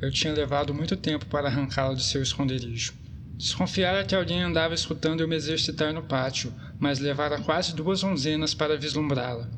[0.00, 2.94] Eu tinha levado muito tempo para arrancá-la de seu esconderijo.
[3.36, 8.54] Desconfiara que alguém andava escutando eu me exercitar no pátio, mas levara quase duas onzenas
[8.54, 9.48] para vislumbrá-la.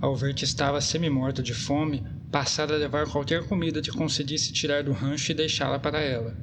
[0.00, 4.84] Ao ver que estava semi-morta de fome, passara a levar qualquer comida que conseguisse tirar
[4.84, 6.36] do rancho e deixá-la para ela.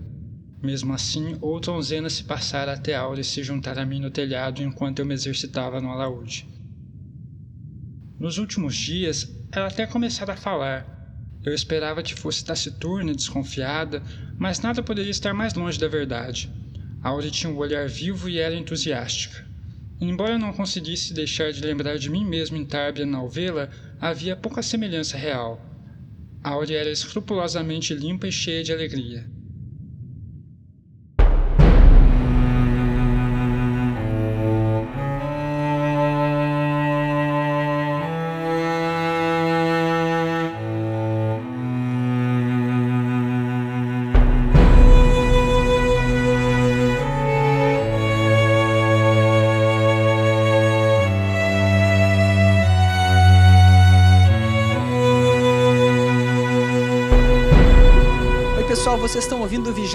[0.62, 5.00] Mesmo assim, outra onzena se passara até Aure se juntar a mim no telhado enquanto
[5.00, 6.48] eu me exercitava no alaúde.
[8.20, 10.95] Nos últimos dias, ela até começara a falar.
[11.46, 14.02] Eu esperava que fosse taciturna e desconfiada,
[14.38, 16.50] mas nada poderia estar mais longe da verdade.
[17.04, 19.46] Aure tinha um olhar vivo e era entusiástica.
[20.02, 23.70] Embora não conseguisse deixar de lembrar de mim mesmo em Tarbia ao vê-la,
[24.02, 25.62] havia pouca semelhança real.
[26.44, 29.35] Aure era escrupulosamente limpa e cheia de alegria.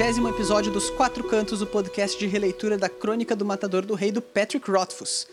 [0.00, 4.10] Vigésimo episódio dos Quatro Cantos, o podcast de releitura da Crônica do Matador do Rei
[4.10, 5.28] do Patrick Rothfuss.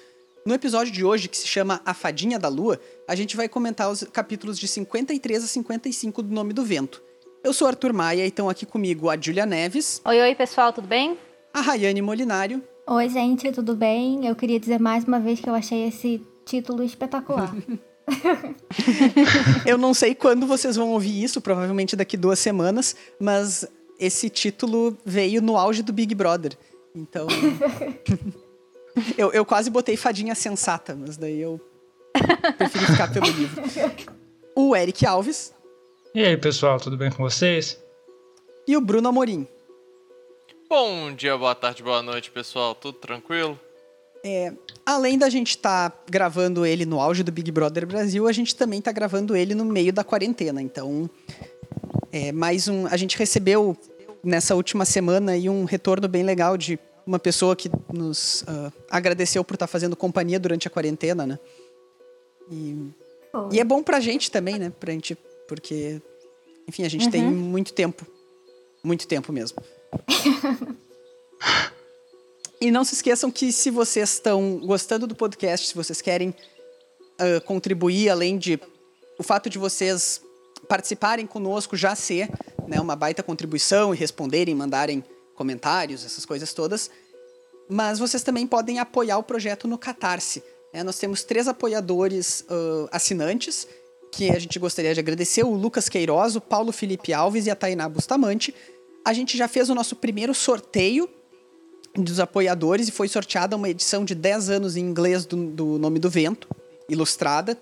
[0.45, 3.89] No episódio de hoje, que se chama A Fadinha da Lua, a gente vai comentar
[3.89, 7.01] os capítulos de 53 a 55 do Nome do Vento.
[7.45, 10.01] Eu sou Arthur Maia e estão aqui comigo a Julia Neves.
[10.03, 11.17] Oi, oi, pessoal, tudo bem?
[11.53, 12.61] A Rayane Molinário.
[12.85, 14.27] Oi, gente, tudo bem?
[14.27, 17.55] Eu queria dizer mais uma vez que eu achei esse título espetacular.
[19.65, 23.65] eu não sei quando vocês vão ouvir isso, provavelmente daqui duas semanas, mas
[23.99, 26.57] esse título veio no auge do Big Brother.
[26.95, 27.27] Então.
[29.17, 31.59] eu, eu quase botei fadinha sensata, mas daí eu
[32.57, 33.61] preferi ficar pelo livro.
[34.55, 35.53] O Eric Alves.
[36.13, 37.79] E aí, pessoal, tudo bem com vocês?
[38.67, 39.47] E o Bruno Amorim.
[40.69, 42.75] Bom dia, boa tarde, boa noite, pessoal.
[42.75, 43.57] Tudo tranquilo?
[44.25, 44.51] É,
[44.85, 48.55] além da gente estar tá gravando ele no auge do Big Brother Brasil, a gente
[48.55, 50.61] também está gravando ele no meio da quarentena.
[50.61, 51.09] Então,
[52.11, 52.87] é mais um.
[52.87, 53.77] A gente recebeu
[54.23, 59.43] nessa última semana aí um retorno bem legal de uma pessoa que nos uh, agradeceu
[59.43, 61.39] por estar fazendo companhia durante a quarentena, né?
[62.51, 62.91] E,
[63.51, 64.71] e é bom pra gente também, né?
[64.79, 65.15] Pra gente,
[65.47, 66.01] porque,
[66.67, 67.11] enfim, a gente uhum.
[67.11, 68.05] tem muito tempo.
[68.83, 69.57] Muito tempo mesmo.
[72.59, 77.39] E não se esqueçam que se vocês estão gostando do podcast, se vocês querem uh,
[77.45, 78.59] contribuir, além de
[79.17, 80.21] o fato de vocês
[80.67, 82.29] participarem conosco já ser
[82.67, 85.03] né, uma baita contribuição e responderem, mandarem
[85.35, 86.89] comentários, essas coisas todas.
[87.69, 90.43] Mas vocês também podem apoiar o projeto no Catarse.
[90.73, 90.83] Né?
[90.83, 93.67] Nós temos três apoiadores uh, assinantes
[94.11, 97.55] que a gente gostaria de agradecer: o Lucas Queiroz, o Paulo Felipe Alves e a
[97.55, 98.53] Tainá Bustamante.
[99.05, 101.09] A gente já fez o nosso primeiro sorteio
[101.95, 105.99] dos apoiadores e foi sorteada uma edição de 10 anos em inglês do, do Nome
[105.99, 106.47] do Vento,
[106.89, 107.57] ilustrada.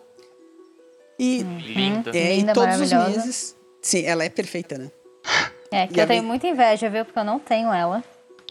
[1.19, 1.57] E, uhum.
[1.59, 2.11] Linda.
[2.17, 3.55] É, Linda, e todos os meses.
[3.81, 4.91] Sim, ela é perfeita, né?
[5.71, 7.05] É, que e eu tenho muita inveja, viu?
[7.05, 8.03] Porque eu não tenho ela.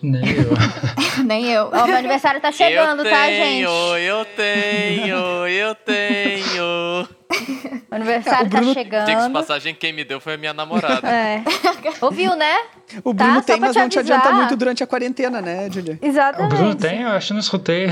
[0.03, 0.51] Nem eu.
[1.25, 1.71] Nem eu.
[1.73, 3.63] Ó, meu aniversário tá chegando, eu tá, gente?
[3.63, 7.09] Eu tenho, eu tenho.
[7.91, 8.75] O aniversário é, o tá Bruno...
[8.75, 9.07] tá chegando.
[9.07, 11.09] Diga passagem, quem me deu foi a minha namorada.
[11.09, 11.43] É.
[12.01, 12.57] Ouviu, né?
[13.05, 13.43] O Bruno tá?
[13.43, 15.99] tem, mas não te adianta muito durante a quarentena, né, Julia?
[16.03, 16.55] Exatamente.
[16.55, 17.03] O Bruno tem?
[17.03, 17.89] Eu acho que não escutei.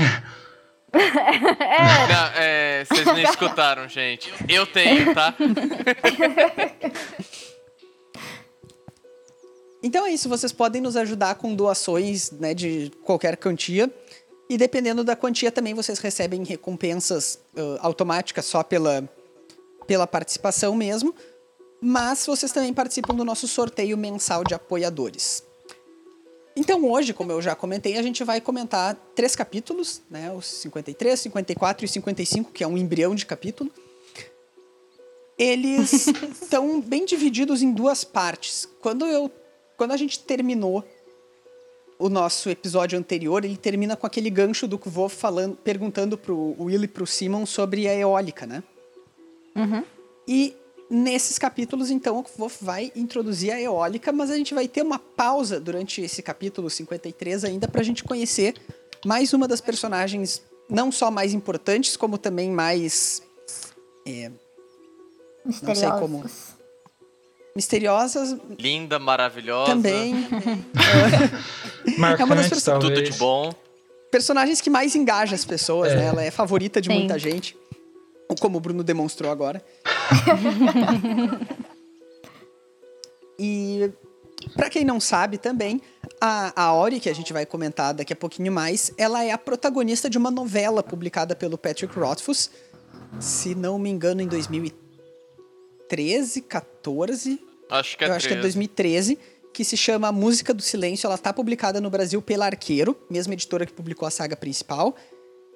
[0.93, 2.07] É.
[2.13, 4.31] Não, é, vocês não escutaram, gente.
[4.47, 5.33] Eu tenho, tá?
[9.85, 13.93] Então é isso, vocês podem nos ajudar com doações né, de qualquer quantia.
[14.49, 19.03] E dependendo da quantia também vocês recebem recompensas uh, automáticas só pela,
[19.85, 21.13] pela participação mesmo.
[21.81, 25.43] Mas vocês também participam do nosso sorteio mensal de apoiadores.
[26.55, 30.31] Então hoje, como eu já comentei, a gente vai comentar três capítulos, né?
[30.31, 33.71] Os 53, 54 e 55, que é um embrião de capítulo.
[35.37, 36.07] Eles
[36.41, 38.67] estão bem divididos em duas partes.
[38.81, 39.31] Quando eu
[39.75, 40.85] quando a gente terminou
[41.97, 46.83] o nosso episódio anterior, ele termina com aquele gancho do Kvo falando, perguntando pro Will
[46.83, 48.63] e pro Simon sobre a eólica, né?
[49.55, 49.83] Uhum.
[50.27, 50.55] E
[50.93, 54.99] nesses capítulos, então, o Kvo vai introduzir a eólica, mas a gente vai ter uma
[54.99, 58.55] pausa durante esse capítulo 53 ainda pra gente conhecer
[59.03, 63.23] mais uma das personagens, não só mais importantes, como também mais.
[64.07, 64.31] É,
[65.43, 66.23] não sei como
[67.55, 68.35] misteriosas.
[68.59, 69.71] Linda, maravilhosa.
[69.71, 70.13] Também.
[71.97, 72.79] Marcante, é uma das pessoas...
[72.79, 73.53] Tudo de bom.
[74.11, 75.95] Personagens que mais engaja as pessoas, é.
[75.95, 76.05] né?
[76.05, 76.99] Ela é favorita de Sim.
[76.99, 77.57] muita gente.
[78.39, 79.63] Como o Bruno demonstrou agora.
[83.39, 83.89] E
[84.55, 85.81] para quem não sabe também,
[86.21, 89.37] a, a Ori, que a gente vai comentar daqui a pouquinho mais, ela é a
[89.37, 92.49] protagonista de uma novela publicada pelo Patrick Rothfuss,
[93.19, 97.39] se não me engano, em 2013, 14.
[97.69, 98.41] Acho que é Eu acho que é 13.
[98.57, 99.17] 2013,
[99.53, 101.07] que se chama Música do Silêncio.
[101.07, 104.95] Ela tá publicada no Brasil pela Arqueiro, mesma editora que publicou a saga principal.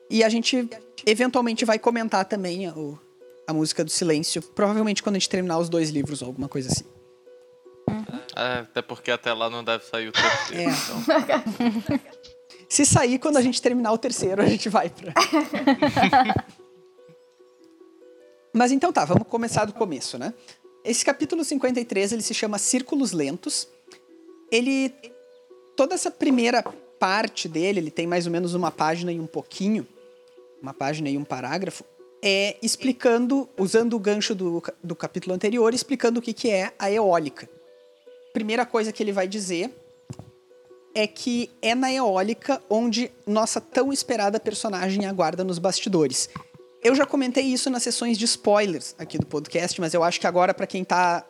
[0.09, 0.67] E a gente
[1.05, 2.97] eventualmente vai comentar também o-
[3.47, 6.69] a Música do Silêncio, provavelmente quando a gente terminar os dois livros ou alguma coisa
[6.69, 6.83] assim.
[8.35, 10.61] É, até porque até lá não deve sair o terceiro.
[10.61, 10.65] É.
[10.65, 11.99] Então.
[12.69, 15.13] Se sair quando a gente terminar o terceiro, a gente vai pra.
[18.53, 20.33] Mas então tá, vamos começar do começo, né?
[20.83, 23.67] Esse capítulo 53, ele se chama Círculos Lentos.
[24.51, 24.93] Ele
[25.75, 26.61] toda essa primeira
[26.99, 29.87] parte dele, ele tem mais ou menos uma página e um pouquinho,
[30.61, 31.83] uma página e um parágrafo,
[32.21, 36.91] é explicando, usando o gancho do, do capítulo anterior, explicando o que, que é a
[36.91, 37.49] eólica.
[38.33, 39.71] Primeira coisa que ele vai dizer
[40.93, 46.29] é que é na eólica onde nossa tão esperada personagem aguarda nos bastidores.
[46.83, 50.27] Eu já comentei isso nas sessões de spoilers aqui do podcast, mas eu acho que
[50.27, 51.25] agora, para quem tá.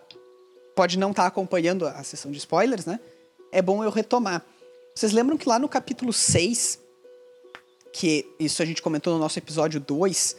[0.75, 2.99] pode não estar acompanhando a sessão de spoilers, né?
[3.51, 4.45] É bom eu retomar.
[4.93, 6.79] Vocês lembram que lá no capítulo 6,
[7.93, 10.35] que isso a gente comentou no nosso episódio 2,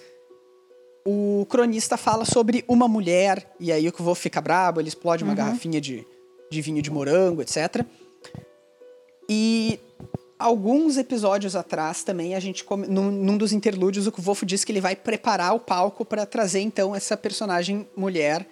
[1.10, 5.24] o cronista fala sobre uma mulher, e aí o que vou fica brabo, ele explode
[5.24, 6.06] uma garrafinha de,
[6.50, 7.82] de vinho de morango, etc.
[9.28, 9.80] E
[10.38, 14.72] alguns episódios atrás também a gente come- num, num dos interlúdios o Wolf diz que
[14.72, 18.46] ele vai preparar o palco para trazer então essa personagem mulher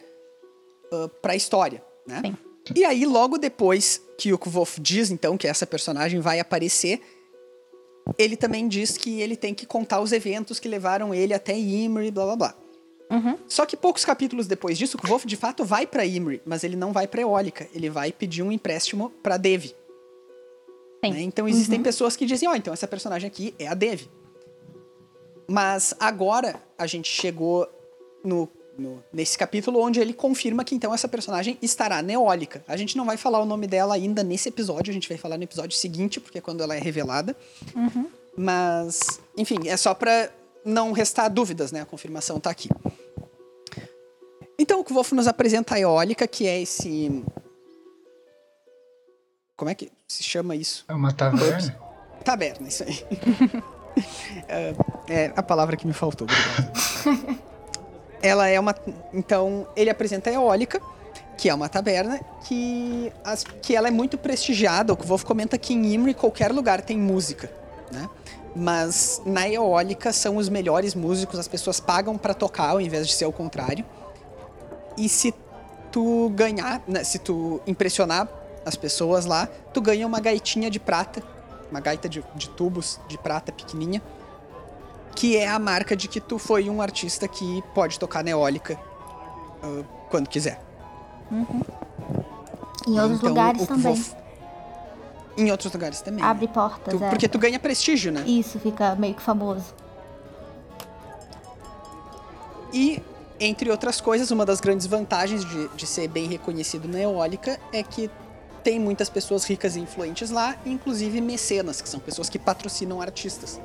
[1.21, 2.23] para a história, né?
[2.25, 2.37] Sim.
[2.75, 7.01] E aí logo depois que o Wolf diz então que essa personagem vai aparecer,
[8.19, 12.11] ele também diz que ele tem que contar os eventos que levaram ele até Imri,
[12.11, 12.55] blá blá blá.
[13.11, 13.39] Uhum.
[13.47, 16.77] Só que poucos capítulos depois disso, o Wolf de fato vai para Imri, mas ele
[16.77, 19.75] não vai para Eólica, ele vai pedir um empréstimo para Devi.
[21.03, 21.23] Né?
[21.23, 24.11] Então existem pessoas que dizem, ó, então essa personagem aqui é a Devi.
[25.49, 27.69] Mas agora a gente chegou
[28.25, 32.65] no, no- nesse capítulo onde ele confirma que então essa personagem estará na Eólica.
[32.69, 35.37] A gente não vai falar o nome dela ainda nesse episódio, a gente vai falar
[35.37, 37.37] no episódio seguinte, porque é quando ela é revelada.
[38.37, 40.31] Mas, enfim, é só pra
[40.65, 41.81] não restar dúvidas, né?
[41.81, 42.69] A confirmação tá aqui.
[44.59, 47.23] Então, o Wolf nos apresenta a Eólica, que é esse.
[49.57, 50.85] Como é que se chama isso?
[50.89, 51.79] É uma taverna?
[52.25, 53.05] Taberna, isso aí.
[54.49, 54.75] é,
[55.09, 57.47] é a palavra que me faltou, obrigado.
[58.23, 58.75] Ela é uma.
[59.13, 60.81] Então, ele apresenta a Eólica,
[61.37, 64.93] que é uma taberna, que, as, que ela é muito prestigiada.
[64.93, 67.51] O Wolf comenta que em Imri qualquer lugar tem música,
[67.93, 68.09] né?
[68.55, 73.13] Mas na Eólica são os melhores músicos, as pessoas pagam pra tocar ao invés de
[73.13, 73.85] ser o contrário.
[74.97, 75.35] E se
[75.93, 78.29] tu ganhar, né, se tu impressionar
[78.65, 81.23] as pessoas lá, tu ganha uma gaitinha de prata,
[81.71, 84.03] uma gaita de, de tubos de prata pequenininha,
[85.17, 88.79] que é a marca de que tu foi um artista que pode tocar na eólica
[89.63, 90.61] ah, quando quiser.
[92.87, 93.83] Em outros Então, lugares também.
[93.83, 94.13] Wolf-
[95.37, 96.25] Em outros lugares também.
[96.25, 97.09] Abre portas, Tu- é.
[97.11, 98.23] Porque tu ganha prestígio, né?
[98.27, 99.75] Isso, fica meio que famoso.
[102.73, 103.03] E,
[103.41, 107.83] entre outras coisas, uma das grandes vantagens de, de ser bem reconhecido na eólica é
[107.83, 108.11] que
[108.63, 113.61] tem muitas pessoas ricas e influentes lá, inclusive mecenas, que são pessoas que patrocinam artistas.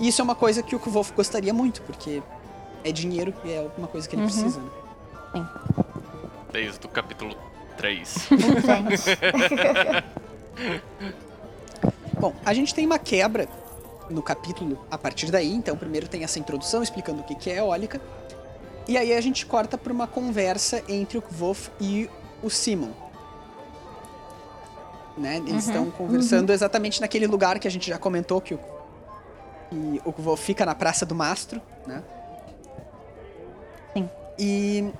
[0.00, 2.22] E isso é uma coisa que o Wolf gostaria muito, porque
[2.82, 5.46] é dinheiro e é uma coisa que ele precisa, né?
[6.50, 7.36] Desde o capítulo
[7.76, 8.28] 3.
[8.30, 9.04] Urgente.
[12.18, 13.46] Bom, a gente tem uma quebra
[14.08, 15.52] no capítulo a partir daí.
[15.52, 18.00] Então, primeiro tem essa introdução explicando o que que é eólica.
[18.88, 22.10] E aí a gente corta para uma conversa entre o Wolf e
[22.42, 22.90] o Simon.
[25.16, 25.36] Né?
[25.46, 28.60] Eles estão conversando exatamente naquele lugar que a gente já comentou que o,
[29.70, 32.02] que o fica na Praça do Mastro, né?
[33.94, 34.10] Sim.
[34.38, 34.90] E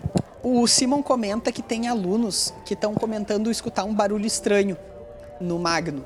[0.42, 4.76] o Simon comenta que tem alunos que estão comentando escutar um barulho estranho
[5.40, 6.04] no Magno.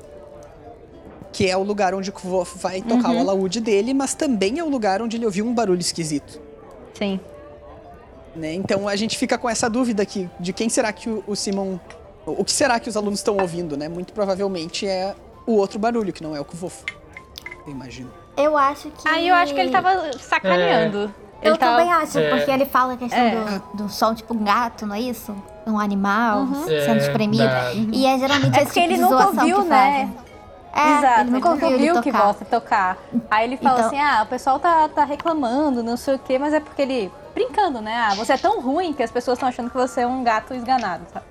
[1.31, 4.63] Que é o lugar onde o Wolf vai tocar o alaúde dele, mas também é
[4.63, 6.41] o lugar onde ele ouviu um barulho esquisito.
[6.93, 7.19] Sim.
[8.35, 8.53] Né?
[8.53, 11.77] Então a gente fica com essa dúvida aqui de quem será que o, o Simon.
[12.25, 13.87] O que será que os alunos estão ouvindo, né?
[13.87, 15.13] Muito provavelmente é
[15.45, 16.83] o outro barulho, que não é o Wolf.
[17.67, 18.24] Eu imagino.
[18.37, 19.07] Eu acho que.
[19.07, 21.13] Aí eu acho que ele tava sacaneando.
[21.41, 21.77] Eu ele tava...
[21.77, 22.29] também acho, É.
[22.29, 23.35] porque ele fala a questão É.
[23.75, 25.35] do, do som, tipo um gato, não é isso?
[25.67, 27.43] Um animal É, sendo espremido.
[27.43, 30.09] da- E é geralmente É esse porque tipo ele de nunca ouviu, que né?
[30.09, 30.25] fazem.
[30.77, 32.97] É, Exato, ele nunca ouviu ele que volta tocar.
[33.31, 36.37] Aí ele fala Então- assim: ah, o pessoal tá, tá reclamando, não sei o quê,
[36.39, 37.11] mas é porque ele.
[37.33, 37.93] Brincando, né?
[38.09, 40.53] Ah, você é tão ruim que as pessoas estão achando que você é um gato
[40.53, 41.25] esganado, sabe?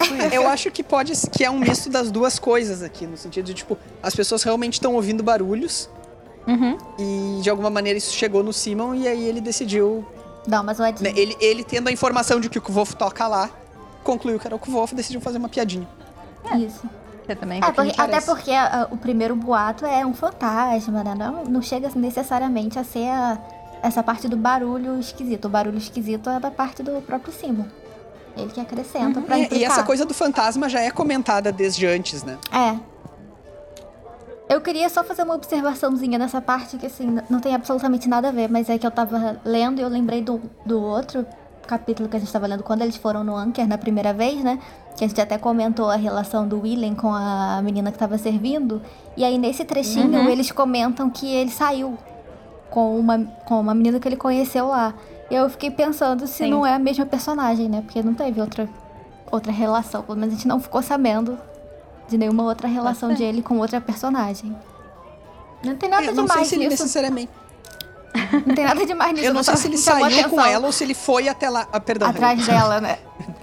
[0.00, 0.34] isso.
[0.34, 3.52] Eu acho que pode que é um misto das duas coisas aqui, no sentido de,
[3.54, 5.88] tipo, as pessoas realmente estão ouvindo barulhos
[6.48, 6.78] Uhum.
[6.98, 10.04] e de alguma maneira isso chegou no Simon e aí ele decidiu.
[10.46, 11.12] Dá uma zoadinha.
[11.12, 13.50] né, ele, ele tendo a informação de que o Kvolf toca lá,
[14.02, 15.86] concluiu que era o Kvolf e decidiu fazer uma piadinha.
[16.56, 16.88] Isso.
[17.26, 17.58] Você também.
[17.62, 21.14] É, porque- até porque ah, o primeiro boato é um fantasma, né?
[21.14, 23.38] Não, não chega necessariamente a ser a-
[23.82, 25.44] essa parte do barulho esquisito.
[25.44, 27.66] O barulho esquisito é da parte do próprio Simon.
[28.34, 29.58] Ele que acrescenta pra É, implicar.
[29.60, 32.38] e essa coisa do fantasma já é comentada desde antes, né?
[32.50, 32.76] É.
[34.48, 38.32] Eu queria só fazer uma observaçãozinha nessa parte que, assim, não tem absolutamente nada a
[38.32, 41.26] ver, mas é que eu tava lendo e eu lembrei do, do outro
[41.66, 44.58] capítulo que a gente tava lendo quando eles foram no Anker na primeira vez, né?
[44.96, 48.80] Que a gente até comentou a relação do Willen com a menina que tava servindo.
[49.16, 51.98] E aí, nesse trechinho, eles comentam que ele saiu
[52.70, 54.94] com uma, com uma menina que ele conheceu lá.
[55.30, 56.50] E eu fiquei pensando se Sim.
[56.50, 57.82] não é a mesma personagem, né?
[57.82, 58.66] Porque não teve outra,
[59.30, 60.02] outra relação.
[60.02, 61.38] Pelo menos a gente não ficou sabendo
[62.08, 64.56] de nenhuma outra relação de ele com outra personagem.
[65.62, 66.82] Não tem nada É, não sei demais se ele nisso.
[66.82, 67.32] necessariamente.
[68.46, 69.26] Não tem nada demais nisso.
[69.26, 71.66] Eu não sei se ele saiu com atenção ela ou se ele foi até lá.
[71.72, 72.08] Ah, perdão.
[72.08, 72.98] Atrás dela, né?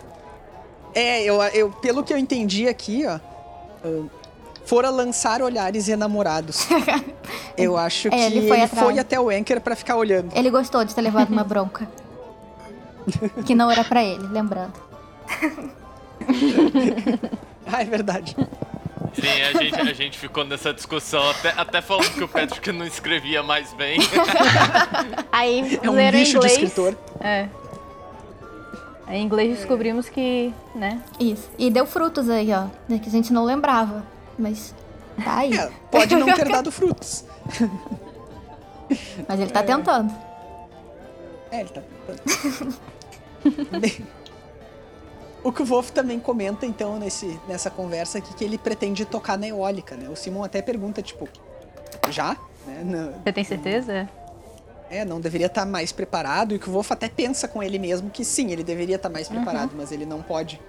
[0.97, 3.19] É, eu, eu, pelo que eu entendi aqui, ó.
[3.83, 4.05] ah,
[4.65, 6.65] Fora lançar olhares enamorados.
[7.57, 8.99] Eu acho que É, ele ele foi foi, atrás.
[8.99, 10.31] até o Anchor pra ficar olhando.
[10.33, 11.85] Ele gostou de ter levado uma bronca.
[13.45, 14.73] que não era pra ele, lembrando.
[17.71, 18.35] Ah, é verdade.
[19.13, 22.85] Sim, a gente, a gente ficou nessa discussão, até, até falando que o Patrick não
[22.85, 23.97] escrevia mais bem.
[25.31, 26.53] Aí É um leram lixo de inglês.
[26.53, 26.97] escritor.
[27.21, 27.47] É.
[29.07, 31.01] Aí, em inglês descobrimos que, né?
[31.19, 31.49] Isso.
[31.57, 32.65] E deu frutos aí, ó.
[32.89, 34.03] né, Que a gente não lembrava.
[34.37, 34.73] Mas
[35.23, 35.53] tá aí.
[35.55, 37.23] É, pode não ter dado frutos.
[39.27, 40.13] Mas ele tá tentando.
[41.51, 42.75] É, ele tá tentando.
[45.45, 49.37] O que o Wolf também comenta, então, nesse, nessa conversa aqui, que ele pretende tocar
[49.37, 50.09] na eólica, né?
[50.09, 51.29] O Simon até pergunta, tipo,
[52.09, 52.35] já?
[52.65, 52.81] Né?
[52.83, 54.09] Não, Você tem certeza?
[54.89, 56.55] é, não deveria estar mais preparado.
[56.55, 59.27] E que o Wolf até pensa com ele mesmo que sim, ele deveria estar mais
[59.27, 60.59] preparado, mas ele não pode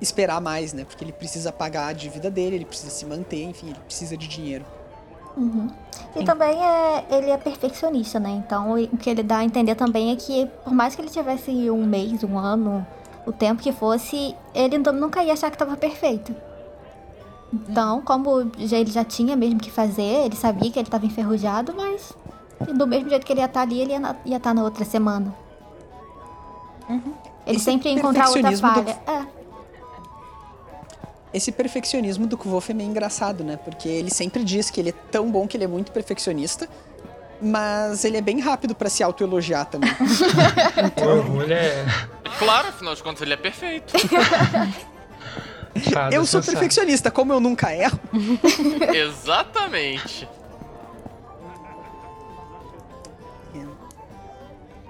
[0.00, 0.84] esperar mais, né?
[0.84, 4.26] Porque ele precisa pagar a dívida dele, ele precisa se manter, enfim, ele precisa de
[4.26, 4.64] dinheiro.
[6.16, 8.30] E também é, ele é perfeccionista, né?
[8.30, 11.70] Então o que ele dá a entender também é que por mais que ele tivesse
[11.70, 12.86] um mês, um ano,
[13.26, 16.34] o tempo que fosse, ele nu- nunca ia achar que estava perfeito.
[17.52, 21.74] Então, como já, ele já tinha mesmo que fazer, ele sabia que ele estava enferrujado,
[21.76, 22.12] mas
[22.74, 23.92] do mesmo jeito que ele ia estar ali, ele
[24.24, 25.34] ia estar na outra semana.
[26.88, 27.02] Ele
[27.56, 29.26] Esse sempre ia encontrar outra perfeccionismo do- falha.
[29.26, 29.40] É.
[31.32, 33.56] Esse perfeccionismo do Kvolf é meio engraçado, né?
[33.56, 36.68] Porque ele sempre diz que ele é tão bom que ele é muito perfeccionista,
[37.40, 39.90] mas ele é bem rápido pra se autoelogiar também.
[41.00, 41.84] O orgulho é.
[42.38, 43.94] claro, afinal de contas, ele é perfeito.
[46.12, 47.98] eu sou perfeccionista, como eu nunca erro.
[48.94, 50.28] Exatamente.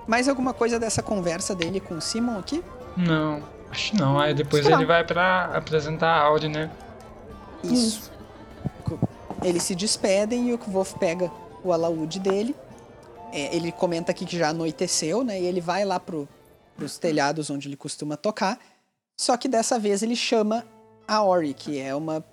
[0.07, 2.65] Mais alguma coisa dessa conversa dele com o Simon aqui?
[2.97, 4.19] Não, acho que não.
[4.19, 6.69] Aí depois que ele vai pra apresentar a Audi, né?
[7.63, 8.11] Isso.
[9.41, 11.31] Eles se despedem e o Kvolf pega
[11.65, 12.55] o alaúde dele.
[13.33, 15.41] É, ele comenta aqui que já anoiteceu, né?
[15.41, 16.29] E ele vai lá pro,
[16.77, 18.59] pros telhados onde ele costuma tocar.
[19.17, 20.67] Só que dessa vez ele chama
[21.07, 22.25] a Ori, que é uma.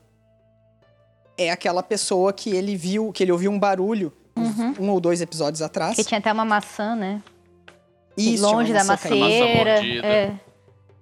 [1.38, 4.12] É aquela pessoa que ele viu, que ele ouviu um barulho
[4.80, 5.96] um ou dois episódios atrás.
[5.96, 7.22] Que tinha até uma maçã, né?
[8.16, 9.86] Isso, longe da macieira.
[10.06, 10.34] É.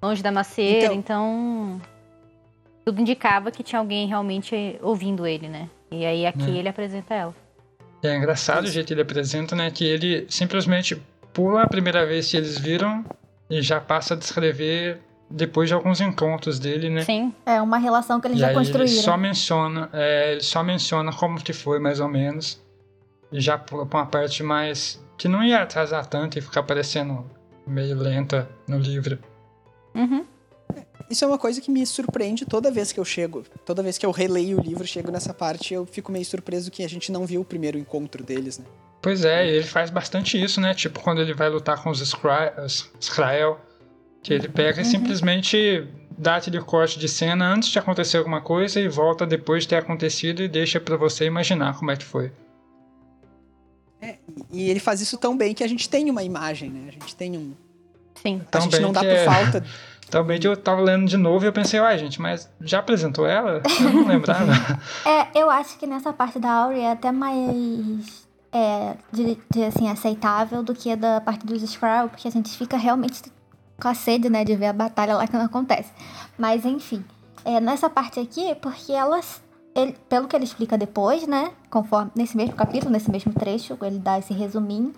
[0.02, 1.82] Longe da macieira, Então- então...
[2.86, 5.70] Tudo indicava que tinha alguém realmente ouvindo ele, né?
[5.90, 6.60] E aí aqui É.
[6.60, 7.36] ele apresenta ela.
[8.06, 9.72] E é engraçado o jeito que ele apresenta, né?
[9.72, 10.96] Que ele simplesmente
[11.34, 13.04] pula a primeira vez que eles viram
[13.50, 17.02] e já passa a descrever depois de alguns encontros dele, né?
[17.02, 17.34] Sim.
[17.46, 18.86] É uma relação que eles E já aí construíram.
[18.92, 22.62] ele só menciona, é, ele só menciona como que foi mais ou menos
[23.32, 27.26] e já pula pra uma parte mais que não ia atrasar tanto e ficar parecendo
[27.66, 29.18] meio lenta no livro.
[29.96, 30.26] Uhum.
[31.10, 33.44] Isso é uma coisa que me surpreende toda vez que eu chego.
[33.66, 36.84] Toda vez que eu releio o livro, chego nessa parte, eu fico meio surpreso que
[36.84, 38.66] a gente não viu o primeiro encontro deles, né?
[39.02, 40.74] Pois é, ele faz bastante isso, né?
[40.74, 43.60] Tipo quando ele vai lutar com os Skrael,
[44.24, 48.80] que ele pega e simplesmente dá aquele corte de cena antes de acontecer alguma coisa
[48.80, 52.32] e volta depois de ter acontecido e deixa pra você imaginar como é que foi.
[54.52, 56.86] E ele faz isso tão bem que a gente tem uma imagem, né?
[56.88, 57.54] A gente tem um.
[58.22, 58.42] Sim.
[58.48, 59.66] A Tão gente não dá por é- falta.
[60.10, 63.62] Também eu tava lendo de novo e eu pensei, uai gente, mas já apresentou ela?
[63.80, 64.52] Eu não lembrava.
[65.06, 69.90] É, eu acho que nessa parte da Auri é até mais é, de, de, assim,
[69.90, 73.22] aceitável do que a da parte dos Skrull, porque a gente fica realmente
[73.82, 75.92] com a sede, né, de ver a batalha lá que não acontece.
[76.38, 77.04] Mas enfim,
[77.44, 79.44] é, nessa parte aqui, porque elas,
[79.76, 84.00] ele, pelo que ele explica depois, né, conforme nesse mesmo capítulo, nesse mesmo trecho, ele
[84.00, 84.94] dá esse resuminho,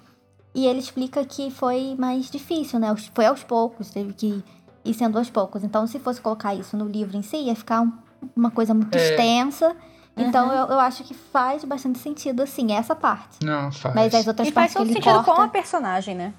[0.54, 4.44] e ele explica que foi mais difícil, né, foi aos poucos, teve que
[4.90, 5.64] ir sendo aos poucos.
[5.64, 7.92] Então, se fosse colocar isso no livro em si, ia ficar um,
[8.36, 9.10] uma coisa muito É.
[9.10, 9.76] extensa.
[10.16, 13.46] Então, eu, eu acho que faz bastante sentido, assim, essa parte.
[13.46, 13.94] Não, faz.
[13.94, 15.32] Mas as outras E faz partes que todo ele sentido corta...
[15.36, 16.34] com a personagem, né?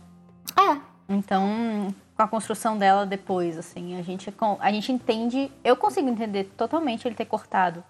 [0.59, 0.77] É,
[1.09, 5.51] Então, com a construção dela depois, assim, a gente, com- a gente entende.
[5.63, 7.85] Eu consigo entender totalmente ele ter cortado.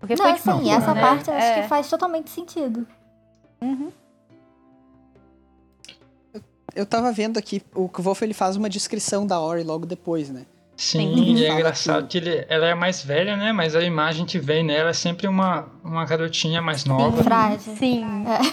[0.00, 1.00] Porque não, foi assim, difícil, essa né?
[1.00, 1.62] parte eu acho É.
[1.62, 2.86] que faz totalmente sentido.
[3.60, 3.90] Uhum.
[6.76, 10.42] Eu tava vendo aqui, o Kvolf ele faz uma descrição da Ori logo depois, né?
[10.76, 11.34] Sim, Sim.
[11.36, 13.50] e é engraçado que ele, ela é mais velha, né?
[13.50, 17.24] Mas a imagem que vem nela é sempre uma, uma garotinha mais nova.
[17.24, 17.74] Frágil.
[17.78, 18.04] Sim.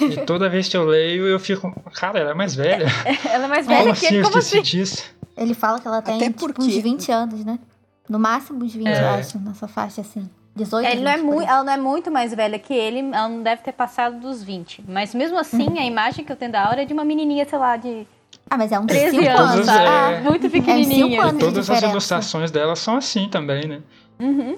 [0.10, 2.88] E toda vez que eu leio, eu fico, cara, ela é mais velha.
[3.30, 4.08] Ela é mais Como velha assim?
[4.08, 4.78] que ele, Eu como esqueci assim?
[4.78, 5.04] disso.
[5.36, 7.60] Ele fala que ela tem Até tipo, porque- uns 20 anos, né?
[8.08, 9.20] No máximo uns 20, eu É.
[9.20, 10.30] acho, nessa faixa assim.
[10.56, 13.00] 18, Ele não é 20 por muito, ela não é muito mais velha que ele,
[13.00, 14.84] ela não deve ter passado dos 20.
[14.88, 15.80] Mas mesmo assim, Uhum.
[15.80, 18.06] a imagem que eu tenho da Aura é de uma menininha, sei lá, de
[18.50, 20.22] Ah, mas é uns 13 5 anos, é.
[20.22, 21.08] Muito É, pequenininha.
[21.08, 21.34] cinco anos.
[21.34, 23.82] de Todas as ilustrações dela são assim também, né?
[24.20, 24.58] Uhum.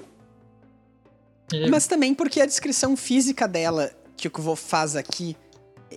[1.52, 5.36] E- Mas também porque a descrição física dela, que o Kvolf faz aqui,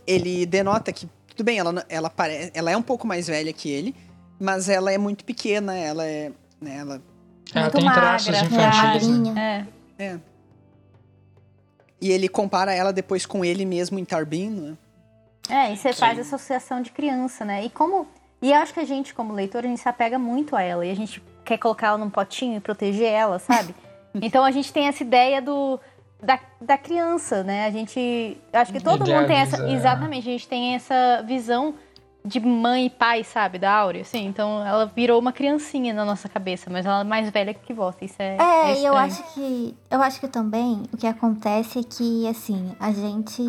[0.05, 2.51] ele denota que, tudo bem, ela, ela, pare...
[2.53, 3.95] ela é um pouco mais velha que ele,
[4.39, 6.31] mas ela é muito pequena, ela é.
[6.61, 7.01] Né, ela...
[7.53, 9.07] ela muito tem magra, traços é, infantis.
[9.07, 9.13] né?
[9.23, 9.67] magrinha.
[9.99, 10.17] É.
[12.01, 14.77] E ele compara ela depois com ele mesmo em Tarbin, né?
[15.49, 15.99] É, e você Sim.
[15.99, 17.65] faz associação de criança, né?
[17.65, 18.07] E como.
[18.41, 20.85] E eu acho que a gente, como leitor, a gente se apega muito a ela.
[20.85, 23.75] E a gente quer colocar ela num potinho e proteger ela, sabe?
[24.21, 25.79] então a gente tem essa ideia do.
[26.21, 27.65] Da, da criança, né?
[27.65, 28.37] A gente.
[28.53, 29.57] Acho que todo mundo tem essa.
[29.57, 29.77] Idealiza.
[29.77, 31.73] Exatamente, a gente tem essa visão
[32.25, 33.57] de mãe e pai, sabe?
[33.57, 34.25] Da Áurea, assim.
[34.27, 38.05] Então ela virou uma criancinha na nossa cabeça, mas ela é mais velha que você.
[38.05, 38.37] Isso é.
[38.37, 39.75] É, e eu acho que.
[39.89, 43.41] Eu acho que também o que acontece é que, assim, a gente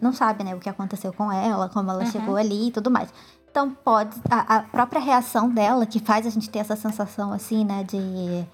[0.00, 2.10] não sabe, né, o que aconteceu com ela, como ela Uhum.
[2.10, 3.08] chegou ali e tudo mais.
[3.50, 4.10] Então pode.
[4.30, 8.44] A, a própria reação dela, que faz a gente ter essa sensação, assim, né, de.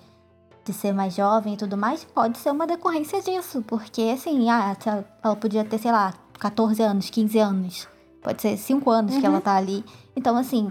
[0.64, 3.64] De ser mais jovem e tudo mais, pode ser uma decorrência disso.
[3.66, 4.76] Porque, assim, ah,
[5.24, 7.88] ela podia ter, sei lá, 14 anos, 15 anos.
[8.22, 9.84] Pode ser 5 anos que ela tá ali.
[10.14, 10.70] Então, assim,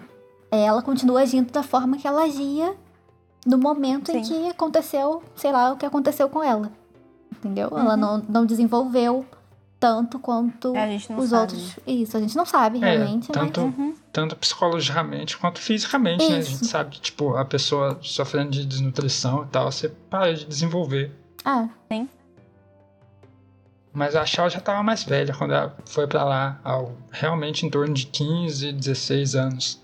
[0.50, 2.74] ela continua agindo da forma que ela agia
[3.46, 4.44] no momento em Sim.
[4.44, 6.72] que aconteceu, sei lá, o que aconteceu com ela.
[7.32, 7.68] Entendeu?
[7.72, 7.98] Ela Uhum.
[8.00, 9.26] não, não desenvolveu
[9.80, 11.42] tanto quanto É, a gente não os sabe.
[11.42, 11.80] outros.
[11.88, 13.38] Isso, a gente não sabe É, realmente, mas.
[13.52, 13.96] tanto, Uhum.
[14.14, 16.36] tanto psicologicamente quanto fisicamente, né?
[16.36, 16.52] A Isso.
[16.52, 21.12] gente sabe que, tipo, a pessoa sofrendo de desnutrição e tal, você para de desenvolver.
[21.44, 21.68] Ah,
[23.94, 27.70] Mas a Shaw já tava mais velha quando ela foi pra lá, ao, realmente em
[27.70, 29.82] torno de 15, 16 anos.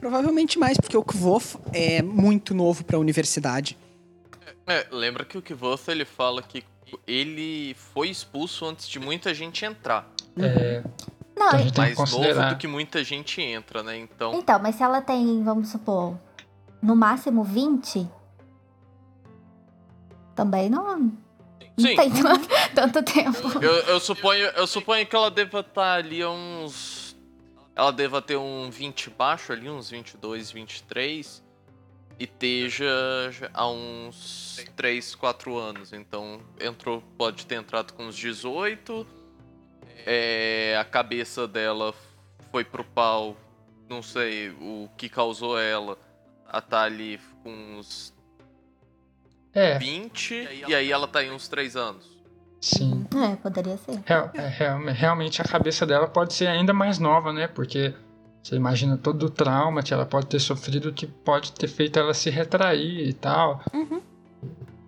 [0.00, 3.76] Provavelmente mais, porque o Kvolf é muito novo pra universidade.
[4.66, 6.64] É, lembra que o Kvoth ele fala que
[7.06, 10.08] ele foi expulso antes de muita gente entrar.
[10.38, 10.82] É,
[11.36, 12.48] não, então a e- gente tem que Mais novo considerar.
[12.54, 13.98] do que muita gente entra, né?
[13.98, 14.34] Então.
[14.34, 16.16] então, mas se ela tem, vamos supor,
[16.82, 18.08] no máximo 20,
[20.34, 21.12] também não,
[21.76, 21.96] não Sim.
[21.96, 22.10] tem
[22.74, 23.62] tanto, tempo.
[23.62, 27.16] Eu, eu suponho, eu suponho que ela deva estar ali a uns.
[27.74, 31.44] Ela deva ter um 20 baixo ali, uns 22, 23.
[32.18, 35.92] E esteja há uns 3, 4 anos.
[35.92, 39.06] Então entrou, pode ter entrado com uns 18.
[40.06, 41.94] É, a cabeça dela
[42.50, 43.36] foi pro pau.
[43.86, 45.98] Não sei o que causou ela
[46.48, 48.15] a estar ali com uns
[49.56, 50.48] É, 20.
[50.68, 52.04] E aí ela tá em uns 3 anos.
[52.60, 53.06] sim.
[53.30, 54.00] É, poderia ser.
[54.04, 57.48] Real- é, real- realmente a cabeça dela pode ser ainda mais nova, né?
[57.48, 57.94] Porque
[58.42, 62.12] você imagina todo o trauma que ela pode ter sofrido que pode ter feito ela
[62.14, 63.60] se retrair e tal.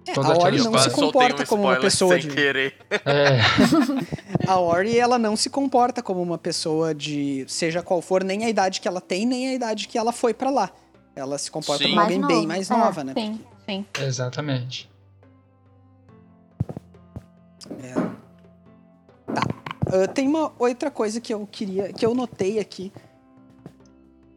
[0.06, 2.34] É, Toda a aquela Ori não se comporta um como uma pessoa sem de.
[2.34, 2.74] querer.
[3.04, 3.38] É,
[4.48, 7.44] A Ori, ela não se comporta como uma pessoa de.
[7.48, 10.32] Seja qual for, nem a idade que ela tem, nem a idade que ela foi
[10.32, 10.70] pra lá.
[11.14, 11.90] Ela se comporta Sim.
[11.90, 13.12] como Mais alguém bem mais é, nova, né?
[13.14, 13.84] Sim, sim.
[14.00, 14.88] exatamente.
[19.90, 22.92] Ah, tem uma outra coisa que eu queria, que eu notei aqui.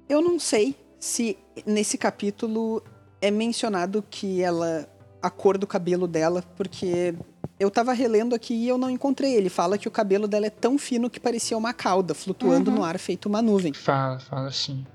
[0.07, 2.83] Eu não sei se nesse capítulo
[3.21, 4.87] é mencionado que ela
[5.21, 7.13] a cor do cabelo dela, porque
[7.59, 9.35] eu tava relendo aqui e eu não encontrei.
[9.35, 12.77] Ele fala que o cabelo dela é tão fino que parecia uma cauda flutuando Uhum.
[12.77, 13.71] no ar feito uma nuvem.
[13.73, 14.85] Fala, fala assim.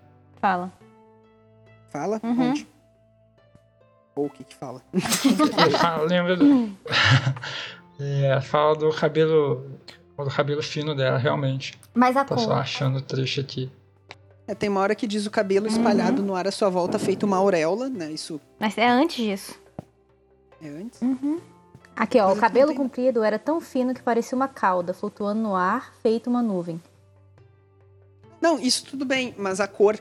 [0.41, 0.73] Fala.
[1.91, 2.21] Fala?
[2.25, 2.51] Uhum.
[2.51, 2.67] Onde?
[4.17, 4.83] Ou o que que fala?
[5.79, 6.71] Fala- lembra do.
[8.01, 9.65] é, fala do cabelo.
[10.17, 11.79] Do cabelo fino dela, realmente.
[11.95, 12.55] Mas a Tô só cor.
[12.59, 13.71] achando o trecho aqui.
[14.49, 17.27] É, tem uma hora que diz o cabelo espalhado no ar à sua volta, feito
[17.27, 18.11] uma auréola, né?
[18.11, 19.61] Isso Mas é antes disso.
[20.63, 21.01] é antes.
[21.95, 22.29] Aqui, ó.
[22.29, 25.93] Mas O cabelo tem- comprido era tão fino que parecia uma cauda flutuando no ar,
[26.03, 26.81] feito uma nuvem.
[28.41, 29.99] Não, isso tudo bem, mas a cor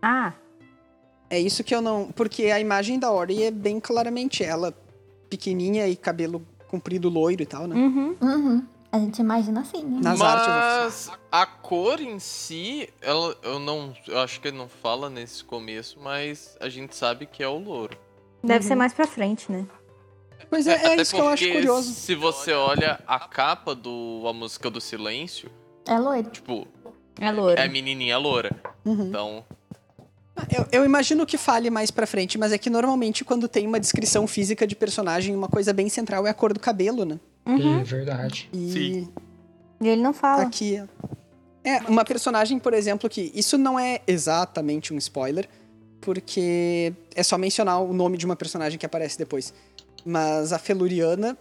[0.00, 0.32] Ah,
[1.30, 2.10] é isso que eu não.
[2.12, 4.74] Porque a imagem da Ori é bem claramente ela,
[5.30, 7.74] pequenininha e cabelo comprido loiro e tal, né?
[7.76, 8.16] uhum.
[8.20, 8.66] Uhum.
[8.92, 10.00] A gente imagina assim, né?
[10.02, 14.68] Nas artes Mas a cor em si, ela, eu não, eu acho que ele não
[14.68, 17.96] fala nesse começo, mas a gente sabe que é o louro.
[18.42, 19.64] Deve ser mais pra frente, né?
[20.48, 21.92] Pois é, é Até isso que eu acho curioso.
[21.92, 25.48] Se você olha a capa do a música do Silêncio,
[25.86, 26.28] É loiro.
[26.30, 26.66] tipo,
[27.20, 27.60] É louro.
[27.60, 28.50] é a menininha loura.
[28.84, 29.06] Uhum.
[29.06, 29.44] Então,
[30.50, 33.78] Eu, eu imagino que fale mais pra frente, mas é que normalmente quando tem uma
[33.78, 37.18] descrição física de personagem, uma coisa bem central é a cor do cabelo, né?
[37.46, 37.80] Uhum.
[37.80, 38.48] É verdade.
[38.52, 39.08] E Sim.
[39.80, 40.42] E ele não fala.
[40.42, 40.82] aqui.
[41.64, 43.32] É, uma personagem, por exemplo, que.
[43.34, 45.48] Isso não é exatamente um spoiler,
[46.00, 49.52] porque é só mencionar o nome de uma personagem que aparece depois.
[50.04, 51.36] Mas a Feluriana,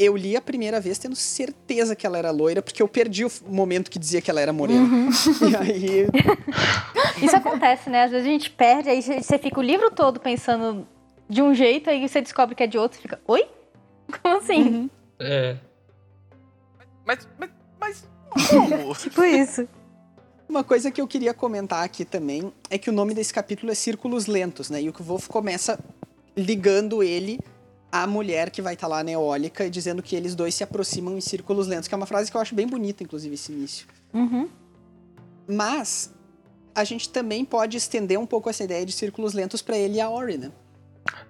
[0.00, 3.30] eu li a primeira vez tendo certeza que ela era loira, porque eu perdi o
[3.46, 4.88] momento que dizia que ela era morena.
[5.46, 6.06] E aí.
[7.22, 8.04] Isso acontece, né?
[8.04, 10.86] Às vezes a gente perde, aí você fica o livro todo pensando
[11.28, 13.46] de um jeito, aí você descobre que é de outro e fica, oi?
[14.22, 14.62] Como assim?
[14.62, 14.90] Uhum.
[15.18, 15.56] É.
[17.04, 18.08] mas, mas, mas
[18.48, 18.94] como?
[18.94, 19.68] Tipo isso.
[20.48, 23.74] Uma coisa que eu queria comentar aqui também é que o nome desse capítulo é
[23.74, 24.80] Círculos Lentos, né?
[24.80, 25.78] E o Wolf começa
[26.34, 27.38] ligando ele
[27.92, 31.16] à mulher que vai estar lá na eólica e dizendo que eles dois se aproximam
[31.16, 33.86] em círculos lentos, que é uma frase que eu acho bem bonita, inclusive, esse início.
[34.14, 34.48] Uhum.
[35.48, 36.14] Mas
[36.74, 40.00] a gente também pode estender um pouco essa ideia de círculos lentos pra ele e
[40.00, 40.52] a Ori, né?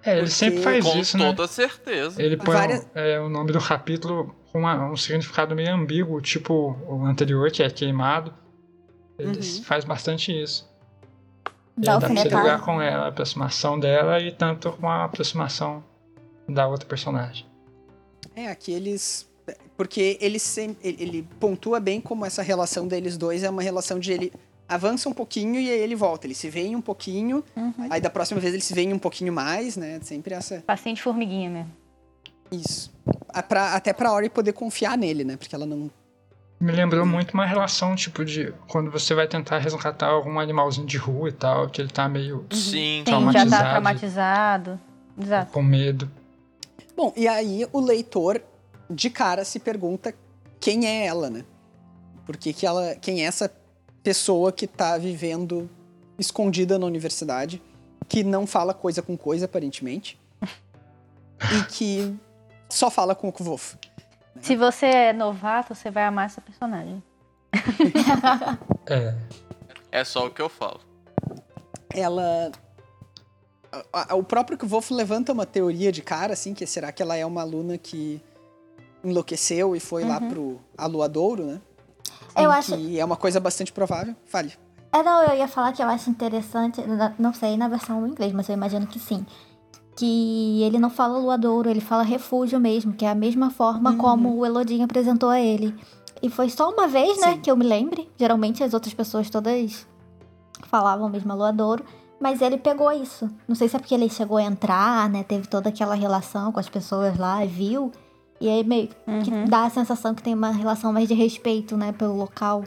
[0.03, 1.33] É, ele Porque- sempre faz Com isso, né?
[1.33, 2.21] toda certeza.
[2.21, 6.21] Ele põe Várias- um- é, o nome do capítulo com uma- um significado meio ambíguo,
[6.21, 8.33] tipo o anterior, que é queimado.
[9.17, 9.63] Ele Uhum.
[9.63, 10.69] faz bastante isso.
[11.77, 12.43] Dá dá pra você alfinetada.
[12.43, 15.83] ligar com ela, a aproximação dela e tanto com a aproximação
[16.53, 17.45] da outra personagem.
[18.35, 19.29] É, aqui eles.
[19.75, 24.11] Porque ele, sem- ele, pontua bem como essa relação deles dois é uma relação de
[24.11, 24.31] ele
[24.69, 26.27] avança um pouquinho e aí ele volta.
[26.27, 27.43] Ele se vem um pouquinho,
[27.89, 29.99] aí da próxima vez ele se vem um pouquinho mais, né?
[30.03, 30.61] Sempre essa.
[30.65, 31.71] Paciente formiguinha mesmo.
[32.51, 32.91] Isso.
[33.29, 35.35] A- pra- até pra Ori poder confiar nele, né?
[35.35, 35.89] Porque ela não.
[36.59, 40.95] Me lembrou muito uma relação, tipo, de quando você vai tentar resgatar algum animalzinho de
[40.97, 42.59] rua e tal, que ele tá meio Sim.
[42.59, 43.49] Sim, já Traumatizado.
[43.63, 44.79] tá traumatizado.
[45.19, 45.51] Exato.
[45.51, 46.09] com medo.
[47.01, 48.43] Bom, e aí o leitor
[48.87, 50.13] de cara se pergunta
[50.59, 51.43] quem é ela, né?
[52.27, 52.93] Por que, que ela.
[52.93, 53.51] Quem é essa
[54.03, 55.67] pessoa que tá vivendo
[56.19, 57.59] escondida na universidade,
[58.07, 60.21] que não fala coisa com coisa, aparentemente,
[61.41, 62.15] e que
[62.69, 63.77] só fala com o Kvof.
[64.39, 67.01] Se você é novato, você vai amar essa personagem.
[68.85, 69.15] É.
[69.91, 70.81] É só o que eu falo.
[71.95, 72.51] Ela.
[74.17, 77.41] O próprio Kvof levanta uma teoria de cara, assim, que será que ela é uma
[77.41, 78.21] aluna que
[79.03, 81.61] enlouqueceu e foi lá pro Aluadouro, né?
[82.37, 84.15] Eu acho- Que é uma coisa bastante provável.
[84.25, 84.53] Fale.
[84.93, 86.81] É, não, eu ia falar que eu acho interessante,
[87.17, 89.25] não sei na versão em inglês, mas eu imagino que sim.
[89.95, 94.35] Que ele não fala luadouro, ele fala refúgio mesmo, que é a mesma forma como
[94.37, 95.73] o Elodinho apresentou a ele.
[96.21, 97.39] E foi só uma vez, né, Sim.
[97.41, 98.09] que eu me lembre.
[98.17, 99.87] Geralmente as outras pessoas todas
[100.67, 101.83] falavam mesmo luadouro.
[102.21, 103.27] Mas ele pegou isso.
[103.47, 105.23] Não sei se é porque ele chegou a entrar, né?
[105.23, 107.91] Teve toda aquela relação com as pessoas lá, viu.
[108.39, 108.89] E aí meio
[109.23, 109.45] que Uhum.
[109.45, 112.63] dá a sensação que tem uma relação mais de respeito, né, pelo local.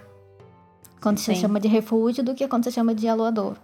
[1.01, 1.41] Quando você Sim.
[1.43, 3.55] chama de refúgio do que quando você chama de aluador.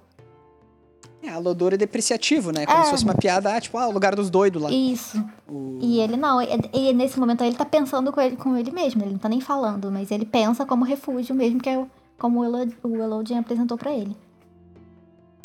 [1.23, 2.65] É, Aluadouro é depreciativo, né?
[2.65, 2.85] Como É.
[2.85, 4.71] se fosse uma piada, ah, tipo, ah, o lugar dos doidos lá.
[4.71, 5.23] Isso.
[5.47, 8.57] O- E ele não, e, e nesse momento aí ele tá pensando com ele, com
[8.57, 11.79] ele mesmo, ele não tá nem falando, mas ele pensa como refúgio mesmo, que é
[11.79, 14.17] o- como o Elo- o Elodin apresentou pra ele.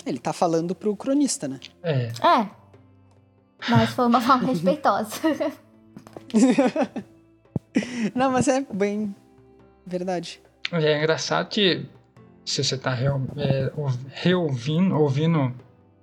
[0.05, 1.59] Ele tá falando pro cronista, né?
[1.81, 2.11] É.
[2.23, 2.49] É.
[3.69, 5.09] Mas foi uma forma respeitosa.
[8.13, 9.13] Não, mas é bem
[9.85, 10.41] verdade.
[10.71, 11.85] É engraçado que
[12.45, 15.53] se você tá real- é, ou- reouvindo, ouvindo,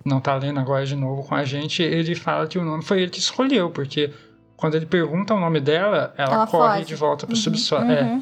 [0.05, 3.01] não tá lendo agora de novo com a gente, ele fala que o nome foi
[3.01, 4.13] ele que escolheu, porque
[4.55, 6.85] quando ele pergunta o nome dela, ela, Ela corre foge.
[6.87, 7.41] de volta pro Uhum.
[7.41, 7.91] subsolo.
[7.91, 8.21] É.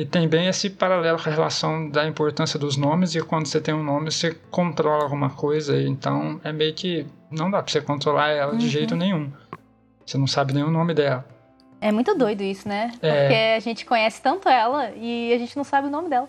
[0.00, 3.60] E tem bem esse paralelo com a relação da importância dos nomes, e quando você
[3.60, 7.80] tem um nome, você controla alguma coisa, então é meio que não dá pra você
[7.80, 8.70] controlar ela de Uhum.
[8.70, 9.32] jeito nenhum.
[10.06, 11.26] Você não sabe nem o nome dela.
[11.80, 12.92] É muito doido isso, né?
[13.02, 13.20] É.
[13.22, 16.28] Porque a gente conhece tanto ela e a gente não sabe o nome dela.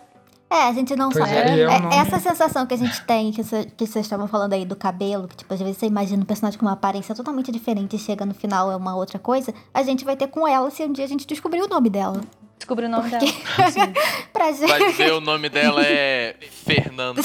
[0.50, 1.38] É, a gente não Pois sabe.
[1.38, 4.28] é, é É- nome- Essa sensação que a gente tem, que cê- que vocês estavam
[4.28, 7.14] falando aí do cabelo, que tipo, às vezes você imagina um personagem com uma aparência
[7.14, 10.48] totalmente diferente e chega no final é uma outra coisa, a gente vai ter com
[10.48, 12.20] ela se um dia a gente descobrir o nome dela.
[12.60, 13.24] Descobri o nome dela.
[14.34, 14.68] pra gente.
[14.68, 17.22] Vai ver o nome dela é Fernanda.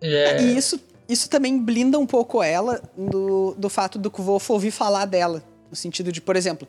[0.00, 4.48] E é, E isso, isso também blinda um pouco ela do, do fato do Kvolf
[4.50, 5.42] ouvir falar dela.
[5.68, 6.66] No sentido de, por exemplo,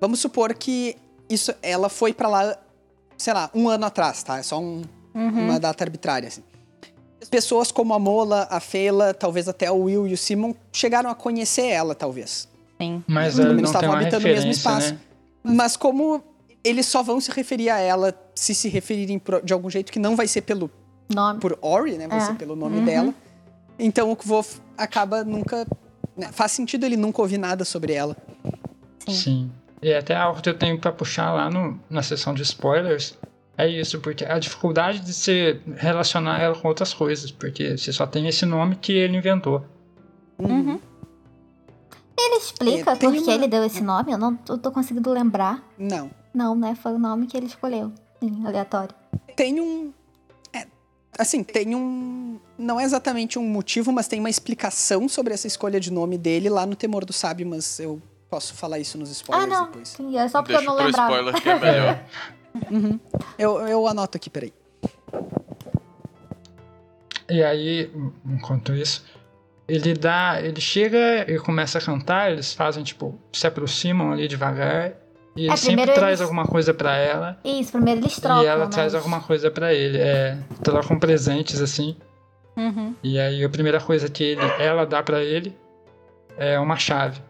[0.00, 0.96] vamos supor que
[1.28, 2.56] isso, ela foi pra lá,
[3.16, 4.38] sei lá, um ano atrás, tá?
[4.38, 4.82] É só um-
[5.14, 6.42] uma data arbitrária, assim.
[7.30, 11.14] Pessoas como a Mola, a Feila, talvez até o Will e o Simon chegaram a
[11.14, 12.48] conhecer ela, talvez.
[12.86, 13.04] Sim.
[13.06, 14.92] mas Pelo ela menos não tem estavam habitando o mesmo espaço.
[14.94, 14.98] né?
[15.42, 16.22] Mas como
[16.62, 19.98] eles só vão se referir a ela se se referirem pro- de algum jeito que
[19.98, 20.70] não vai ser pelo
[21.14, 21.38] Nome.
[21.40, 22.08] por Ori, né?
[22.08, 22.20] Vai É.
[22.22, 23.12] ser pelo nome dela.
[23.78, 25.66] Então o Kvolf acaba nunca.
[26.16, 28.16] né, Faz sentido ele nunca ouvir nada sobre ela.
[29.08, 29.50] Sim.
[29.82, 33.18] E até algo que eu tenho pra puxar lá no, na sessão de spoilers
[33.58, 38.06] é isso, porque a dificuldade de se relacionar ela com outras coisas, porque você só
[38.06, 39.62] tem esse nome que ele inventou.
[40.38, 40.80] Uhum.
[42.16, 44.12] Ele explica É, por que uma- ele deu esse nome?
[44.12, 45.62] Eu não eu tô conseguindo lembrar.
[45.78, 46.10] Não.
[46.32, 46.74] Não, né?
[46.74, 47.92] Foi o nome que ele escolheu.
[48.20, 48.94] Sim, aleatório.
[49.36, 49.92] Tem um.
[50.52, 50.66] é,
[51.18, 52.38] assim, tem um.
[52.56, 56.48] Não é exatamente um motivo, mas tem uma explicação sobre essa escolha de nome dele
[56.48, 58.00] lá no Temor do Sábio, mas eu
[58.30, 59.64] posso falar isso nos Ah, spoilers não.
[59.66, 59.88] depois.
[59.88, 61.12] Sim, é só porque Deixa eu não lembrava.
[61.12, 62.04] spoiler que é melhor.
[62.70, 63.00] Uhum.
[63.36, 64.52] Eu, eu anoto aqui, peraí.
[67.28, 67.90] E aí,
[68.24, 69.04] enquanto isso,
[69.68, 70.40] ele dá.
[70.42, 74.92] Ele chega e começa a cantar, eles fazem, tipo, se aproximam ali devagar.
[75.36, 77.38] E ele É, sempre primeiro traz eles- alguma coisa pra ela.
[77.44, 78.42] Isso, primeiro eles trocam.
[78.42, 78.70] e ela né?
[78.70, 79.98] traz alguma coisa pra ele.
[79.98, 81.96] É, trocam presentes assim.
[82.56, 82.94] Uhum.
[83.02, 85.56] E aí a primeira coisa que ele, ela dá pra ele
[86.36, 87.20] é uma chave.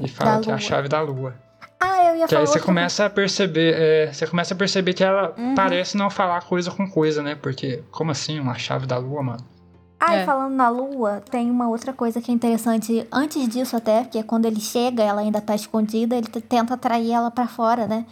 [0.00, 1.34] E fala Da que é a chave da lua.
[1.80, 4.92] Ah, eu ia Que falar aí você começa a perceber, é, você começa a perceber
[4.92, 5.54] que ela Uhum.
[5.54, 7.34] parece não falar coisa com coisa, né?
[7.34, 9.44] Porque como assim uma chave da lua, mano?
[9.98, 10.22] Ah, É.
[10.22, 14.18] e falando na lua, tem uma outra coisa que é interessante antes disso até, que
[14.18, 18.04] é quando ele chega, ela ainda tá escondida, ele tenta atrair ela pra fora, né?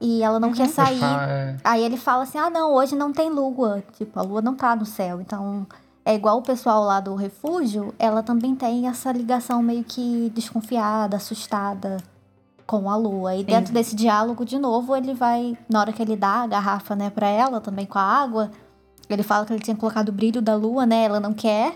[0.00, 1.02] E ela não quer Ele sair.
[1.02, 3.82] é, Aí ele fala assim: ah, não, hoje não tem lua.
[3.96, 5.20] Tipo, a lua não tá no céu.
[5.22, 5.66] Então,
[6.04, 11.16] é igual o pessoal lá do refúgio, ela também tem essa ligação meio que desconfiada,
[11.16, 11.96] assustada
[12.66, 13.34] com a lua.
[13.36, 16.94] E dentro desse diálogo, de novo, ele vai, na hora que ele dá a garrafa,
[16.96, 18.50] né, pra ela, também com a água,
[19.08, 21.04] ele fala que ele tinha colocado o brilho da lua, né?
[21.04, 21.74] Ela não quer.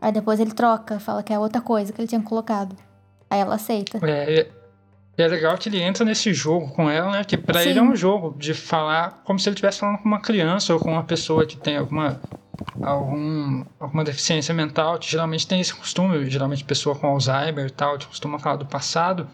[0.00, 2.74] Aí depois ele troca, fala que é outra coisa que ele tinha colocado.
[3.28, 3.98] Aí ela aceita.
[4.06, 4.48] é,
[5.18, 7.24] e é legal que ele entra nesse jogo com ela, né?
[7.24, 7.68] Que pra Sim.
[7.70, 10.80] ele é um jogo de falar como se ele estivesse falando com uma criança ou
[10.80, 12.18] com uma pessoa que tem alguma
[12.82, 17.98] algum, alguma deficiência mental, que geralmente tem esse costume, geralmente pessoa com Alzheimer e tal,
[17.98, 19.28] que costuma falar do passado.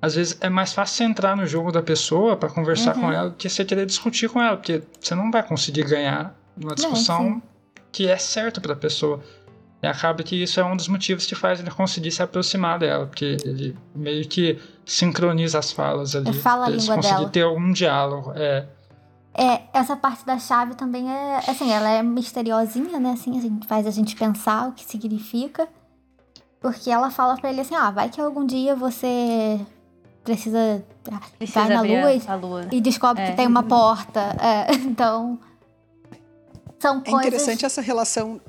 [0.00, 3.02] Às vezes é mais fácil você entrar no jogo da pessoa pra conversar Uhum.
[3.02, 6.34] com ela do que você querer discutir com ela, porque você não vai conseguir ganhar
[6.56, 7.42] uma discussão sim.
[7.90, 9.20] que é certa pra pessoa.
[9.82, 13.04] E acaba que isso é um dos motivos que faz ele conseguir se aproximar dela,
[13.06, 16.28] porque ele meio que sincroniza as falas ali.
[16.28, 17.28] Ele fala a língua conseguir dela.
[17.30, 18.32] ter algum diálogo.
[18.36, 18.66] É,
[19.34, 23.66] É, essa parte da chave também é, assim, ela é misteriosinha, né, assim, a gente
[23.66, 25.66] faz a gente pensar o que significa.
[26.60, 29.58] Porque ela fala pra ele assim, ah, vai que algum dia você
[30.22, 32.68] precisa, ah, Precisa vai na e, a, a lua.
[32.70, 33.30] e descobre É.
[33.30, 34.20] que tem uma porta.
[34.40, 35.40] É, então,
[36.82, 37.26] são É coisas...
[37.26, 38.40] interessante essa relação.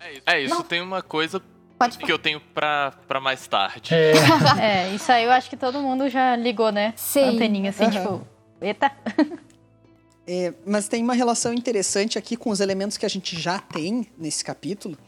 [0.00, 0.62] É isso, é isso Não.
[0.62, 1.40] tem uma coisa
[1.78, 3.94] Pode que eu tenho pra, pra mais tarde.
[3.94, 4.12] é,
[4.88, 6.94] É, isso aí eu acho que todo mundo já ligou, né?
[6.96, 7.36] Sim.
[7.36, 7.92] Anteninha, assim, Aham.
[7.92, 8.26] tipo,
[8.60, 8.90] eita.
[10.28, 14.08] É, mas tem uma relação interessante aqui com os elementos que a gente já tem
[14.18, 14.98] nesse capítulo.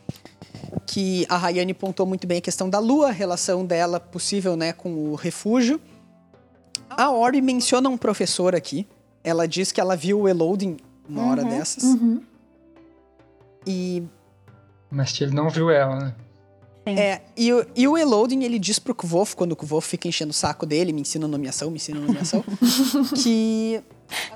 [0.86, 4.72] Que a Rayane pontuou muito bem a questão da lua, a relação dela possível né,
[4.72, 5.80] com o refúgio.
[6.88, 8.86] A Ori menciona um professor aqui.
[9.24, 10.76] Ela diz que ela viu o Elodin
[11.08, 11.48] uma hora Uhum.
[11.48, 11.82] dessas.
[11.82, 12.22] Uhum.
[13.70, 14.02] E,
[14.90, 16.14] mas que ele não viu ela, né?
[16.86, 20.30] é, e, o- e o Elodin, ele diz pro Kvof, quando o Kvof fica enchendo
[20.30, 22.42] o saco dele, me ensina nomeação, me ensina nomeação,
[23.22, 23.82] que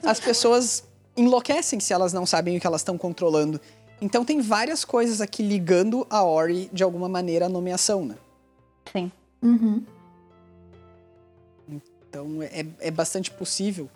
[0.04, 0.84] as pessoas
[1.16, 3.58] enlouquecem se elas não sabem o que elas estão controlando.
[4.02, 8.16] Então tem várias coisas aqui ligando a Ori de alguma maneira à nomeação, né?
[8.92, 9.10] Sim.
[9.42, 9.82] Uhum.
[12.08, 13.88] Então é, é bastante possível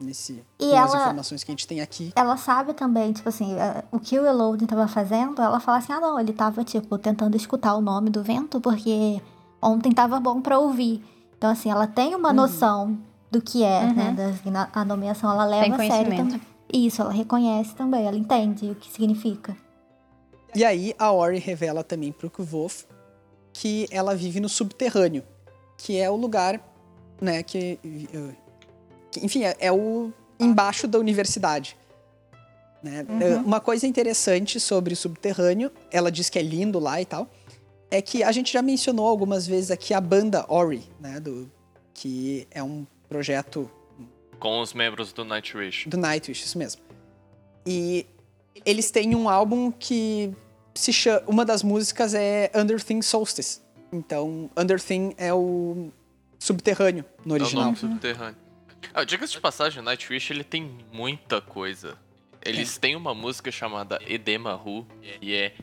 [0.00, 2.12] nesse E com as ela- informações que a gente tem aqui.
[2.16, 5.92] Ela sabe também, tipo assim, eh, o que o Elodin tava fazendo, ela fala assim,
[5.92, 9.20] ah não, ele tava, tipo, tentando escutar o nome do vento, porque
[9.60, 11.04] ontem tava bom pra ouvir.
[11.38, 12.98] Então, assim, ela tem uma noção
[13.30, 13.94] do que é, Uhum.
[13.94, 14.16] né,
[14.52, 16.40] da, a nomeação, ela leva Tem a sério também.
[16.72, 19.56] Isso, ela reconhece também, ela entende o que significa.
[20.54, 22.84] E aí a Ori revela também pro Kvof
[23.52, 25.22] que ela vive no subterrâneo,
[25.78, 26.60] que é o lugar,
[27.20, 28.41] né, que, eh, que,
[29.20, 31.76] enfim, é, é o embaixo da universidade.
[32.82, 33.04] né?
[33.20, 37.28] Eh, Uma coisa interessante sobre o subterrâneo, ela diz que é lindo lá e tal,
[37.90, 41.50] é que a gente já mencionou algumas vezes aqui a banda Ori, né, do,
[41.94, 43.70] Que é um projeto
[44.40, 45.88] Com os membros do Nightwish.
[45.88, 46.80] do Nightwish, isso mesmo.
[47.66, 48.06] E
[48.64, 50.32] eles têm um álbum que
[50.74, 53.60] se chama, uma das músicas é Underthing Solstice.
[53.92, 55.90] Então, Underthing é o
[56.38, 57.64] subterrâneo no É o original.
[57.66, 58.36] nome subterrâneo.
[58.94, 61.96] Ah, diga-se de passagem, o Nightwish ele tem muita coisa.
[62.44, 64.86] Eles têm uma música chamada Edema Ru
[65.20, 65.54] e é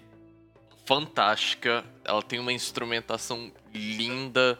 [0.86, 1.84] fantástica.
[2.06, 4.58] Ela tem uma instrumentação linda,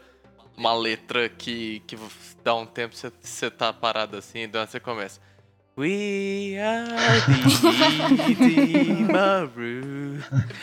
[0.56, 1.98] uma letra que, que
[2.44, 5.22] dá um tempo você, você tá parado assim, e daí você começa.
[5.78, 6.90] We are
[8.36, 10.22] the Edema Ru.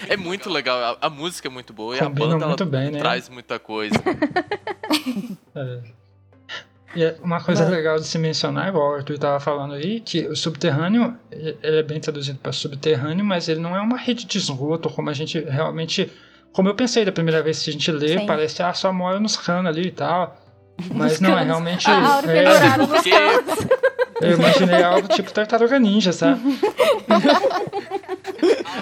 [0.08, 2.90] É muito legal, a, a música é muito boa e a banda ela muito bem,
[2.90, 2.98] né?
[2.98, 3.96] traz muita coisa.
[5.56, 6.05] É.
[6.96, 10.26] E é uma coisa legal de se mencionar, igual o Arthur estava falando aí, que
[10.28, 14.38] o subterrâneo, ele é bem traduzido para subterrâneo, mas ele não é uma rede de
[14.38, 16.10] esgoto, como a gente realmente.
[16.52, 18.26] Como eu pensei da primeira vez que a gente lê, Sim.
[18.26, 20.42] parece, ah, só mora nos canos ali e tal.
[20.94, 21.86] Mas não, é realmente.
[21.90, 23.10] A Aura é, pendurada nos Porque
[24.22, 26.40] eu imaginei algo tipo tartaruga ninja, sabe?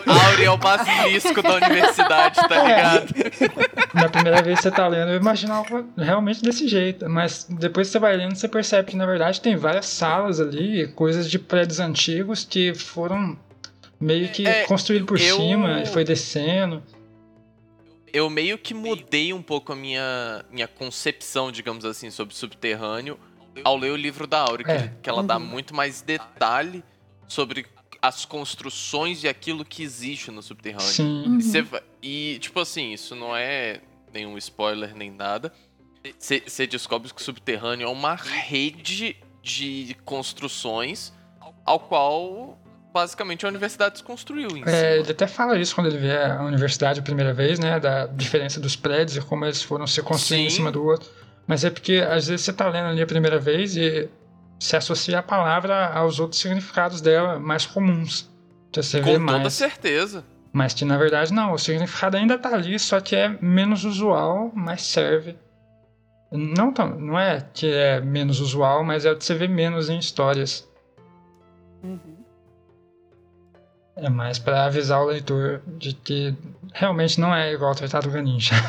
[0.07, 3.15] Auri é o basilisco da universidade, tá ligado?
[3.95, 7.09] Na primeira vez que você tá lendo, eu imaginava realmente desse jeito.
[7.09, 10.89] Mas depois que você vai lendo, você percebe que na verdade tem várias salas ali,
[10.89, 13.39] coisas de prédios antigos que foram
[14.01, 16.83] meio que É, construídos por eu- cima e foi descendo.
[18.13, 23.19] Eu meio que mudei um pouco a minha, minha concepção, digamos assim, sobre subterrâneo
[23.65, 24.93] ao ler o livro da Auri, que, É.
[25.03, 26.83] que ela dá muito mais detalhe
[27.27, 27.67] sobre
[28.07, 30.87] as construções e aquilo que existe no subterrâneo.
[30.87, 31.39] Sim.
[31.39, 33.81] E, você va- e, tipo assim, isso não é
[34.13, 35.51] nenhum spoiler nem nada.
[36.19, 41.15] Você descobre que o subterrâneo é uma rede de construções
[41.65, 42.59] ao qual
[42.93, 46.43] basicamente a universidade se construiu em É, ele até fala isso quando ele vê a
[46.43, 47.81] universidade a primeira vez, né?
[47.81, 51.11] Da diferença dos prédios e como eles foram se construindo em cima do outro.
[51.47, 54.09] Mas é porque às vezes você tá lendo ali a primeira vez e
[54.59, 58.31] se associa a palavra aos outros significados dela mais comuns.
[58.71, 59.53] Então você vê Com toda mais.
[59.53, 60.25] certeza.
[60.53, 64.53] Mas que na verdade não, o significado ainda tá ali, só que é menos usual,
[64.55, 65.37] mas serve.
[66.31, 69.89] Não, tão, não é que é menos usual, mas é o que você vê menos
[69.89, 70.69] em histórias.
[71.83, 72.17] Uhum.
[73.97, 76.37] É mais pra avisar o leitor de que
[76.73, 78.55] realmente não é igual ao Tartaruga Ninja.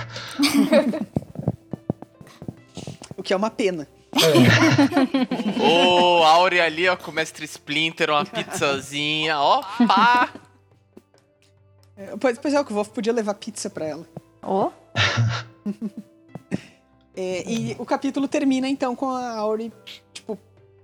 [3.18, 3.88] O que é uma pena.
[4.16, 10.30] É, Ô, Auri ali, ó, com o Mestre Splinter, uma pizzazinha, ó, pá!
[11.98, 14.06] É, Pois, pois é, o que o Wolf podia levar pizza pra ela.
[14.44, 14.72] Ô,
[17.18, 19.72] É, e o capítulo termina então com a Auri,
[20.14, 20.38] tipo,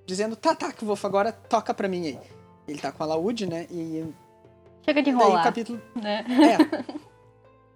[0.05, 2.19] dizendo: tá, tá, que o Wolf agora toca pra mim aí.
[2.65, 3.67] Ele tá com a Laúde, né?
[3.69, 4.05] E
[4.85, 5.81] chega de daí o enrolar, capítulo.
[5.93, 6.25] né?
[6.29, 7.01] É.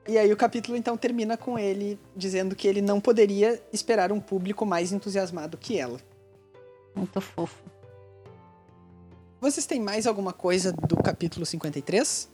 [0.07, 4.19] E aí o capítulo então termina com ele dizendo que ele não poderia esperar um
[4.19, 5.99] público mais entusiasmado que ela.
[6.95, 7.63] Muito fofo.
[9.41, 12.29] Vocês têm mais alguma coisa do capítulo 53?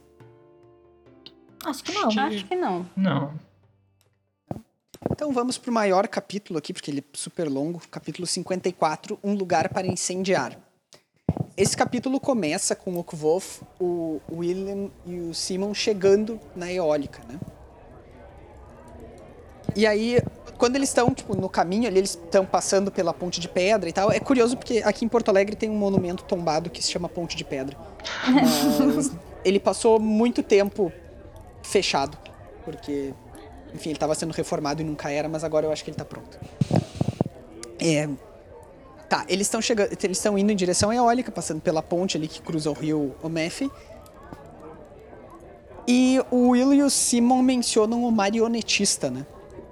[1.64, 2.10] Acho que não.
[2.10, 2.90] Acho que não.
[2.96, 3.34] não.
[5.10, 9.70] Então vamos pro maior capítulo aqui, porque ele é super longo, capítulo 54, Um Lugar
[9.70, 10.58] para Incendiar.
[11.56, 17.40] Esse capítulo começa com o Kvof, o William e o Simon chegando na eólica, né?
[19.76, 20.22] E aí,
[20.58, 23.94] quando eles estão, tipo, no caminho ali, eles estão passando pela ponte de pedra e
[23.94, 24.12] tal.
[24.12, 27.36] É curioso porque aqui em Porto Alegre tem um monumento tombado que se chama Ponte
[27.36, 27.78] de Pedra.
[28.28, 29.12] Mas
[29.44, 30.92] ele passou muito tempo
[31.64, 32.18] fechado,
[32.66, 33.14] porque
[33.74, 36.06] enfim, ele estava sendo reformado e nunca era, mas agora eu acho que ele tá
[36.06, 36.38] pronto.
[37.80, 38.08] É,
[39.12, 42.30] Tá, eles estão chegando, eles estão indo em direção à eólica, passando pela ponte ali
[42.30, 43.70] que cruza o rio Omefe.
[45.86, 49.26] E o Will e o Simon mencionam o marionetista, né?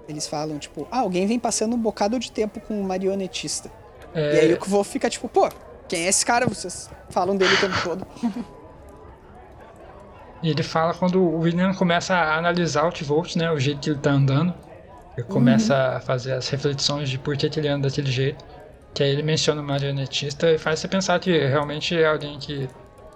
[0.10, 3.72] Eles falam, tipo, ah, alguém vem passando um bocado de tempo com o marionetista.
[4.14, 5.50] É, E aí o Kvo fica tipo, pô,
[5.88, 6.48] quem é esse cara?
[6.48, 8.08] Vocês falam dele o tempo todo.
[10.42, 13.52] E ele fala quando o William começa a analisar o T-Volt, né?
[13.52, 14.54] O jeito que ele tá andando.
[15.18, 18.44] Ele começa a fazer as reflexões de por que, que ele anda daquele jeito.
[18.94, 22.70] Que aí ele menciona o marionetista e faz você pensar que realmente é alguém que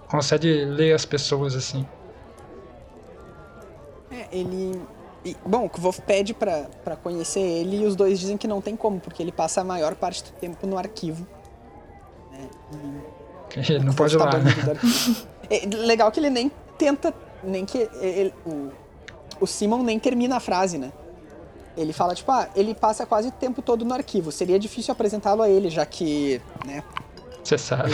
[0.08, 1.86] consegue ler as pessoas assim.
[4.10, 4.80] É, ele.
[5.24, 8.60] E, bom, o Kvof pede pra, pra conhecer ele e os dois dizem que não
[8.60, 11.26] tem como, porque ele passa a maior parte do tempo no arquivo.
[12.32, 12.48] né,
[13.68, 14.38] Ele não o pode ir tá lá, né?
[14.40, 15.26] banido do arquivo.
[15.50, 17.14] É, legal que ele nem tenta.
[17.42, 17.88] Nem que.
[18.00, 18.70] ele- o,
[19.40, 20.92] o Simon nem termina a frase, né?
[21.76, 24.30] Ele fala, tipo, ah, ele passa quase o tempo todo no arquivo.
[24.32, 26.40] Seria difícil apresentá-lo a ele, já que.
[26.64, 26.82] né?
[27.42, 27.92] Você sabe.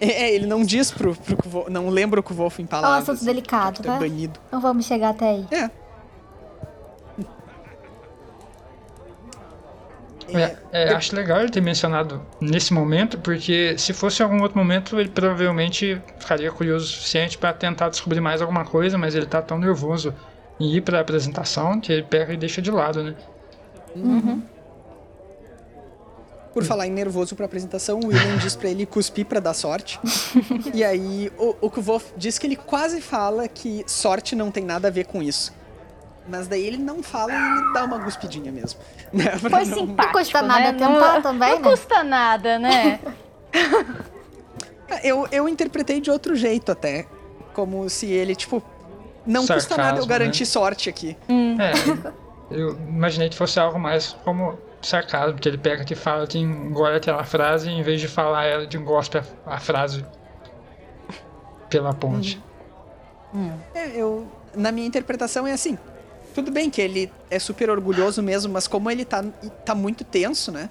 [0.00, 3.08] É, ele não diz pro, pro Kvo- Não lembra o Kvolf em É um palavras.
[3.08, 3.98] assunto delicado, tá tá?
[3.98, 4.40] banido.
[4.50, 5.46] Não vamos chegar até aí.
[5.50, 5.70] É.
[10.34, 14.98] É, é, acho legal ele ter mencionado nesse momento, porque se fosse algum outro momento,
[14.98, 19.40] ele provavelmente ficaria curioso o suficiente para tentar descobrir mais alguma coisa, mas ele tá
[19.42, 20.14] tão nervoso
[20.58, 23.14] em ir pra apresentação que ele pega e deixa de lado, né?
[26.52, 30.00] Por falar em nervoso pra apresentação, o William diz pra ele cuspir pra dar sorte.
[30.74, 34.88] e aí o, o Kvolf diz que ele quase fala que sorte não tem nada
[34.88, 35.52] a ver com isso.
[36.30, 38.80] Mas daí ele não fala e ele dá uma cuspidinha mesmo.
[39.12, 39.36] Né?
[39.38, 40.46] Foi não- simpático, custa né?
[40.48, 41.70] nada tentar não, também, não né?
[41.70, 43.00] custa nada, né?
[45.04, 47.06] Eu, eu interpretei de outro jeito até.
[47.54, 48.62] Como se ele, tipo,
[49.26, 50.46] não custa Sarcasmo, nada eu garantir né?
[50.46, 51.16] sorte aqui.
[51.28, 51.72] É,
[52.50, 56.96] eu imaginei que fosse algo mais como sarcasmo, que ele pega que fala que engole
[56.96, 60.04] aquela frase e em vez de falar ela, de engospe a, a frase
[61.68, 62.42] pela ponte.
[63.74, 64.26] É, eu.
[64.54, 65.78] Na minha interpretação é assim.
[66.34, 69.24] Tudo bem que ele é super orgulhoso mesmo, mas como ele tá,
[69.64, 70.68] tá muito tenso, né?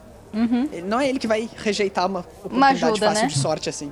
[0.71, 3.27] Ele- Não é ele que vai rejeitar uma oportunidade ajuda, fácil né?
[3.29, 3.91] de sorte assim.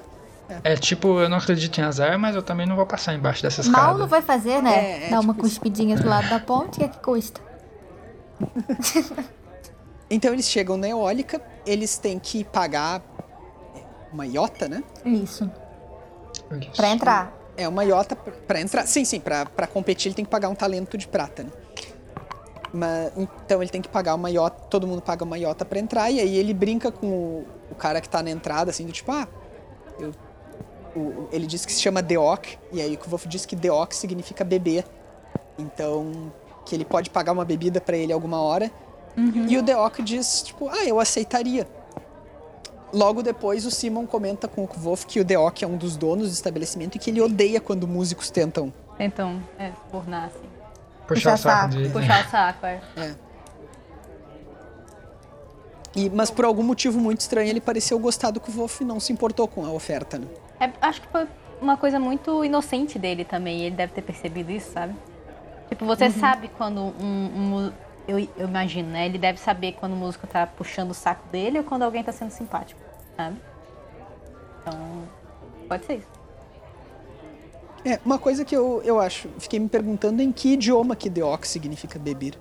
[0.64, 3.62] É tipo, eu não acredito em azar, mas eu também não vou passar embaixo dessa
[3.64, 3.98] Mal escada.
[4.00, 4.74] não vai fazer, né?
[4.76, 5.56] É, é, Dar uma tipo isso.
[5.60, 7.42] cuspidinha do lado da ponte, o que é que custa?
[10.10, 13.02] Então eles chegam na eólica, eles têm que pagar
[14.14, 14.82] uma iota, né?
[15.04, 15.52] Isso.
[16.62, 16.72] Isso.
[16.78, 17.37] Pra entrar.
[17.58, 18.86] É uma iota pra- pra entrar.
[18.86, 21.50] Sim, sim, pra, pra competir ele tem que pagar um talento de prata, né?
[22.74, 26.12] Mas, então ele tem que pagar uma iota, todo mundo paga uma iota pra entrar,
[26.12, 29.12] e aí ele brinca com o, o cara que tá na entrada, assim, do tipo,
[29.12, 29.28] ah,
[30.00, 30.12] eu,
[30.96, 34.44] o- ele diz que se chama Deok, e aí o Wolf diz que Deok significa
[34.44, 34.86] beber.
[35.58, 36.32] Então,
[36.66, 38.70] que ele pode pagar uma bebida pra ele alguma hora.
[39.50, 41.66] E o Deok diz, tipo, ah, eu aceitaria.
[42.94, 46.30] Logo depois, o Simon comenta com o Wolf que o Deok é um dos donos
[46.30, 48.74] do estabelecimento e que ele odeia quando músicos tentam.
[48.98, 50.48] Então, é, tornar assim.
[51.08, 51.76] Puxar o Puxar saco saco.
[51.76, 51.90] dele.
[51.90, 52.82] Puxar o saco, é.
[55.96, 59.12] E, mas por algum motivo muito estranho, ele pareceu gostar do Wolf e não se
[59.12, 60.28] importou com a oferta, né?
[60.60, 61.28] É, Acho que foi
[61.62, 63.62] uma coisa muito inocente dele também.
[63.62, 64.96] Ele deve ter percebido isso, sabe?
[65.70, 67.04] Tipo, você sabe quando um.
[67.04, 67.72] um
[68.08, 69.06] eu, eu imagino, né?
[69.06, 72.12] Ele deve saber quando o músico tá puxando o saco dele ou quando alguém tá
[72.12, 72.80] sendo simpático,
[73.16, 73.38] sabe?
[74.62, 75.04] Então.
[75.68, 76.18] Pode ser isso.
[77.86, 81.48] É, uma coisa que eu, eu acho, fiquei me perguntando em que idioma que Deok
[81.48, 82.34] significa beber.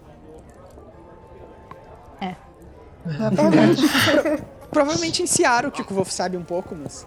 [2.21, 2.35] É.
[3.31, 4.45] Boa pergunta.
[4.71, 7.07] Provavelmente em Seattle, que o Wolf sabe um pouco, mas.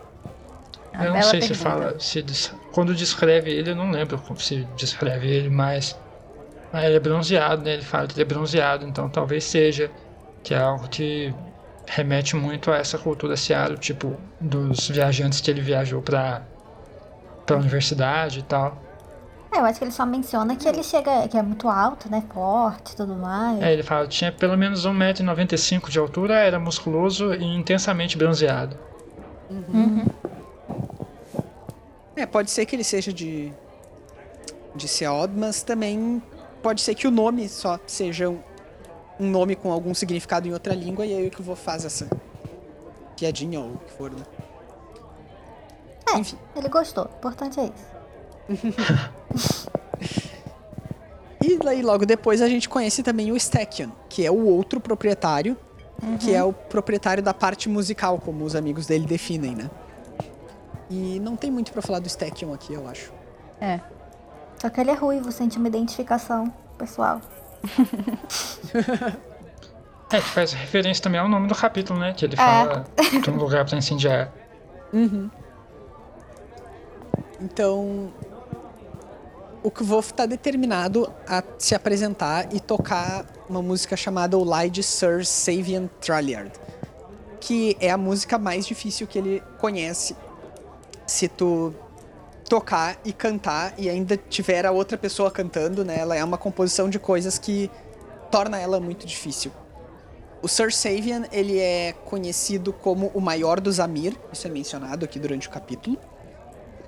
[0.94, 2.00] Eu não bela sei se fala.
[2.00, 2.24] Se
[2.72, 5.98] quando descreve ele, eu não lembro como se descreve ele, mas.
[6.72, 7.74] Ah, ele é bronzeado, né?
[7.74, 9.92] Ele fala que ele é bronzeado, então talvez seja.
[10.44, 11.34] Que é algo que
[11.86, 16.44] remete muito a essa cultura Seattle, tipo, dos viajantes que ele viajou pra,
[17.46, 18.78] pra universidade e tal.
[19.52, 22.24] É, eu acho que ele só menciona que ele chega, que é muito alto, né?
[22.32, 23.60] Forte e tudo mais.
[23.62, 28.78] É, ele fala que tinha pelo menos 1,95m de altura, era musculoso e intensamente bronzeado.
[32.16, 33.52] É, pode ser que ele seja de.
[34.76, 36.22] de Seod, mas também
[36.62, 38.40] pode ser que o nome só seja um,
[39.20, 41.88] um nome com algum significado em outra língua e aí o que eu vou fazer
[41.88, 42.08] essa
[43.18, 44.24] piadinha ou o que for, né?
[46.14, 46.38] É, Enfim.
[46.56, 47.06] ele gostou.
[47.06, 49.70] O importante é isso.
[51.42, 55.56] E daí logo depois a gente conhece também o Stackion, que é o outro proprietário,
[56.20, 59.70] que é o proprietário da parte musical, como os amigos dele definem, né?
[60.90, 63.12] E não tem muito pra falar do Stackion aqui, eu acho.
[63.62, 63.80] É.
[64.62, 67.22] Só que ele é ruivo, sente uma identificação pessoal.
[70.12, 72.14] É, que faz referência também ao nome do capítulo, né?
[72.14, 72.84] Que ele fala
[73.22, 74.34] de um lugar pra incendiar.
[77.40, 78.12] Então,
[79.62, 84.82] o Kvolf tá determinado a se apresentar e tocar uma música chamada O Lie de
[84.82, 86.52] Sir Savian Tralliard,
[87.40, 90.16] que é a música mais difícil que ele conhece.
[91.06, 91.74] Se tu
[92.50, 96.00] tocar e cantar e ainda tiver a outra pessoa cantando, né?
[96.00, 97.70] Ela é uma composição de coisas que
[98.32, 99.52] torna ela muito difícil.
[100.42, 105.20] O Sir Savian, ele é conhecido como o maior dos Amir, isso é mencionado aqui
[105.20, 105.98] durante o capítulo.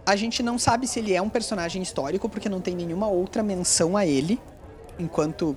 [0.06, 3.44] A gente não sabe se ele é um personagem histórico, porque não tem nenhuma outra
[3.44, 4.40] menção a ele,
[4.98, 5.56] enquanto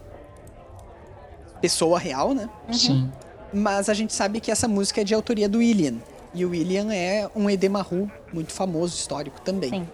[1.62, 2.50] pessoa real, né?
[2.70, 3.10] Sim.
[3.52, 5.94] Mas a gente sabe que essa música é de autoria do William.
[6.34, 9.70] E o William é um Edemaru muito famoso, histórico também.
[9.70, 9.88] Sim.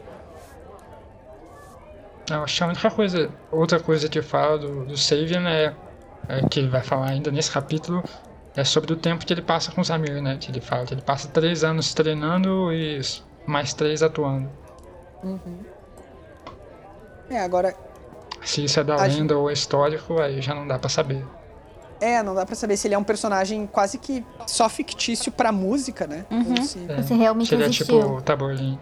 [2.30, 5.74] Eu acho que a única coisa, outra coisa que fala do, do Savian é,
[6.28, 8.03] é que ele vai falar ainda nesse capítulo
[8.57, 10.38] é sobre o tempo que ele passa com os Amir, né?
[10.41, 13.01] Que ele fala que ele passa três anos treinando e
[13.47, 14.49] mais três atuando.
[17.28, 17.74] É, agora,
[18.43, 21.24] Se isso é da A lenda ou é histórico, aí já não dá pra saber.
[22.01, 25.53] É, não dá pra saber se ele é um personagem quase que só fictício pra
[25.53, 26.25] música, né?
[26.31, 26.55] Uhum.
[26.59, 28.01] Ou se- Você realmente Seria existiu.
[28.01, 28.79] tipo o Taborlin.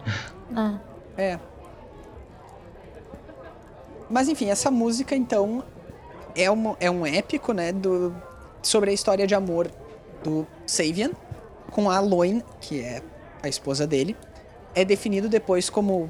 [0.55, 0.77] Ah.
[1.17, 1.37] É.
[4.09, 5.63] Mas enfim, essa música então
[6.35, 8.15] é um, é um épico, né, do,
[8.61, 9.69] sobre a história de amor
[10.23, 11.11] do Savian
[11.71, 13.01] com a Loin, que é
[13.43, 14.15] a esposa dele.
[14.73, 16.09] É definido depois como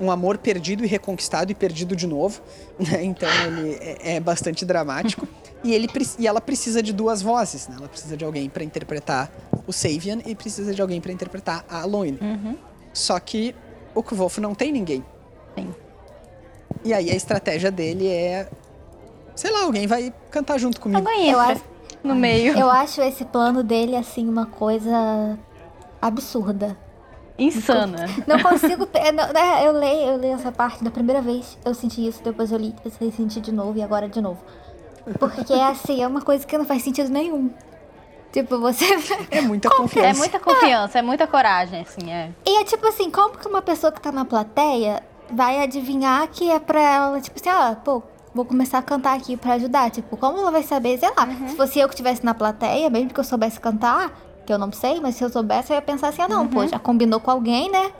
[0.00, 2.40] um amor perdido e reconquistado e perdido de novo,
[2.78, 3.04] né?
[3.04, 5.28] Então ele é, é bastante dramático
[5.62, 5.88] e ele
[6.18, 7.76] e ela precisa de duas vozes, né?
[7.78, 9.30] Ela precisa de alguém para interpretar
[9.66, 12.18] o Savian e precisa de alguém para interpretar a Loin.
[12.92, 13.54] Só que
[13.94, 15.04] o Kvolf não tem ninguém.
[15.56, 15.74] Sim.
[16.84, 18.48] E aí a estratégia dele é.
[19.34, 20.98] Sei lá, alguém vai cantar junto comigo.
[21.06, 21.62] Alguém Eu acho-
[22.02, 22.56] no meio.
[22.58, 25.38] Eu acho esse plano dele, assim, uma coisa
[26.00, 26.76] absurda.
[27.38, 28.06] Insana.
[28.26, 28.86] Não consigo.
[29.34, 32.58] né, Eu leio, eu leio essa parte da primeira vez, eu senti isso, depois eu
[32.58, 34.40] li, eu senti de novo e agora de novo.
[35.18, 37.50] Porque assim, é uma coisa que não faz sentido nenhum.
[38.32, 38.84] Tipo, você.
[39.30, 40.18] É muita É confiança.
[40.18, 42.30] muita confiança, é muita coragem, assim, é.
[42.46, 46.50] E é tipo assim, como que uma pessoa que tá na plateia vai adivinhar que
[46.50, 48.02] é pra ela, tipo assim, ah, pô,
[48.34, 49.90] vou começar a cantar aqui pra ajudar.
[49.90, 50.96] Tipo, como ela vai saber?
[50.98, 54.12] Sei lá, se fosse eu que estivesse na plateia, mesmo que eu soubesse cantar,
[54.46, 56.64] que eu não sei, mas se eu soubesse, eu ia pensar assim, ah não, pô,
[56.66, 57.90] já combinou com alguém, né?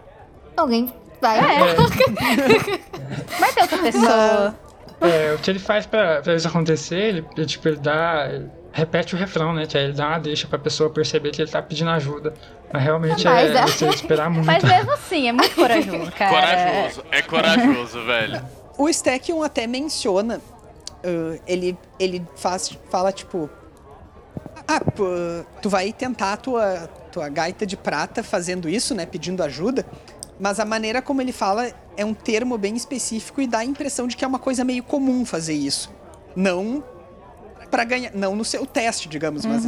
[0.56, 1.38] Alguém vai.
[3.38, 4.54] Vai ter outra pessoa.
[5.00, 8.28] É, o que ele faz pra, pra isso acontecer, ele, ele, tipo, ele dá.
[8.30, 9.66] ele repete o refrão, né?
[9.66, 12.34] Que aí ele dá uma deixa pra pessoa perceber que ele tá pedindo ajuda.
[12.72, 13.66] Mas realmente Mas é, é.
[13.66, 14.46] você esperar muito.
[14.46, 16.30] Mas mesmo assim, é muito corajoso, cara.
[16.30, 18.42] Corajoso, é corajoso, velho.
[18.78, 20.40] O Stackion até menciona.
[21.04, 23.50] ah, ele, ele faz, fala tipo.
[24.68, 24.80] Ah,
[25.60, 29.04] tu vai tentar a tua, tua gaita de prata fazendo isso, né?
[29.04, 29.84] Pedindo ajuda.
[30.40, 34.06] Mas a maneira como ele fala é um termo bem específico e dá a impressão
[34.08, 35.90] de que é uma coisa meio comum fazer isso.
[36.34, 36.82] Não
[37.70, 38.12] para ganhar.
[38.14, 39.64] Não no seu teste, digamos, mas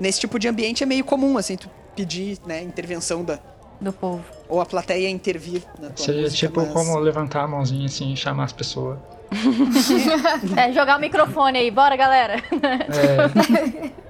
[0.00, 3.38] nesse tipo de ambiente é meio comum, assim, tu pedir, né, intervenção da.
[3.80, 4.22] Do povo.
[4.48, 8.12] Ou a plateia intervir na tua Seria música, tipo mas- como levantar a mãozinha assim
[8.12, 8.98] e chamar as pessoas.
[10.56, 12.42] É, jogar o microfone aí, bora, galera.
[12.52, 13.90] É,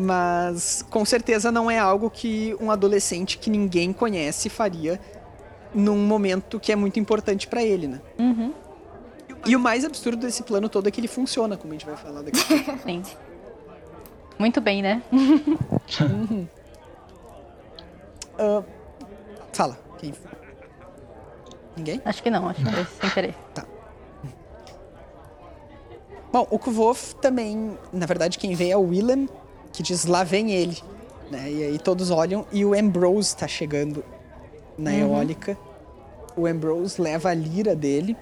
[0.00, 5.00] Mas com certeza não é algo que um adolescente que ninguém conhece faria
[5.74, 8.00] num momento que é muito importante pra ele, né?
[9.44, 11.96] E o mais absurdo desse plano todo é que ele funciona, como a gente vai
[11.96, 12.38] falar daqui.
[12.84, 13.02] Sim.
[14.38, 15.02] Muito bem, né?
[18.40, 18.62] Ah,
[19.52, 20.14] fala, quem?
[21.76, 22.00] Ninguém?
[22.04, 23.34] Acho que não, acho que foi sem querer.
[26.32, 29.28] Bom, o Kvolf também, na verdade, quem vê é o Willem,
[29.72, 30.78] que diz lá vem ele.
[31.30, 31.50] Né?
[31.50, 34.04] E aí todos olham e o Ambrose tá chegando
[34.76, 35.58] na eólica.
[36.36, 38.16] O Ambrose leva a lira dele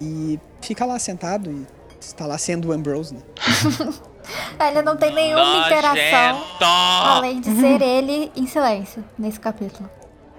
[0.00, 1.66] e fica lá sentado e
[2.00, 3.22] está lá sendo o Ambrose, né?
[4.58, 6.64] Ele não tem nenhuma interação Nojento!
[6.64, 9.88] além de ser ele em silêncio nesse capítulo.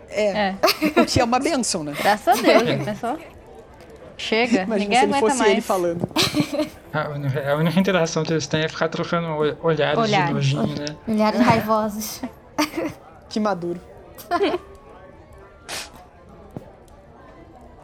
[0.09, 0.55] É, É,
[1.01, 1.93] o que é uma benção, né?
[1.95, 3.19] graças a Deus, já pensou?
[4.18, 5.51] Chega, Imagina ninguém se ele aguenta fosse mais.
[5.51, 6.07] ele falando.
[6.93, 10.28] a, única, a única interação que eles têm é ficar trocando ol- olhares, Olhares.
[10.45, 10.86] de nojinho, né?
[11.07, 12.22] Milhares raivosos.
[13.30, 13.80] Que maduro.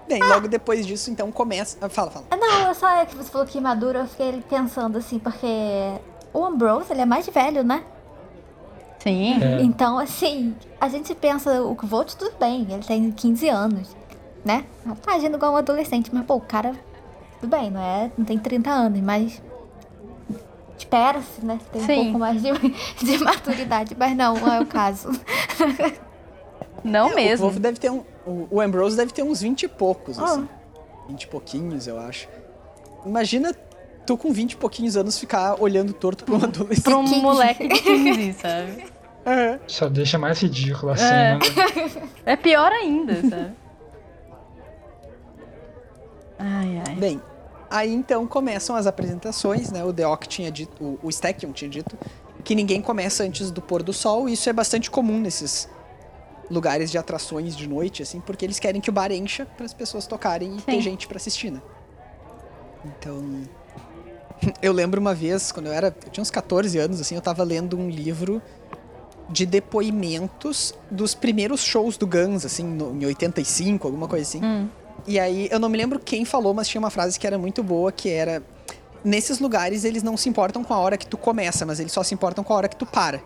[0.07, 1.77] Bem, logo depois disso, então começa.
[1.81, 2.25] ah, Fala, fala.
[2.31, 5.45] Não, eu só é que você falou que maduro, eu fiquei pensando assim, porque
[6.33, 7.83] o Ambrose, ele é mais velho, né?
[8.99, 9.41] Sim.
[9.41, 9.61] É.
[9.61, 13.95] Então, assim, a gente pensa, o Kvolt, tudo bem, ele tem 15 anos,
[14.43, 14.65] né?
[15.01, 16.73] Tá agindo igual um adolescente, mas, pô, o cara,
[17.39, 18.11] tudo bem, não é?
[18.17, 19.41] Não tem 30 anos, mas
[20.77, 21.59] espera-se, né?
[21.71, 22.03] Tem um Sim.
[22.05, 22.49] pouco mais de,
[23.05, 25.09] de maturidade, mas não, não é o caso.
[26.83, 27.45] Não O mesmo.
[27.45, 28.03] Wolf deve ter um.
[28.25, 30.23] O, o Ambrose deve ter uns 20 e poucos, Ah.
[30.25, 30.49] assim.
[31.09, 32.27] 20 e pouquinhos, eu acho.
[33.05, 33.53] Imagina
[34.03, 36.83] tu com 20 e pouquinhos anos ficar olhando torto pra um adolescente.
[36.83, 38.85] Pra um Que- moleque de 15, sabe?
[39.27, 39.59] Aham.
[39.67, 40.97] Só deixa mais ridículo a É.
[40.97, 41.37] cena.
[41.37, 42.09] né?
[42.25, 43.51] É pior ainda, sabe?
[46.41, 46.95] Ai, ai.
[46.95, 47.21] Bem,
[47.69, 49.83] aí então começam as apresentações, né?
[49.83, 51.95] O Deok tinha dito, o, o Stackion tinha dito
[52.43, 54.27] que ninguém começa antes do pôr do sol.
[54.27, 55.69] E isso é bastante comum nesses
[56.49, 59.73] lugares de atrações de noite, assim, porque eles querem que o bar encha para as
[59.73, 60.81] pessoas tocarem e ter Sim.
[60.81, 61.61] gente para assistir, né?
[62.83, 63.43] Então,
[64.61, 67.43] eu lembro uma vez quando eu era, eu tinha uns 14 anos, assim, eu tava
[67.43, 68.41] lendo um livro
[69.29, 74.43] de depoimentos dos primeiros shows do Guns, assim, no, em 85, alguma coisa assim.
[74.43, 74.67] Hum.
[75.07, 77.63] E aí, eu não me lembro quem falou, mas tinha uma frase que era muito
[77.63, 78.41] boa, que era...
[79.03, 82.03] Nesses lugares, eles não se importam com a hora que tu começa, mas eles só
[82.03, 83.19] se importam com a hora que tu para.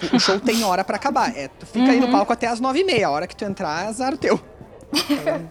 [0.00, 1.36] Tipo, o show tem hora pra acabar.
[1.36, 3.06] É, tu fica aí no palco até as nove e meia.
[3.06, 4.40] A hora que tu entrar, azar o teu.
[4.92, 5.48] Então,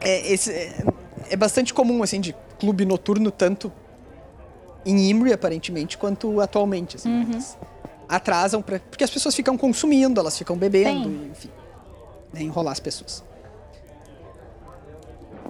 [0.00, 0.84] é, esse, é,
[1.30, 3.72] é bastante comum, assim, de clube noturno, tanto
[4.86, 6.94] em Imri, aparentemente, quanto atualmente.
[6.96, 7.38] Assim, Uhum.
[8.08, 11.30] atrasam, pra, porque as pessoas ficam consumindo, elas ficam bebendo, Sim.
[11.32, 11.50] enfim.
[12.34, 13.22] Né, enrolar as pessoas.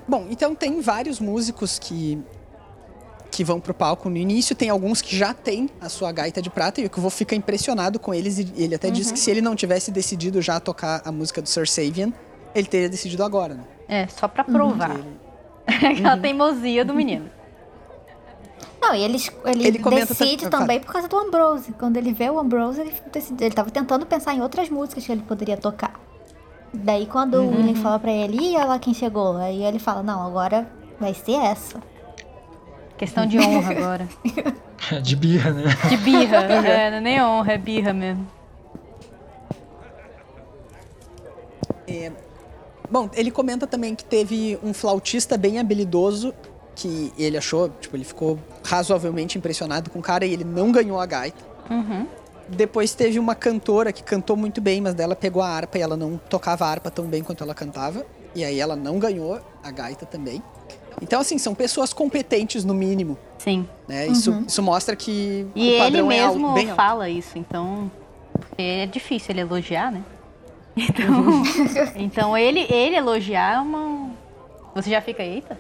[0.07, 2.23] Bom, então tem vários músicos que
[3.31, 6.49] que vão pro palco no início, tem alguns que já têm a sua gaita de
[6.49, 9.19] prata e o que eu vou ficar impressionado com eles e ele até disse que
[9.19, 12.13] se ele não tivesse decidido já tocar a música do Sir Savian,
[12.55, 13.65] ele teria decidido agora, né?
[13.89, 14.91] É, só pra provar.
[14.97, 15.19] Ele-
[15.99, 17.29] Aquela teimosia do menino.
[18.81, 19.17] Não, e ele,
[19.47, 21.73] ele, Ele decide tam- também por causa do Ambrose.
[21.73, 23.43] Quando ele vê o Ambrose, ele decide.
[23.43, 25.99] Ele tava tentando pensar em outras músicas que ele poderia tocar.
[26.75, 29.37] Daí quando o William fala pra ele, e olha lá quem chegou.
[29.37, 30.69] Aí ele fala, não, agora
[30.99, 31.81] vai ser essa.
[32.97, 34.09] Questão de honra agora.
[34.91, 35.65] É de birra, né?
[35.89, 36.37] De birra.
[36.37, 38.27] é, não é nem honra, é birra mesmo.
[42.91, 46.35] Bom, ele comenta também que teve um flautista bem habilidoso
[46.77, 51.01] que ele achou, tipo, ele ficou razoavelmente impressionado com o cara e ele não ganhou
[51.01, 51.45] a gaita.
[51.71, 52.07] Uhum.
[52.49, 55.97] Depois teve uma cantora que cantou muito bem, mas dela pegou a harpa e ela
[55.97, 58.05] não tocava a harpa tão bem quanto ela cantava.
[58.35, 60.43] E aí ela não ganhou a gaita também.
[61.03, 63.69] Então, assim, são pessoas competentes no mínimo, Sim.
[63.89, 64.07] né?
[64.07, 66.77] Isso, isso mostra que E o ele padrão é alto, mesmo bem alto.
[66.77, 67.91] fala isso, então.
[68.33, 70.03] Porque é difícil ele elogiar, né?
[70.77, 71.43] Então,
[71.97, 74.11] então ele, ele elogiar é uma.
[74.75, 75.59] Você já fica, eita?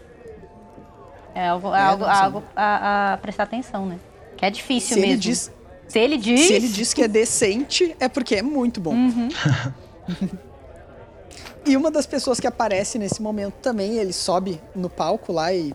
[1.34, 3.98] É algo, É, algo, algo a, a prestar atenção, né?
[4.36, 5.12] Que é difícil Se mesmo.
[5.12, 5.52] ele, diz,
[5.88, 6.40] se ele diz.
[6.40, 8.94] se ele diz que é decente, é porque é muito bom.
[8.94, 9.28] Uhum.
[11.66, 15.74] E uma das pessoas que aparece nesse momento também, ele sobe no palco lá e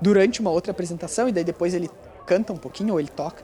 [0.00, 1.90] durante uma outra apresentação, e daí depois ele
[2.24, 3.42] canta um pouquinho, ou ele toca.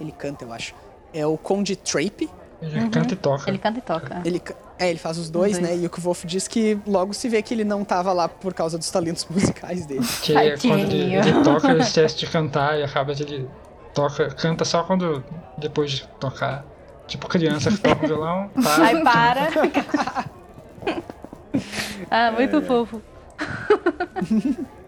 [0.00, 0.74] Ele canta, eu acho.
[1.12, 2.28] É o Conde Trape.
[2.60, 3.48] Ele canta e toca.
[3.48, 4.22] Ele canta e toca.
[4.24, 4.42] Ele,
[4.76, 5.76] é, ele faz os dois, Os dois.
[5.76, 5.80] né?
[5.80, 8.76] E o Kvolf diz que logo se vê que ele não tava lá por causa
[8.76, 10.04] dos talentos musicais dele.
[10.22, 13.48] Que é quando ele, ele toca, ele esquece de cantar e acaba que ele
[13.94, 15.24] toca, canta só quando
[15.56, 16.64] depois de tocar.
[17.06, 19.48] Tipo criança que toca violão, para, Aí para.
[22.10, 23.00] ah, muito fofo.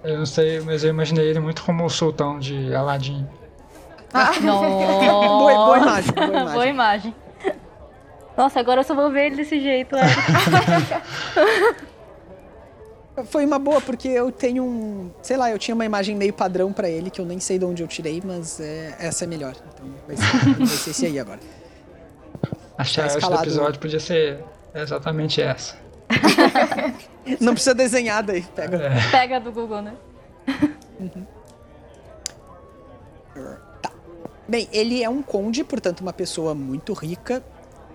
[0.02, 3.26] Eu não sei, mas eu imaginei ele muito como o sultão de Aladdin.
[4.12, 4.40] Nossa.
[4.40, 6.52] boa, boa imagem, boa imagem.
[6.52, 7.14] Boa imagem.
[8.36, 9.96] Nossa, agora eu só vou ver ele desse jeito.
[13.16, 13.24] É.
[13.24, 15.10] Foi uma boa, porque eu tenho um.
[15.22, 17.64] Sei lá, eu tinha uma imagem meio padrão pra ele, que eu nem sei de
[17.64, 19.54] onde eu tirei, mas é, essa é melhor.
[19.74, 21.40] Então vai ser, vai ser esse aí agora.
[22.78, 24.44] A arte do episódio podia ser
[24.74, 25.76] exatamente essa.
[27.40, 28.78] Não precisa desenhar daí, pega.
[29.10, 29.94] Pega do Google, né?
[33.82, 33.90] Tá.
[34.46, 37.42] Bem, ele é um conde, portanto, uma pessoa muito rica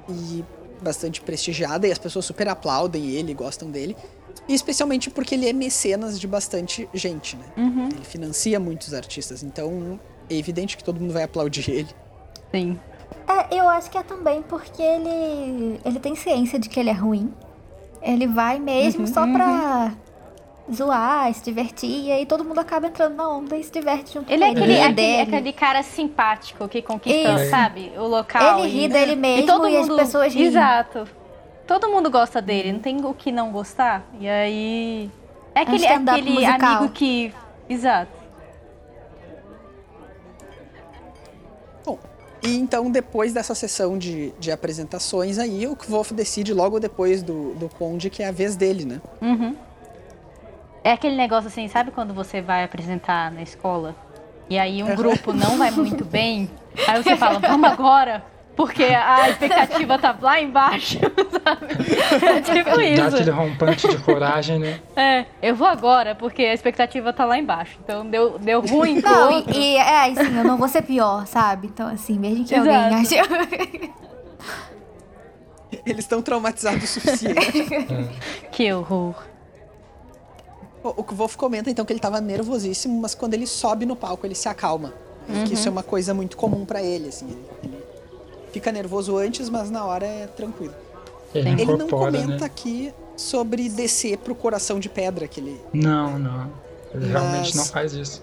[0.09, 0.43] e
[0.82, 3.95] bastante prestigiada, e as pessoas super aplaudem ele, gostam dele.
[4.47, 7.45] E especialmente porque ele é mecenas de bastante gente, né?
[7.55, 11.89] Ele financia muitos artistas, então é evidente que todo mundo vai aplaudir ele.
[12.53, 12.79] Sim.
[13.27, 16.93] É, eu acho que é também porque ele, ele tem ciência de que ele é
[16.93, 17.31] ruim.
[18.01, 19.93] Ele vai mesmo só pra
[20.73, 24.31] zoar, se divertir, e aí todo mundo acaba entrando na onda e se diverte junto
[24.31, 25.21] Ele é com aquele, Ri aquele, dele.
[25.21, 27.49] aquele cara simpático que conquista, Isso.
[27.49, 28.59] sabe, o local.
[28.59, 30.47] Ele e- ri dele mesmo e, todo e as mundo, pessoas riem.
[30.47, 31.07] Exato.
[31.68, 34.03] Todo mundo gosta dele, não tem o que não gostar.
[34.20, 35.12] E aí.
[35.53, 36.78] É aquele, é aquele musical.
[36.78, 37.34] amigo que.
[37.70, 38.12] Exato.
[41.86, 41.99] Bom,
[42.43, 47.53] e então depois dessa sessão de, de apresentações aí, o Kvolf decide logo depois do,
[47.55, 49.01] do Conde que é a vez dele, né?
[49.22, 49.55] Uhum.
[50.84, 53.95] É aquele negócio assim, sabe quando você vai apresentar na escola
[54.49, 56.49] e aí um grupo não vai muito bem,
[56.88, 58.24] aí você fala, vamos agora,
[58.62, 60.99] porque a expectativa tá lá embaixo,
[61.43, 61.66] sabe?
[62.26, 63.32] É tipo isso.
[63.32, 64.80] rompante de coragem, né?
[64.95, 67.80] É, eu vou agora, porque a expectativa tá lá embaixo.
[67.84, 71.66] Então deu, deu ruim Não, e, e é assim, eu não vou ser pior, sabe?
[71.68, 73.16] Então, assim, mesmo que alguém ache.
[75.84, 77.66] Eles estão traumatizados o suficiente.
[78.51, 79.16] Que horror.
[80.84, 84.28] O o Kvolf comenta então que ele tava nervosíssimo, mas quando ele sobe no palco
[84.28, 84.93] ele se acalma.
[85.30, 87.28] E que isso é uma coisa muito comum pra ele, assim.
[87.30, 87.80] Ele, ele
[88.52, 90.74] fica nervoso antes, mas na hora é tranquilo.
[91.34, 92.45] Ele Ele não incorpora, comenta né?
[92.45, 95.62] aqui sobre descer pro coração de pedra que ele.
[95.74, 96.52] Não, não.
[96.93, 98.22] Ele realmente Mas- não faz isso.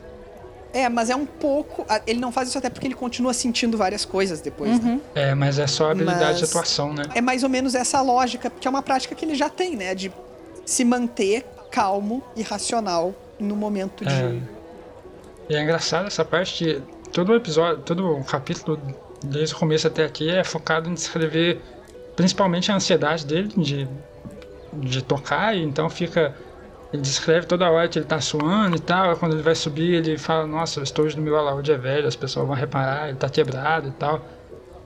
[0.74, 1.86] É, mas é um pouco.
[2.06, 5.00] Ele não faz isso até porque ele continua sentindo várias coisas depois, né?
[5.14, 7.04] É, mas é só habilidade de Mas- atuação, né?
[7.14, 9.94] É mais ou menos essa lógica, que é uma prática que ele já tem, né?
[9.94, 10.12] De
[10.66, 14.12] se manter calmo e racional no momento de.
[14.12, 14.38] É.
[15.48, 18.78] E é engraçado essa parte que todo o episódio, todo o capítulo,
[19.22, 21.60] desde o começo até aqui, é focado em descrever
[22.16, 23.88] principalmente a ansiedade dele de,
[24.72, 26.34] de tocar, e então fica
[26.92, 29.14] ele descreve toda hora que ele tá suando e tal.
[29.16, 32.16] Quando ele vai subir, ele fala: Nossa, o estojo do meu alaúde é velho, as
[32.16, 34.24] pessoas vão reparar, ele tá quebrado e tal.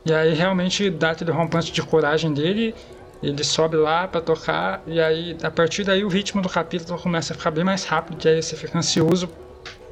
[0.04, 2.74] E aí realmente dá aquele rompante de coragem dele.
[3.22, 7.32] Ele sobe lá para tocar, e aí a partir daí o ritmo do capítulo começa
[7.32, 9.28] a ficar bem mais rápido, que aí você fica ansioso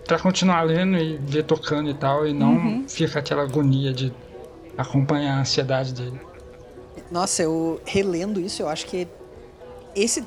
[0.05, 2.89] para continuar lendo e ver tocando e tal, e não uhum.
[2.89, 4.13] fica aquela agonia de
[4.77, 6.21] acompanhar a ansiedade dele.
[7.11, 9.07] Nossa, eu relendo isso, eu acho que
[9.95, 10.25] esse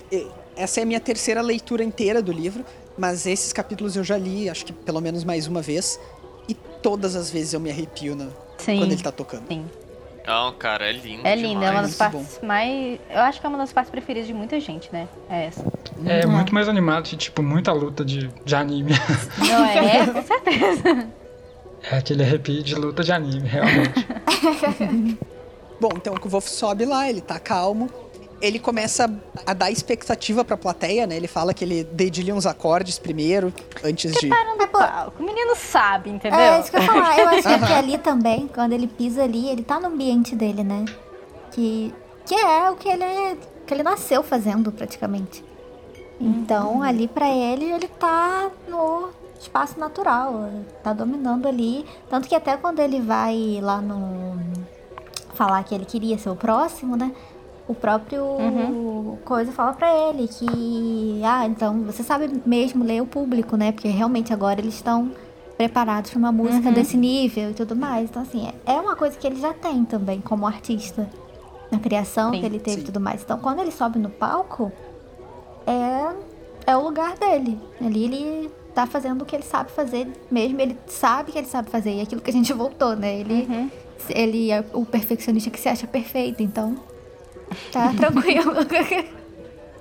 [0.56, 2.64] essa é a minha terceira leitura inteira do livro,
[2.98, 6.00] mas esses capítulos eu já li, acho que pelo menos mais uma vez,
[6.48, 8.28] e todas as vezes eu me arrepio na,
[8.64, 9.48] quando ele tá tocando.
[9.48, 9.66] Sim.
[10.26, 11.28] Não, cara, é lindo.
[11.28, 12.48] É lindo, é uma das partes bom.
[12.48, 12.98] mais.
[13.10, 15.08] Eu acho que é uma das partes preferidas de muita gente, né?
[15.30, 15.66] É essa.
[16.06, 18.94] É, muito mais animado que, tipo, muita luta de, de anime.
[19.38, 20.08] Não é?
[20.08, 21.08] Com certeza.
[21.92, 24.08] É aquele arrepio de luta de anime, realmente.
[25.80, 27.90] bom, então o Wolf sobe lá, ele tá calmo
[28.44, 29.10] ele começa
[29.46, 31.16] a dar expectativa pra plateia, né?
[31.16, 34.28] Ele fala que ele dedilha uns acordes primeiro, antes de.
[34.28, 35.24] Preparando o palco.
[35.24, 36.38] O menino sabe, entendeu?
[36.38, 37.20] É, isso que eu ia falar.
[37.20, 40.84] Eu acho que ali também, quando ele pisa ali, ele tá no ambiente dele, né?
[41.52, 45.42] Que, que é o que ele, que ele nasceu fazendo, praticamente.
[46.20, 46.84] Então, uhum.
[46.84, 49.10] ali para ele, ele tá no
[49.40, 50.50] espaço natural,
[50.84, 51.86] tá dominando ali.
[52.10, 54.40] Tanto que até quando ele vai lá no.
[55.34, 57.12] falar que ele queria ser o próximo, né?
[57.68, 59.18] o próprio uhum.
[59.24, 63.88] coisa fala para ele que ah então você sabe mesmo ler o público né porque
[63.88, 65.12] realmente agora eles estão
[65.58, 66.74] preparados para uma música uhum.
[66.74, 70.20] desse nível e tudo mais então assim é uma coisa que ele já tem também
[70.20, 71.10] como artista
[71.72, 74.72] na criação sim, que ele teve e tudo mais então quando ele sobe no palco
[75.66, 76.14] é
[76.66, 80.78] é o lugar dele ali ele tá fazendo o que ele sabe fazer mesmo ele
[80.88, 83.70] sabe que ele sabe fazer e é aquilo que a gente voltou né ele uhum.
[84.10, 86.78] ele é o perfeccionista que se acha perfeito então
[87.72, 88.54] Tá tranquilo.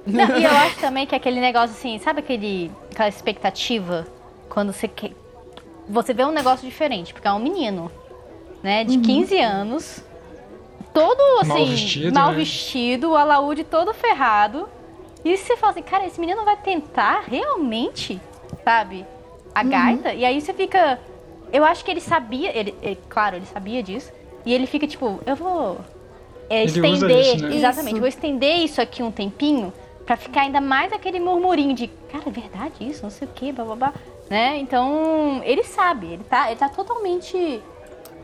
[0.07, 4.07] Não, e eu acho também que aquele negócio assim, sabe aquele, aquela expectativa
[4.49, 5.13] quando você quer.
[5.89, 7.91] Você vê um negócio diferente, porque é um menino,
[8.63, 9.03] né, de uhum.
[9.03, 10.05] 15 anos,
[10.93, 12.37] todo assim, mal vestido, mal né?
[12.37, 14.69] vestido o alaúde todo ferrado.
[15.25, 18.21] E você fala assim, cara, esse menino vai tentar realmente,
[18.65, 19.07] sabe,
[19.55, 19.69] a uhum.
[19.69, 20.15] gaita?
[20.15, 20.99] E aí você fica.
[21.53, 24.11] Eu acho que ele sabia, ele, ele, claro, ele sabia disso.
[24.45, 25.79] E ele fica tipo, eu vou
[26.49, 27.57] é, estender, isso, né?
[27.57, 28.01] exatamente, isso.
[28.01, 29.73] vou estender isso aqui um tempinho
[30.05, 33.53] para ficar ainda mais aquele murmurinho de, cara, é verdade isso, não sei o que,
[33.53, 33.93] babá,
[34.29, 34.59] né?
[34.59, 37.63] Então, ele sabe, ele tá, ele tá totalmente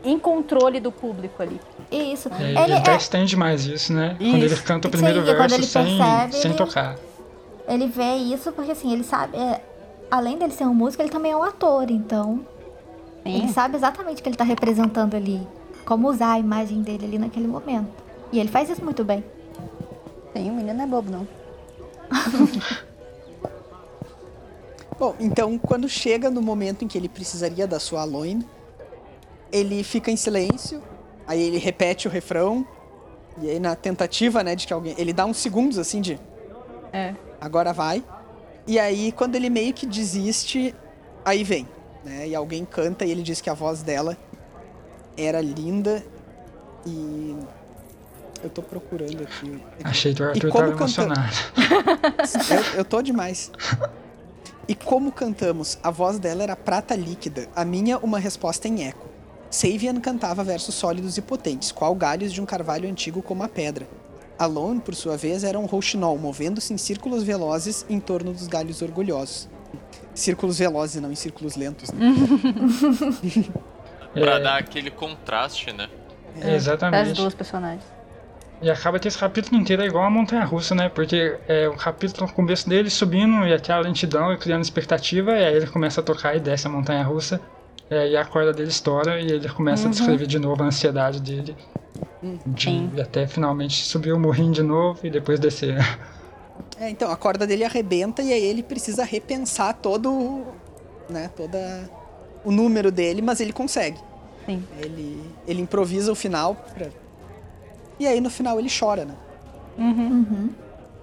[0.03, 1.59] em controle do público ali.
[1.91, 2.29] Isso.
[2.39, 2.97] É, ele, ele até é...
[2.97, 4.15] estende mais isso, né?
[4.19, 4.31] Isso.
[4.31, 6.95] Quando ele canta o primeiro Sim, verso sem, percebe, sem ele, tocar.
[7.67, 9.37] Ele vê isso porque, assim, ele sabe...
[9.37, 9.61] É,
[10.09, 12.45] além dele ser um músico, ele também é um ator, então...
[13.23, 13.35] Sim.
[13.35, 15.45] Ele sabe exatamente o que ele tá representando ali.
[15.85, 17.89] Como usar a imagem dele ali naquele momento.
[18.31, 19.23] E ele faz isso muito bem.
[20.33, 21.27] Sim, o menino não é bobo, não.
[24.97, 28.43] Bom, então quando chega no momento em que ele precisaria da sua Aloin,
[29.51, 30.83] ele fica em silêncio,
[31.25, 32.67] aí ele repete o refrão,
[33.41, 34.93] e aí na tentativa, né, de que alguém.
[34.97, 36.19] Ele dá uns segundos assim de.
[36.91, 37.15] É.
[37.39, 38.03] Agora vai.
[38.69, 40.75] E aí, quando ele meio que desiste,
[41.25, 41.67] aí vem.
[42.05, 42.27] Né?
[42.27, 44.15] E alguém canta e ele diz que a voz dela
[45.17, 46.05] era linda
[46.85, 47.35] e
[48.43, 49.59] eu tô procurando aqui.
[49.83, 51.35] Achei que o Arthur tava emocionado.
[52.75, 53.51] eu, eu tô demais.
[54.67, 55.79] E como cantamos?
[55.81, 59.07] A voz dela era prata líquida, a minha uma resposta em eco.
[59.49, 63.87] Savian cantava versos sólidos e potentes, qual galhos de um carvalho antigo como a pedra.
[64.39, 68.81] Alone, por sua vez, era um rouxinol, movendo-se em círculos velozes em torno dos galhos
[68.81, 69.49] orgulhosos.
[70.15, 71.91] Círculos velozes, não em círculos lentos.
[71.91, 72.15] Né?
[74.13, 74.39] pra é...
[74.39, 75.89] dar aquele contraste, né?
[76.41, 77.09] É, exatamente.
[77.09, 77.83] Das duas personagens.
[78.61, 80.89] E acaba que esse capítulo inteiro é igual a montanha russa, né?
[80.89, 85.45] Porque é o capítulo no começo dele subindo e aquela lentidão e criando expectativa, e
[85.45, 87.39] aí ele começa a tocar e desce a montanha russa.
[87.89, 89.89] É, e a corda dele estoura e ele começa uhum.
[89.89, 91.55] a descrever de novo a ansiedade dele.
[92.45, 95.77] De até finalmente subir o morrinho de novo e depois descer.
[96.79, 100.45] É, então, a corda dele arrebenta e aí ele precisa repensar todo,
[101.09, 101.89] né, toda
[102.43, 103.97] o número dele, mas ele consegue.
[104.45, 104.63] Sim.
[104.81, 106.87] Ele, ele improvisa o final pra,
[107.99, 109.15] e aí no final ele chora, né?
[109.77, 110.09] Uhum.
[110.09, 110.49] uhum.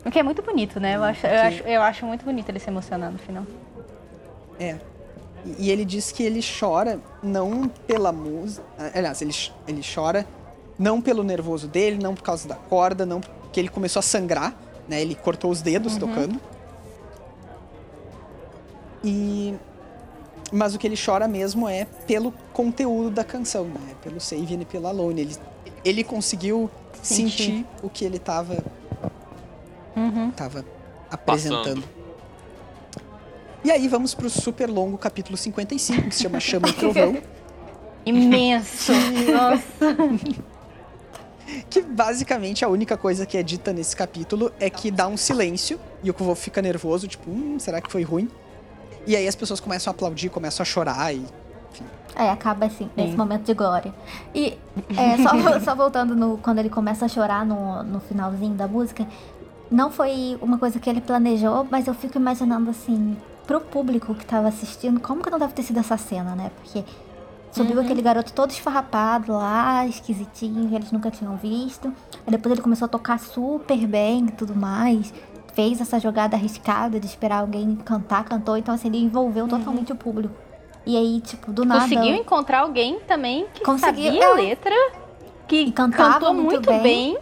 [0.04, 0.94] O que é muito bonito, né?
[0.94, 3.44] Eu acho, eu, acho, eu acho muito bonito ele se emocionar no final.
[4.58, 4.78] É.
[5.58, 8.64] E, ele diz que ele chora não pela música.
[8.94, 9.34] Aliás, ele,
[9.66, 10.26] ele chora
[10.78, 14.54] não pelo nervoso dele, não por causa da corda, não porque ele começou a sangrar,
[14.88, 15.00] né?
[15.00, 16.00] Ele cortou os dedos uhum.
[16.00, 16.40] tocando.
[19.04, 19.54] E
[20.52, 23.94] mas o que ele chora mesmo é pelo conteúdo da canção, né?
[24.02, 25.22] Pelo Save e pela Alone.
[25.22, 25.36] Ele,
[25.84, 26.70] ele conseguiu
[27.02, 28.62] sentir, sentir o que ele estava
[29.96, 30.30] uhum.
[30.30, 30.64] tava
[31.10, 31.82] apresentando.
[33.64, 37.16] E aí vamos pro super longo capítulo 55, que se chama Chama e Trovão.
[38.04, 38.92] Imenso.
[39.32, 39.96] Nossa.
[41.70, 45.78] Que basicamente a única coisa que é dita nesse capítulo é que dá um silêncio
[46.02, 48.28] e o Kvolf fica nervoso, tipo, hum, será que foi ruim?
[49.06, 51.24] E aí as pessoas começam a aplaudir, começam a chorar e.
[52.16, 53.94] É, acaba assim, nesse momento de glória.
[54.34, 54.58] E
[54.96, 59.06] é, só, só voltando no, quando ele começa a chorar no, no finalzinho da música,
[59.70, 63.16] não foi uma coisa que ele planejou, mas eu fico imaginando assim,
[63.46, 66.50] pro público que tava assistindo, como que não deve ter sido essa cena, né?
[66.56, 66.84] Porque
[67.52, 71.88] subiu aquele garoto todo esfarrapado lá, esquisitinho, que eles nunca tinham visto.
[72.26, 75.12] Aí depois ele começou a tocar super bem e tudo mais.
[75.54, 78.58] Fez essa jogada arriscada de esperar alguém cantar, cantou.
[78.58, 80.34] Então, assim, ele envolveu totalmente o público.
[80.84, 81.80] E aí, tipo, do nada.
[81.80, 84.24] Conseguiu encontrar alguém também que Conseguiu, sabia é.
[84.24, 84.74] a letra,
[85.48, 86.82] que cantou muito muito, bem.
[86.82, 87.18] bem.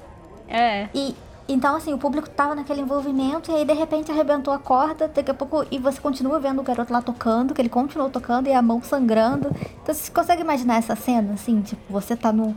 [0.49, 0.89] É.
[0.93, 1.14] E
[1.47, 5.31] então, assim, o público tava naquele envolvimento e aí de repente arrebentou a corda, daqui
[5.31, 5.65] a pouco.
[5.71, 8.83] E você continua vendo o garoto lá tocando, que ele continuou tocando e a mão
[8.83, 9.51] sangrando.
[9.83, 12.55] Então você consegue imaginar essa cena, assim, tipo, você tá no.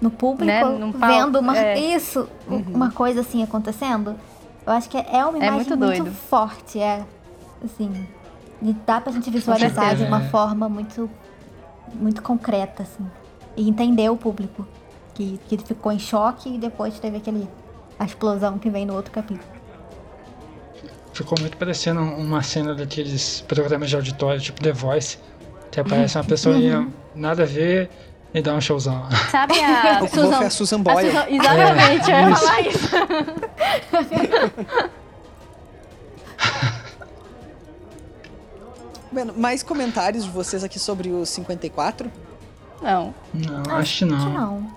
[0.00, 0.62] No público, Né,
[1.06, 1.78] vendo uma, é.
[1.78, 4.16] isso, uma coisa assim acontecendo.
[4.66, 6.10] Eu acho que é é uma É imagem muito muito, doido.
[6.16, 7.04] forte, é.
[7.62, 8.06] Assim.
[8.62, 10.06] E dá pra gente visualizar de certeza.
[10.06, 10.28] uma É.
[10.30, 11.08] forma muito.
[11.92, 13.06] Muito concreta, assim.
[13.56, 14.66] E entender o público.
[15.14, 17.46] Que, que ficou em choque e depois teve aquele.
[17.98, 19.44] A explosão que vem no outro capítulo.
[21.12, 25.18] Ficou muito parecendo uma cena daqueles programas de auditório, tipo The Voice,
[25.70, 26.70] que aparece uma pessoa e
[27.14, 27.90] nada a ver
[28.32, 29.06] e dá um showzão.
[29.30, 31.08] Sabe a O Kvolf é a Susan Boyle.
[31.08, 32.40] a Susan- Exatamente, eu ia isso.
[32.40, 32.88] falar isso.
[39.12, 42.10] Bueno, mais comentários de vocês aqui sobre o 54?
[42.80, 43.12] Não.
[43.34, 44.32] Não, acho que não.
[44.32, 44.70] não.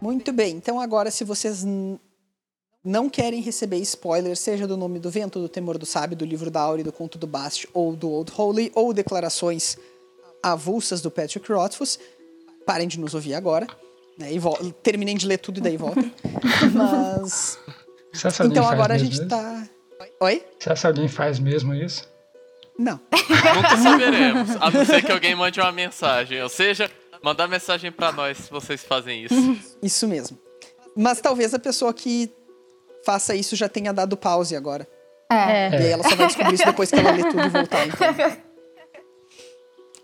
[0.00, 1.64] Muito bem, então agora se vocês
[2.84, 6.50] não querem receber spoilers, seja do Nome do Vento, do Temor do Sábio, do Livro
[6.50, 9.76] da Aure, do Conto do Bast, ou do Old Holy, ou declarações
[10.42, 11.98] avulsas do Patrick Rothfuss,
[12.64, 13.66] parem de nos ouvir agora,
[14.16, 16.12] né, e terminem de ler tudo e daí voltem.
[16.72, 17.58] Mas...
[18.44, 19.28] Então agora a gente isso?
[19.28, 19.68] tá...
[20.20, 20.44] Oi?
[20.58, 22.08] Será que alguém faz mesmo isso?
[22.78, 23.00] Não.
[23.54, 26.40] Nunca saberemos, a não ser que alguém mande uma mensagem.
[26.42, 26.88] Ou seja,
[27.22, 29.34] mandar mensagem pra nós se vocês fazem isso.
[29.82, 30.38] Isso mesmo.
[30.96, 32.30] Mas talvez a pessoa que
[33.04, 34.86] faça isso já tenha dado pause agora.
[35.30, 35.70] É.
[35.70, 37.86] E aí ela só vai descobrir isso depois que ela ler tudo e voltar.
[37.86, 38.36] Então.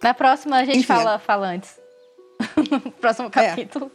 [0.02, 1.80] Na próxima a gente Enfim, fala, fala antes.
[3.00, 3.90] Próximo capítulo.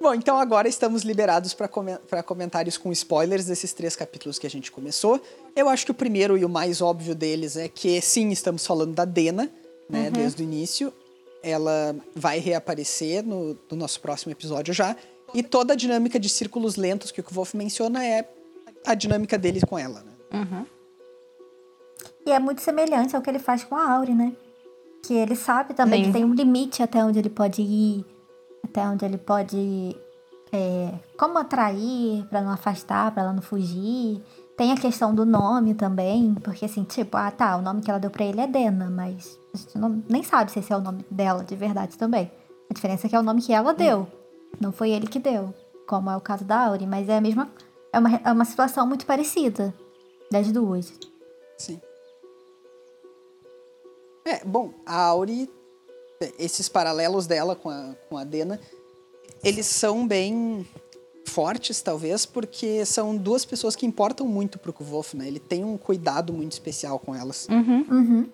[0.00, 4.70] Bom, então agora estamos liberados para comentários com spoilers desses três capítulos que a gente
[4.70, 5.20] começou.
[5.56, 8.94] Eu acho que o primeiro e o mais óbvio deles é que sim, estamos falando
[8.94, 9.50] da Dena,
[9.88, 10.92] né, desde o início.
[11.42, 14.96] Ela vai reaparecer no, no nosso próximo episódio já.
[15.34, 18.28] E toda a dinâmica de círculos lentos que o Wolf menciona é
[18.86, 20.00] a dinâmica dele com ela.
[20.00, 20.12] Né?
[22.24, 24.32] E é muito semelhante ao que ele faz com a Auri, né?
[25.02, 26.06] Que ele sabe também Sim.
[26.06, 28.04] que tem um limite até onde ele pode ir,
[28.64, 29.96] até onde ele pode.
[30.52, 34.22] é, como atrair pra não afastar, pra ela não fugir.
[34.56, 38.00] Tem a questão do nome também, porque assim, tipo, ah tá, o nome que ela
[38.00, 40.80] deu pra ele é Dena, mas a gente não- nem sabe se esse é o
[40.80, 42.30] nome dela de verdade também.
[42.68, 44.08] A diferença é que é o nome que ela deu,
[44.60, 45.54] não foi ele que deu,
[45.86, 47.48] como é o caso da Auri, mas é a mesma.
[47.92, 49.72] É uma, é uma situação muito parecida
[50.30, 50.92] das duas.
[51.56, 51.80] Sim.
[54.24, 55.48] É, bom, a Auri,
[56.38, 58.60] esses paralelos dela com a, com a Dena,
[59.42, 60.66] eles são bem
[61.24, 65.28] fortes, talvez, porque são duas pessoas que importam muito pro Kvolf, né?
[65.28, 67.46] Ele tem um cuidado muito especial com elas.
[67.48, 68.28] Uhum.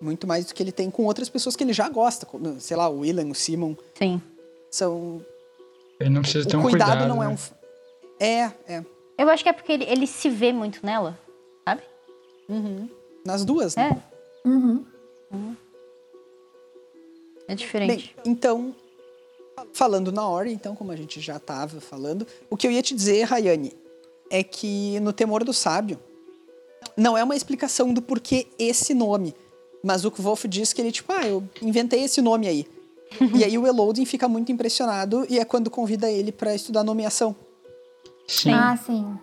[0.00, 2.76] Muito mais do que ele tem com outras pessoas que ele já gosta, como, sei
[2.76, 3.76] lá, o William, o Simon.
[3.94, 4.20] Sim.
[4.70, 5.24] São.
[6.00, 7.08] Ele não precisa ter o um cuidado, cuidado.
[7.08, 7.34] não é né?
[7.34, 8.24] um.
[8.24, 8.84] É, é.
[9.16, 11.16] Eu acho que é porque ele, ele se vê muito nela,
[11.64, 11.82] sabe?
[13.24, 14.02] Nas duas, né?
[14.44, 14.84] É, Uhum.
[17.52, 18.14] É diferente.
[18.24, 18.74] Bem, então,
[19.72, 22.94] falando na Ori, então, como a gente já estava falando, o que eu ia te
[22.94, 23.72] dizer, Rayane,
[24.30, 25.98] é que no Temor do Sábio,
[26.96, 29.34] não é uma explicação do porquê esse nome,
[29.82, 32.66] mas o Wolf diz que ele, tipo, ah, eu inventei esse nome aí.
[33.36, 37.36] e aí o Elodin fica muito impressionado e é quando convida ele para estudar nomeação.
[38.26, 38.52] Sim.
[38.52, 39.18] Ah, sim.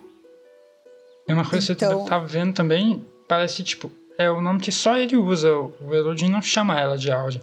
[1.26, 4.70] É uma coisa que Então- eu tava vendo também, parece tipo, é o nome que
[4.70, 5.52] só ele usa.
[5.56, 7.40] O Elodin não chama ela de Audi.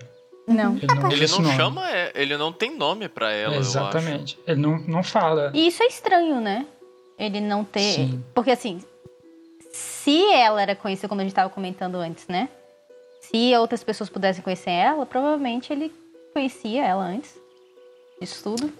[0.47, 0.77] Não.
[0.77, 3.69] Ele não Ele não chama, é, ele não tem nome pra ela, eu acho.
[3.69, 4.39] Exatamente.
[4.47, 5.51] Ele não, não fala.
[5.53, 6.65] E isso é estranho, né?
[7.19, 7.95] Ele não ter.
[7.95, 8.23] Sim.
[8.33, 8.81] Porque assim,
[9.71, 12.47] se ela era conhecida, como a gente estava comentando antes, né?
[13.19, 15.93] Se outras pessoas pudessem conhecer ela, provavelmente ele
[16.33, 17.35] conhecia ela antes
[18.19, 18.71] disso tudo.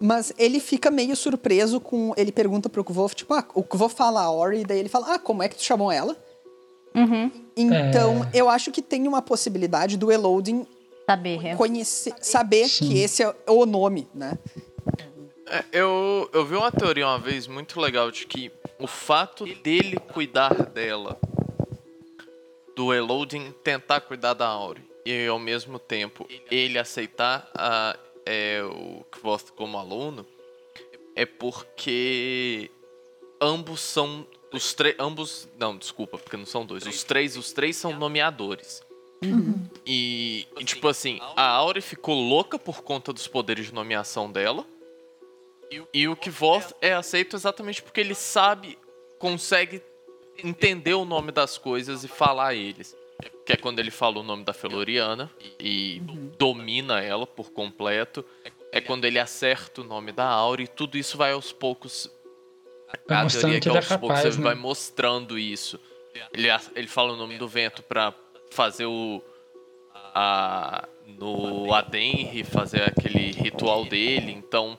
[0.00, 2.12] Mas ele fica meio surpreso com.
[2.16, 5.14] Ele pergunta pro Kvolf, tipo, ah, o Kvolf fala a Ori, e daí ele fala,
[5.14, 6.16] ah, como é que tu chamou ela?
[6.94, 7.30] Uhum.
[7.56, 10.66] Então, eu acho que tem uma possibilidade do Eloding
[11.06, 11.46] Saber.
[11.46, 11.54] é.
[11.56, 12.88] conhecer, saber Sim.
[12.88, 14.38] que esse é o nome, né?
[15.46, 19.98] É, eu, eu vi uma teoria uma vez muito legal de que o fato dele
[20.12, 21.18] cuidar dela,
[22.74, 29.04] do Eloding tentar cuidar da Auri, e ao mesmo tempo ele aceitar a, é, o
[29.10, 30.26] Kvoth como aluno,
[31.14, 32.70] é porque
[33.40, 34.26] ambos são.
[34.56, 34.94] Os três.
[34.98, 35.48] Ambos.
[35.58, 36.86] Não, desculpa, porque não são dois.
[36.86, 38.82] Os três, os três são nomeadores.
[39.86, 44.66] E, e, tipo assim, a Auri ficou louca por conta dos poderes de nomeação dela.
[45.92, 48.78] E o Kvoth é aceito exatamente porque ele sabe,
[49.18, 49.82] consegue
[50.42, 52.96] entender o nome das coisas e falar eles.
[53.44, 56.00] Que é quando ele fala o nome da Feloriana e
[56.38, 58.24] domina ela por completo.
[58.70, 62.10] É quando ele acerta o nome da Auri e tudo isso vai aos poucos.
[63.06, 64.42] Vai a mostrando teoria é que que é aos poucos capaz, ele né?
[64.42, 65.78] vai mostrando isso.
[66.32, 68.14] Ele, ele fala o nome do vento pra
[68.50, 69.22] fazer o.
[70.16, 70.88] A,
[71.18, 74.30] no Adenri, fazer aquele ritual dele.
[74.32, 74.78] Então,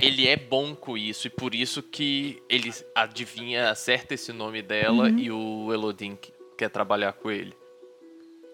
[0.00, 1.28] ele é bom com isso.
[1.28, 5.18] E por isso que ele adivinha, acerta esse nome dela Uhum.
[5.18, 7.54] e o Elodin que- quer trabalhar com ele.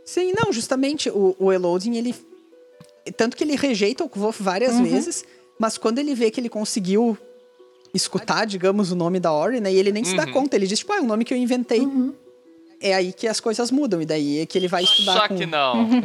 [0.04, 2.14] Sim, não, justamente o, o Eloding, ele.
[3.16, 5.24] Tanto que ele rejeita o Kvolf várias vezes,
[5.58, 7.16] mas quando ele vê que ele conseguiu
[7.94, 9.72] escutar, digamos, o nome da Ori, né?
[9.72, 10.32] E ele nem se dá Uhum.
[10.32, 11.86] conta, ele diz, tipo, ah, é um nome que eu inventei.
[12.80, 15.36] É aí que as coisas mudam, e daí é que ele vai estudar Só com...
[15.36, 15.88] que não.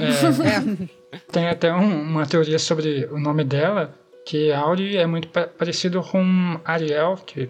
[1.13, 3.93] É, Tem até um- uma teoria sobre o nome dela,
[4.25, 7.49] que Auri é muito pa- parecido com Ariel, que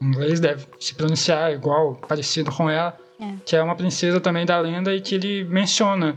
[0.00, 3.32] em inglês deve se pronunciar igual, parecido com ela, É.
[3.44, 6.16] que é uma princesa também da lenda e que ele menciona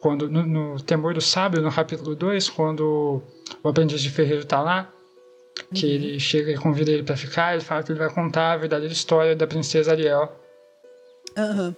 [0.00, 3.22] quando no, no Temor do Sábio, no capítulo 2, quando
[3.62, 4.90] o aprendiz de ferreiro tá lá,
[5.72, 8.56] que ele chega e convida ele pra ficar, ele fala que ele vai contar a
[8.56, 10.32] verdadeira história da princesa Ariel.
[11.36, 11.74] aham.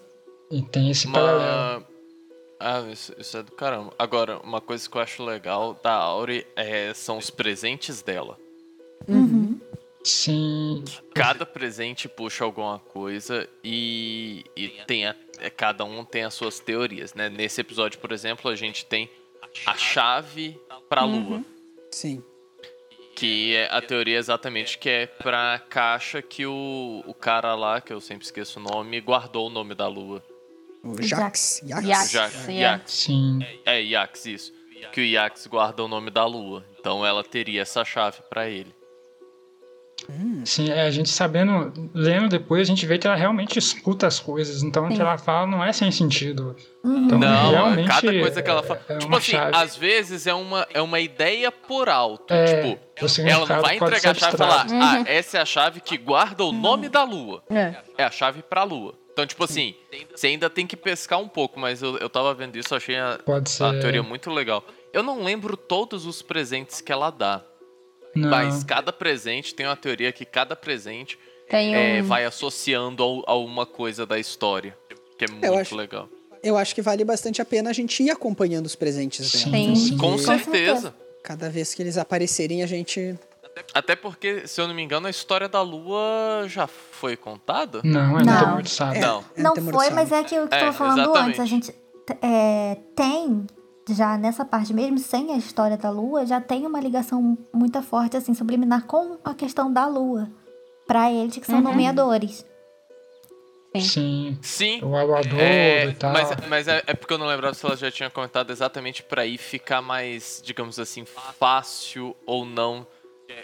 [0.51, 1.79] E tem esse paralelo.
[1.81, 1.87] Uma...
[2.61, 3.93] Ah, isso, isso é do caramba.
[3.99, 8.39] Agora, uma coisa que eu acho legal da Auri é, são os presentes dela.
[10.05, 16.33] Sim, Cada presente puxa alguma coisa e, e tem a- é, cada um tem as
[16.33, 17.29] suas teorias, né?
[17.29, 19.11] Nesse episódio, por exemplo, a gente tem
[19.67, 21.43] a chave pra lua,
[21.91, 22.23] Sim.
[23.17, 27.91] Que é a teoria exatamente que é pra caixa que o, o cara lá, que
[27.93, 30.23] eu sempre esqueço o nome, guardou o nome da lua.
[30.85, 31.63] O Jax.
[31.65, 31.87] Jax.
[31.87, 32.11] Jax.
[32.11, 32.53] Já, é.
[32.53, 32.93] Yax.
[32.93, 33.39] sim.
[33.65, 34.53] É, Yax, isso.
[34.93, 36.65] Que o Yax guarda o nome da lua.
[36.79, 38.73] Então ela teria essa chave pra ele.
[40.45, 44.21] Sim, é, a gente sabendo, lendo depois, a gente vê que ela realmente escuta as
[44.21, 44.63] coisas.
[44.63, 46.55] Então o que ela fala não é sem sentido.
[46.85, 48.81] Então, Não, realmente, cada coisa que ela fala.
[48.89, 49.57] é tipo assim, chave.
[49.57, 52.33] às vezes é uma, é uma ideia por alto.
[52.33, 52.81] É, tipo,
[53.29, 54.85] ela não vai entregar a chave e falar, abstrato.
[54.85, 57.43] ah, essa é a chave que guarda o nome da lua.
[57.51, 57.75] É.
[57.99, 58.95] É a chave pra lua.
[59.13, 59.75] Então, tipo assim,
[60.15, 63.19] você ainda tem que pescar um pouco, mas eu, eu tava vendo isso, achei a,
[63.25, 64.63] Pode a teoria muito legal.
[64.93, 67.43] Eu não lembro todos os presentes que ela dá,
[68.17, 68.31] Não.
[68.31, 71.75] mas cada presente tem uma teoria que cada presente Tem um...
[71.75, 74.77] é, vai associando ao- a uma coisa da história.
[75.19, 76.09] Que é muito acho- legal.
[76.43, 79.57] Eu acho que vale bastante a pena a gente ir acompanhando os presentes dela.
[79.57, 79.97] Sim, Sim.
[79.97, 80.95] Com certeza.
[81.23, 83.19] Cada vez que eles aparecerem, a gente...
[83.75, 87.81] Até porque, se eu não me engano, a história da Lua já foi contada?
[87.83, 88.61] Não, é Não.
[88.61, 89.01] do sábio.
[89.01, 89.25] Não.
[89.35, 89.95] É, Não foi, Sábio.
[89.95, 91.29] mas é aquilo que eu É, tava falando exatamente.
[91.29, 91.41] antes.
[91.41, 91.75] A gente
[92.23, 93.47] é, tem,
[93.89, 98.17] já nessa parte, mesmo sem a história da Lua, já tem uma ligação muito forte,
[98.17, 100.29] assim, subliminar com a questão da Lua.
[100.87, 102.45] Pra eles, que são nomeadores.
[103.79, 104.39] Sim.
[104.41, 104.81] Sim.
[104.83, 106.13] O aluador É, e tal.
[106.13, 109.23] mas mas é, é porque eu não lembrava se ela já tinha comentado exatamente pra
[109.23, 112.87] aí ficar mais, digamos assim, fácil ou não.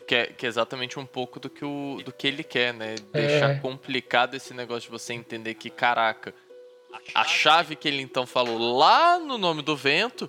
[0.07, 2.95] Que é, que é exatamente um pouco do que, o, do que ele quer, né?
[3.13, 3.55] Deixar É.
[3.59, 6.33] complicado esse negócio de você entender que, caraca,
[7.15, 10.29] a chave que ele então falou lá no nome do vento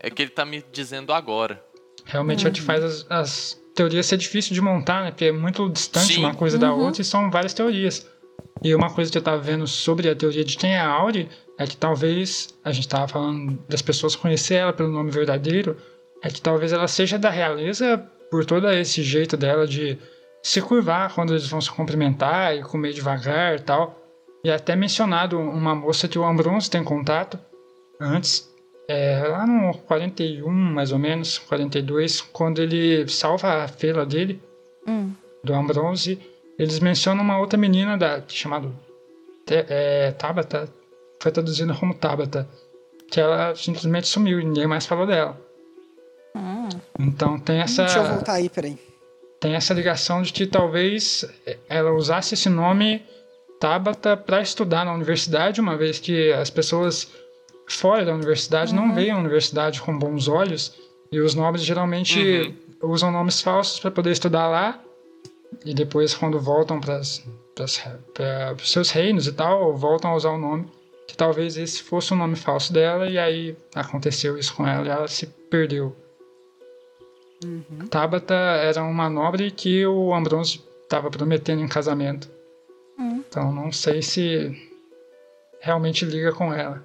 [0.00, 1.62] é que ele tá me dizendo agora.
[2.04, 5.10] Realmente é o que faz as, as teorias ser difícil de montar, né?
[5.10, 6.20] Porque é muito distante Sim.
[6.20, 8.08] uma coisa da outra e são várias teorias.
[8.62, 11.28] E uma coisa que eu tava vendo sobre a teoria de quem é a Auri
[11.58, 15.76] é que talvez, a gente tava falando das pessoas conhecer ela pelo nome verdadeiro,
[16.22, 17.98] é que talvez ela seja da realeza
[18.30, 19.98] por todo esse jeito dela de
[20.42, 23.97] se curvar quando eles vão se cumprimentar e comer devagar e tal.
[24.44, 27.38] E é até mencionado uma moça que o Ambrose tem contato
[28.00, 28.48] antes,
[28.88, 34.40] é, lá no 41, mais ou menos, 42, quando ele salva a fila dele,
[34.86, 35.12] Hum.
[35.44, 36.18] do Ambrose,
[36.58, 38.70] eles mencionam uma outra menina da, chamada
[39.50, 40.68] é, Tabata,
[41.20, 42.48] foi traduzida como Tabata,
[43.10, 45.38] que ela simplesmente sumiu e ninguém mais falou dela.
[46.98, 47.84] Então tem essa.
[47.84, 48.78] Deixa eu voltar aí, peraí.
[49.40, 51.24] Tem essa ligação de que talvez
[51.68, 53.02] ela usasse esse nome
[53.60, 57.10] Tabata para estudar na universidade, uma vez que as pessoas
[57.66, 58.86] fora da universidade uhum.
[58.86, 60.74] não veem a universidade com bons olhos
[61.12, 62.90] e os nobres geralmente uhum.
[62.90, 64.80] usam nomes falsos para poder estudar lá
[65.64, 67.20] e depois quando voltam para os
[68.64, 70.66] seus reinos e tal, voltam a usar o nome
[71.08, 74.90] que talvez esse fosse o nome falso dela e aí aconteceu isso com ela e
[74.90, 75.96] ela se perdeu.
[77.42, 77.86] Uhum.
[77.88, 82.28] Tabata era uma nobre que o Ambrose estava prometendo em casamento.
[83.28, 84.50] Então não sei se
[85.60, 86.82] realmente liga com ela.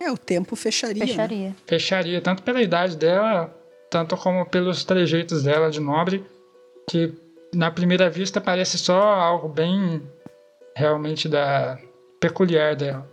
[0.00, 1.00] É, o tempo fecharia.
[1.00, 1.06] Né?
[1.06, 1.48] Fecharia.
[1.48, 1.56] Né?
[1.66, 3.54] Fecharia, tanto pela idade dela,
[3.90, 6.24] tanto como pelos trejeitos dela de nobre,
[6.88, 7.12] que
[7.54, 10.02] na primeira vista parece só algo bem
[10.74, 11.78] realmente da
[12.20, 13.08] peculiar dela.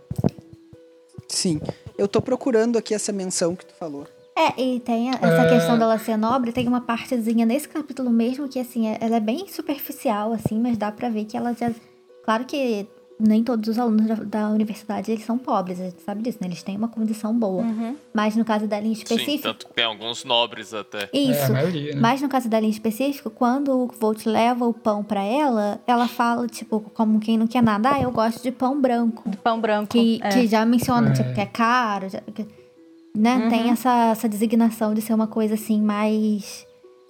[1.28, 1.60] Sim.
[1.98, 4.06] Eu tô procurando aqui essa menção que tu falou.
[4.36, 5.48] É, e tem essa é...
[5.48, 9.20] questão dela ser nobre, tem uma partezinha nesse capítulo mesmo que, assim, é, ela é
[9.20, 11.70] bem superficial, assim, mas dá pra ver que ela já...
[12.26, 16.22] Claro que nem todos os alunos da, da, universidade eles são pobres, a gente sabe
[16.22, 16.48] disso, né?
[16.48, 17.62] Eles têm uma condição boa.
[17.62, 17.96] Uhum.
[18.12, 19.30] Mas no caso dela em específico.
[19.30, 21.08] Sim, tanto que tem alguns nobres até.
[21.12, 21.44] Isso.
[21.44, 22.00] É, maioria, né?
[22.00, 26.06] Mas no caso dela em específico, quando o Volt leva o pão para ela, ela
[26.08, 29.28] fala, tipo, como quem não quer nada, ah, eu gosto de pão branco.
[29.28, 29.92] De pão branco.
[29.92, 30.28] Que, é.
[30.28, 31.22] que já menciona, tipo, é.
[31.22, 32.08] tipo, que é caro.
[32.10, 32.46] Já, que,
[33.16, 33.36] né?
[33.36, 33.48] Uhum.
[33.48, 36.65] Tem essa, essa designação de ser uma coisa assim mais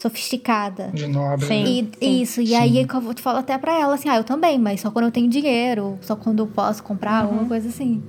[0.08, 0.90] sofisticada.
[0.92, 1.46] De nobre.
[1.46, 2.22] Sim, e, sim.
[2.22, 2.54] Isso, e sim.
[2.54, 5.10] aí eu te falo até pra ela assim, ah, eu também, mas só quando eu
[5.10, 7.30] tenho dinheiro, só quando eu posso comprar, uhum.
[7.30, 8.02] alguma coisa assim.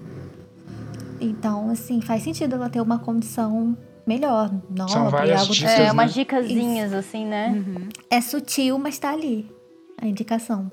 [1.20, 3.76] Então, assim, faz sentido ela ter uma condição
[4.06, 5.92] melhor, nobre, São várias algo dicas, É, né?
[5.92, 6.96] umas dicasinhas, isso.
[7.00, 7.50] assim, né?
[7.50, 7.90] Uhum.
[8.10, 9.50] É sutil, mas tá ali,
[10.00, 10.72] a indicação.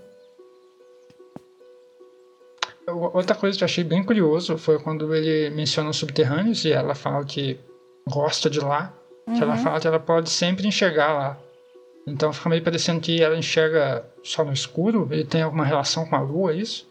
[2.87, 6.95] Outra coisa que eu achei bem curioso foi quando ele menciona os subterrâneos e ela
[6.95, 7.59] fala que
[8.07, 8.93] gosta de lá.
[9.27, 9.37] Uhum.
[9.37, 11.39] Que ela fala que ela pode sempre enxergar lá.
[12.07, 15.09] Então fica meio parecendo que ela enxerga só no escuro.
[15.11, 16.87] Ele tem alguma relação com a lua, é isso?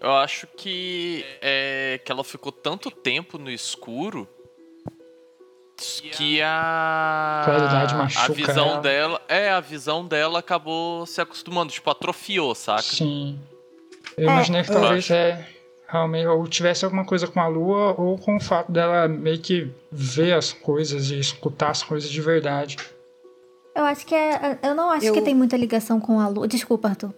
[0.00, 4.28] Eu acho que é que ela ficou tanto tempo no escuro
[6.12, 8.80] que a Claridade machuca a visão ela.
[8.80, 13.40] dela é a visão dela acabou se acostumando tipo atrofiou saca sim
[14.16, 15.48] eu é, imaginei que talvez é
[15.86, 19.70] realmente ou tivesse alguma coisa com a lua ou com o fato dela meio que
[19.90, 22.76] ver as coisas e escutar as coisas de verdade.
[23.74, 24.58] Eu acho que é.
[24.62, 25.12] Eu não acho eu...
[25.12, 26.46] que tem muita ligação com a lua.
[26.46, 27.12] Desculpa, Arthur.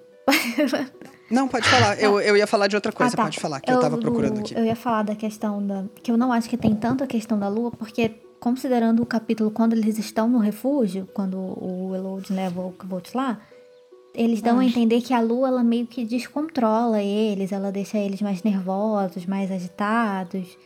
[1.30, 2.00] Não, pode falar.
[2.00, 3.22] Eu, eu ia falar de outra coisa, ah, tá.
[3.24, 4.54] pode falar, que eu, eu tava procurando aqui.
[4.54, 5.84] Eu ia falar da questão da.
[6.02, 9.50] Que eu não acho que tem tanto a questão da lua, porque, considerando o capítulo
[9.50, 13.40] quando eles estão no refúgio, quando o Elod leva o Kvolt lá,
[14.16, 18.22] eles dão a entender que a lua ela meio que descontrola eles, ela deixa eles
[18.22, 20.56] mais nervosos, mais agitados.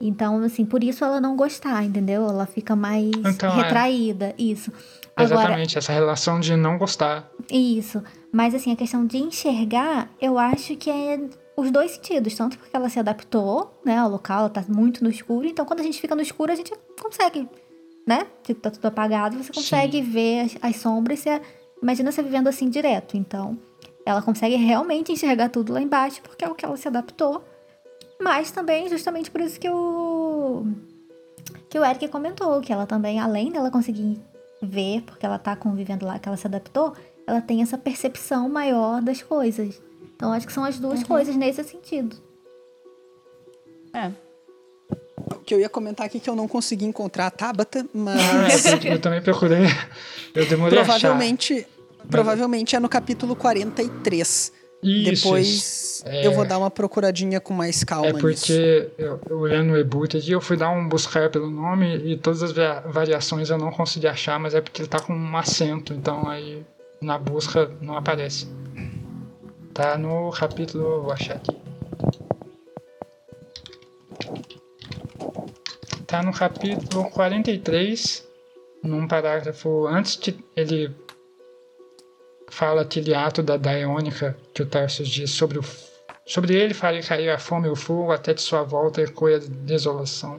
[0.00, 2.28] Então, assim, por isso ela não gostar, entendeu?
[2.28, 3.62] Ela fica mais então, é.
[3.62, 4.34] retraída, é.
[4.36, 4.72] isso.
[5.18, 7.30] Exatamente, Agora, essa relação de não gostar.
[7.50, 8.02] Isso.
[8.32, 11.20] Mas, assim, a questão de enxergar, eu acho que é
[11.56, 12.34] os dois sentidos.
[12.34, 15.46] Tanto porque ela se adaptou, né, ao local, ela tá muito no escuro.
[15.46, 17.48] Então, quando a gente fica no escuro, a gente consegue,
[18.06, 18.26] né?
[18.44, 20.10] Tipo, tá tudo apagado, você consegue Sim.
[20.10, 21.40] ver as, as sombras e
[21.82, 23.16] Imagina você vivendo assim direto.
[23.16, 23.58] Então,
[24.04, 27.44] ela consegue realmente enxergar tudo lá embaixo, porque é o que ela se adaptou.
[28.20, 30.66] Mas também, justamente por isso que o.
[31.68, 34.18] Que o Eric comentou, que ela também, além dela conseguir
[34.62, 36.94] ver, porque ela tá convivendo lá, que ela se adaptou,
[37.26, 39.80] ela tem essa percepção maior das coisas.
[40.16, 41.06] Então, acho que são as duas uhum.
[41.06, 42.16] coisas nesse sentido.
[43.94, 44.10] É.
[45.16, 48.66] O que eu ia comentar aqui é que eu não consegui encontrar a Tabata, mas.
[48.66, 49.66] Ah, eu, eu, também procurei.
[50.34, 51.77] Eu demorei provavelmente, a achar.
[52.10, 54.52] Provavelmente é no capítulo 43.
[54.80, 56.24] Isso, Depois é...
[56.26, 58.06] eu vou dar uma procuradinha com mais calma.
[58.06, 61.96] É porque eu, eu olhando o e-book aqui, eu fui dar um buscar pelo nome
[61.96, 65.36] e todas as variações eu não consegui achar, mas é porque ele tá com um
[65.36, 66.64] acento, então aí
[67.00, 68.46] na busca não aparece.
[69.74, 71.56] Tá no capítulo, vou achar aqui.
[76.06, 78.26] Tá no capítulo 43,
[78.82, 80.94] num parágrafo antes de ele
[82.50, 85.64] fala aquele ato da Daeônica que o Tarsus diz sobre o
[86.26, 89.38] sobre ele faria cair a fome e o fogo até de sua volta ecoe a
[89.38, 90.38] desolação.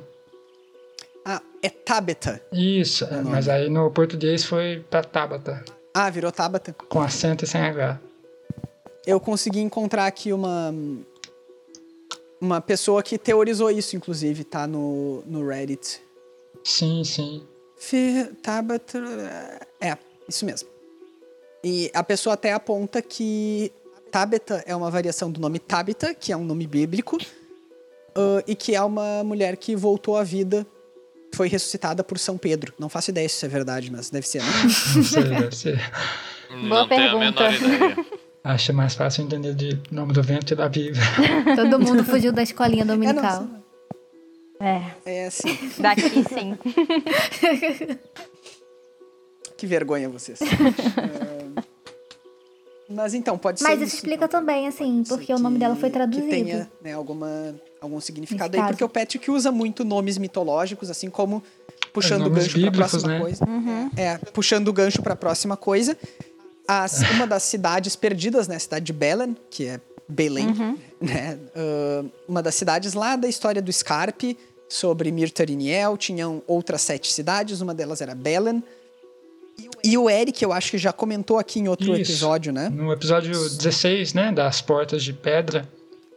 [1.26, 2.40] Ah, é Tabata.
[2.54, 5.66] Isso, é, mas aí no português foi pra Tabata.
[5.94, 6.76] Ah, virou Tabata.
[6.88, 8.00] Com acento e sem H.
[9.06, 10.72] Eu consegui encontrar aqui uma
[12.40, 16.02] uma pessoa que teorizou isso, inclusive, tá no, no Reddit.
[16.64, 17.46] Sim, sim.
[18.42, 19.00] Tabata.
[19.82, 20.70] É, isso mesmo.
[21.64, 23.72] E a pessoa até aponta que
[24.12, 28.76] Tabita é uma variação do nome Tabita, que é um nome bíblico, uh, e que
[28.76, 30.66] é uma mulher que voltou à vida
[31.34, 32.74] foi ressuscitada por São Pedro.
[32.80, 34.50] Não faço ideia se isso é verdade, mas deve ser, né?
[34.96, 35.92] Não sei, deve ser.
[36.50, 37.50] Não tenho a pergunta.
[37.52, 38.06] menor ideia.
[38.44, 41.04] Acho mais fácil entender de nome do vento e da Bíblia.
[41.56, 43.48] Todo mundo fugiu da escolinha É, não, dominical.
[44.60, 45.58] É, é assim.
[45.78, 46.58] daqui sim.
[49.56, 50.40] Que vergonha vocês.
[52.90, 53.66] Mas então, pode ser.
[53.66, 54.40] Mas isso isso, explica então.
[54.40, 56.30] também, assim, Pode porque o nome dela foi que traduzido.
[56.30, 61.10] tenha né, alguma, algum significado Nesse aí, porque o Patrick usa muito nomes mitológicos, assim
[61.10, 61.44] como
[61.94, 63.20] puxando o gancho para a próxima né?
[63.20, 63.46] coisa.
[63.96, 65.96] É, puxando o gancho para a próxima coisa.
[66.68, 70.48] As, uma das cidades perdidas, né, a cidade de Belen, que é Belém,
[71.02, 74.38] né, ah, uma das cidades lá da história do Scarpe,
[74.68, 78.64] sobre Mirta Riniel, tinham outras sete cidades, uma delas era Belen.
[79.84, 82.12] E o Eric, eu acho que já comentou aqui em outro Isso.
[82.12, 82.70] episódio, né?
[82.70, 85.68] No episódio 16, né, das Portas de Pedra,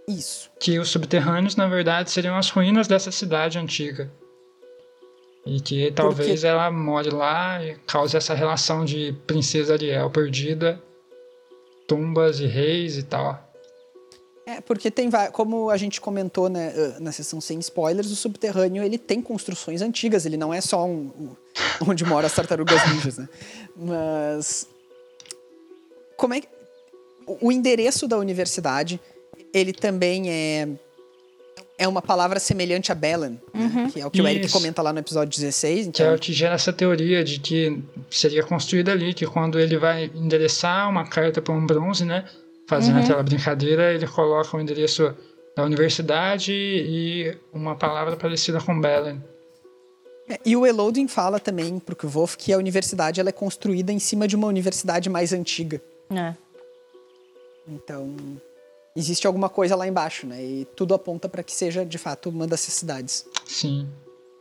[0.07, 0.51] Isso.
[0.61, 4.11] que os subterrâneos, na verdade, seriam as ruínas dessa cidade antiga.
[5.45, 10.81] E que talvez ela more lá e cause essa relação de princesa Ariel perdida,
[11.89, 13.52] tumbas e reis e tal.
[14.45, 18.99] É, porque tem, como a gente comentou né, na sessão sem spoilers, o subterrâneo ele
[18.99, 21.37] tem construções antigas, ele não é só um, um-
[21.89, 23.29] onde moram as tartarugas ninjas, né?
[23.77, 24.67] Mas
[26.17, 26.49] como é que
[27.27, 29.01] o endereço da universidade,
[29.55, 30.69] ele também é
[31.79, 33.91] é uma palavra semelhante a Belen, né?
[33.93, 34.53] que é o que o Eric Isso.
[34.55, 37.83] comenta lá no episódio 16, Que é então o que gera essa teoria de que
[38.09, 42.25] seria construída ali, que quando ele vai endereçar uma carta para um bronze, né?
[42.73, 45.15] Fazendo aquela brincadeira, ele coloca o endereço
[45.55, 49.23] da universidade e uma palavra parecida com Belen.
[50.27, 53.99] É, E o Elodin fala também pro Kvolf que a universidade ela é construída em
[53.99, 55.83] cima de uma universidade mais antiga.
[56.09, 56.35] É.
[57.69, 58.17] Então,
[58.97, 60.43] existe alguma coisa lá embaixo, né?
[60.43, 63.27] E tudo aponta para que seja, de fato, uma dessas cidades.
[63.45, 63.87] Sim.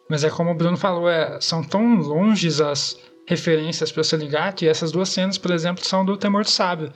[0.09, 2.97] Mas é como o Bruno falou, é, são tão longes as
[3.27, 6.93] referências para se ligar que essas duas cenas, por exemplo, são do Temor do Sábio.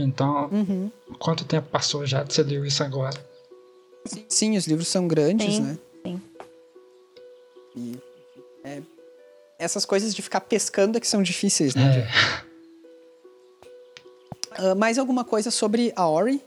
[0.00, 0.90] Então, Uhum.
[1.18, 3.18] quanto tempo passou já de você leu isso agora?
[4.28, 5.78] Sim, os livros são grandes, Sim, né?
[6.04, 6.22] sim.
[7.76, 7.98] E
[8.64, 8.82] é,
[9.58, 11.82] essas coisas de ficar pescando é que são difíceis, né?
[12.00, 12.50] É,
[14.52, 16.42] Ah, mais alguma coisa sobre a Ori?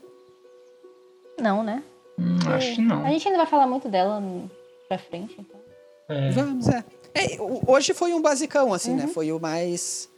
[1.40, 1.82] Não, né?
[2.18, 3.04] hum, acho que não.
[3.04, 4.22] A gente ainda vai falar muito dela
[4.88, 5.60] pra frente, então.
[6.08, 6.84] É, Vamos, é.
[7.14, 9.06] É, Hoje foi um basicão, assim, né?
[9.06, 10.08] Foi o mais.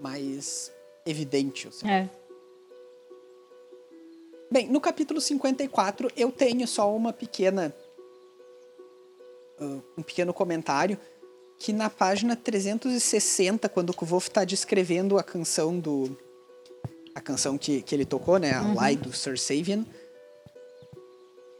[0.00, 0.70] mais
[1.06, 1.68] evidente.
[1.68, 1.88] assim.
[1.88, 2.08] É.
[4.50, 7.74] Bem, no capítulo 54 eu tenho só uma pequena.
[9.58, 10.98] ah, um pequeno comentário.
[11.58, 16.16] Que na página 360, quando o Kvolf está descrevendo a canção do.
[17.14, 18.52] A canção que, que ele tocou, né?
[18.52, 19.86] A Lie do Sir Savian.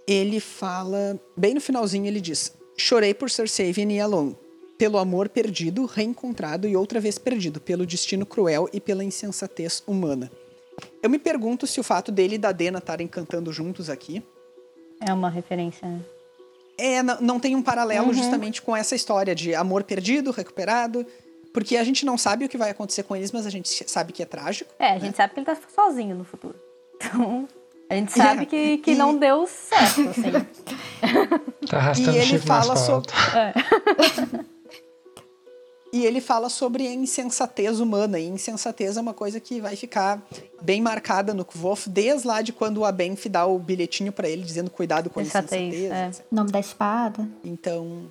[0.07, 1.19] Ele fala.
[1.37, 4.35] Bem no finalzinho ele diz: Chorei por Sir Savian e Alon.
[4.83, 10.29] Pelo amor perdido, reencontrado e outra vez perdido, pelo destino cruel e pela insensatez humana.
[11.01, 14.21] Eu me pergunto se o fato dele e da Dena estarem cantando juntos aqui
[15.01, 16.01] É uma referência, né?
[16.77, 21.07] é, não, não tem um paralelo justamente com essa história de amor perdido, recuperado.
[21.55, 24.13] Porque a gente não sabe o que vai acontecer com eles, mas a gente sabe
[24.13, 24.75] que é trágico.
[24.81, 26.57] É, a gente sabe que ele tá sozinho no futuro.
[26.97, 27.47] Então,
[27.89, 30.23] a gente sabe que, que E- não deu certo, assim.
[31.69, 33.15] tá arrastando E ele chifre no fala asfalto.
[35.93, 38.19] E ele fala sobre a insensatez humana.
[38.19, 40.23] E insensatez é uma coisa que vai ficar
[40.63, 44.43] bem marcada no Kvof, desde lá de quando o Abenf dá o bilhetinho pra ele,
[44.43, 46.21] dizendo cuidado com a Insensatez, insensatez.
[46.21, 46.25] é.
[46.35, 47.29] Nome da espada.
[47.45, 48.07] Então,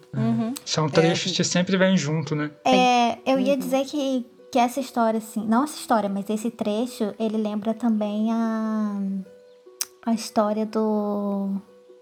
[0.64, 2.52] São trechos que sempre vêm junto, né?
[2.64, 7.16] É, eu ia dizer que, que essa história, assim, não essa história, mas esse trecho,
[7.18, 9.02] ele lembra também a,
[10.06, 11.50] a história do.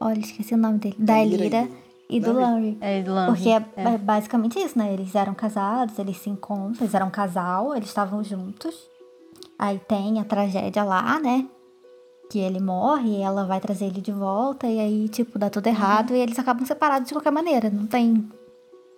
[0.01, 0.95] Olha, esqueci o nome dele.
[0.99, 1.69] Da Da Elira Elira
[2.09, 2.33] e do.
[2.33, 2.77] Lanry.
[2.81, 3.93] É, Lanry, Porque é, é.
[3.93, 4.91] é basicamente isso, né?
[4.93, 8.89] Eles eram casados, eles se encontram, eles eram um casal, eles estavam juntos.
[9.57, 11.45] Aí tem a tragédia lá, né?
[12.31, 15.67] Que ele morre e ela vai trazer ele de volta, e aí, tipo, dá tudo
[15.67, 17.69] errado e eles acabam separados de qualquer maneira.
[17.69, 18.27] Não tem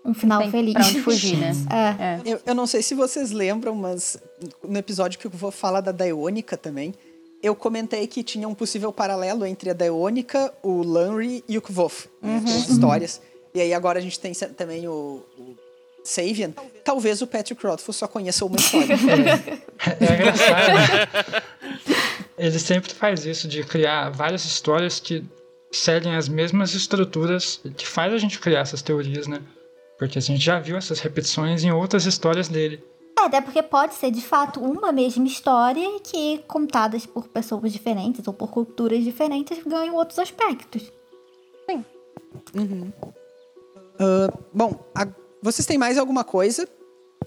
[0.05, 0.73] um final Tem feliz.
[0.73, 1.51] pra onde fugir, né?
[1.69, 2.03] É.
[2.03, 2.21] É.
[2.25, 4.17] eu, eu não sei se vocês lembram, mas
[4.63, 6.93] no episódio que eu vou falar da Daeônica também,
[7.41, 12.07] eu comentei que tinha um possível paralelo entre a Daeônica, o Lanry e o Kvof.
[12.22, 12.41] Né?
[12.45, 13.22] As histórias.
[13.53, 15.57] E aí agora a gente tem também o, o
[16.03, 16.53] Savian.
[16.84, 18.95] Talvez o Patrick Rothfuss só conheça uma história.
[19.99, 20.73] É engraçado.
[20.73, 21.41] né?
[22.38, 25.23] Ele sempre faz isso de criar várias histórias que
[25.72, 29.41] seguem as mesmas estruturas que faz a gente criar essas teorias, né?
[29.97, 32.84] Porque a gente já viu essas repetições em outras histórias dele.
[33.19, 38.27] É, até porque pode ser de fato uma mesma história que, contadas por pessoas diferentes
[38.27, 40.91] ou por culturas diferentes, ganham outros aspectos.
[44.01, 45.07] Uh, bom, a,
[45.41, 46.67] vocês têm mais alguma coisa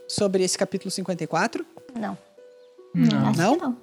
[0.09, 1.65] sobre esse capítulo 54?
[1.95, 2.19] Não.
[2.95, 3.33] Não.
[3.33, 3.57] Não?
[3.57, 3.77] não.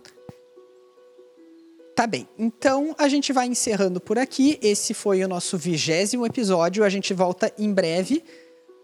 [1.95, 2.27] Tá bem.
[2.37, 4.57] Então a gente vai encerrando por aqui.
[4.61, 6.83] Esse foi o nosso vigésimo episódio.
[6.83, 8.23] A gente volta em breve.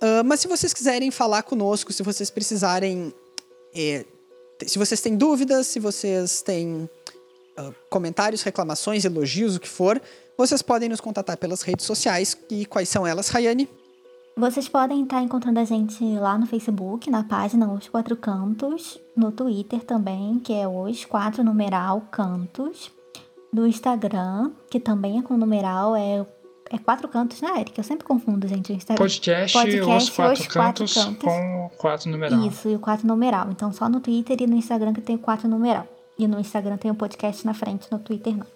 [0.02, 3.14] Ah, mas se vocês quiserem falar conosco, se vocês precisarem.
[3.76, 4.06] é,
[4.66, 6.90] se vocês têm dúvidas, se vocês têm
[7.58, 10.02] ah, comentários, reclamações, elogios, o que for,
[10.38, 12.38] vocês podem nos contatar pelas redes sociais.
[12.50, 13.70] E quais são elas, Rayane?
[14.36, 19.32] Vocês podem estar encontrando a gente lá no Facebook, na página Os Quatro Cantos, no
[19.32, 22.92] Twitter também, que é Os Quatro Numeral Cantos,
[23.52, 26.24] no Instagram, que também é com numeral, é,
[26.70, 27.78] é Quatro Cantos, né, Eric?
[27.78, 29.04] Eu sempre confundo, gente, o Instagram.
[29.04, 31.24] Podcast, Podcast, Os Quatro Os Quatro Cantos Cantos.
[31.24, 32.48] com o quatro numeral.
[32.48, 33.48] Isso, e o 4 numeral.
[33.52, 35.88] Então, só no Twitter e no Instagram que tem o 4 numeral.
[36.18, 38.48] E no Instagram tem o podcast na frente, no Twitter não.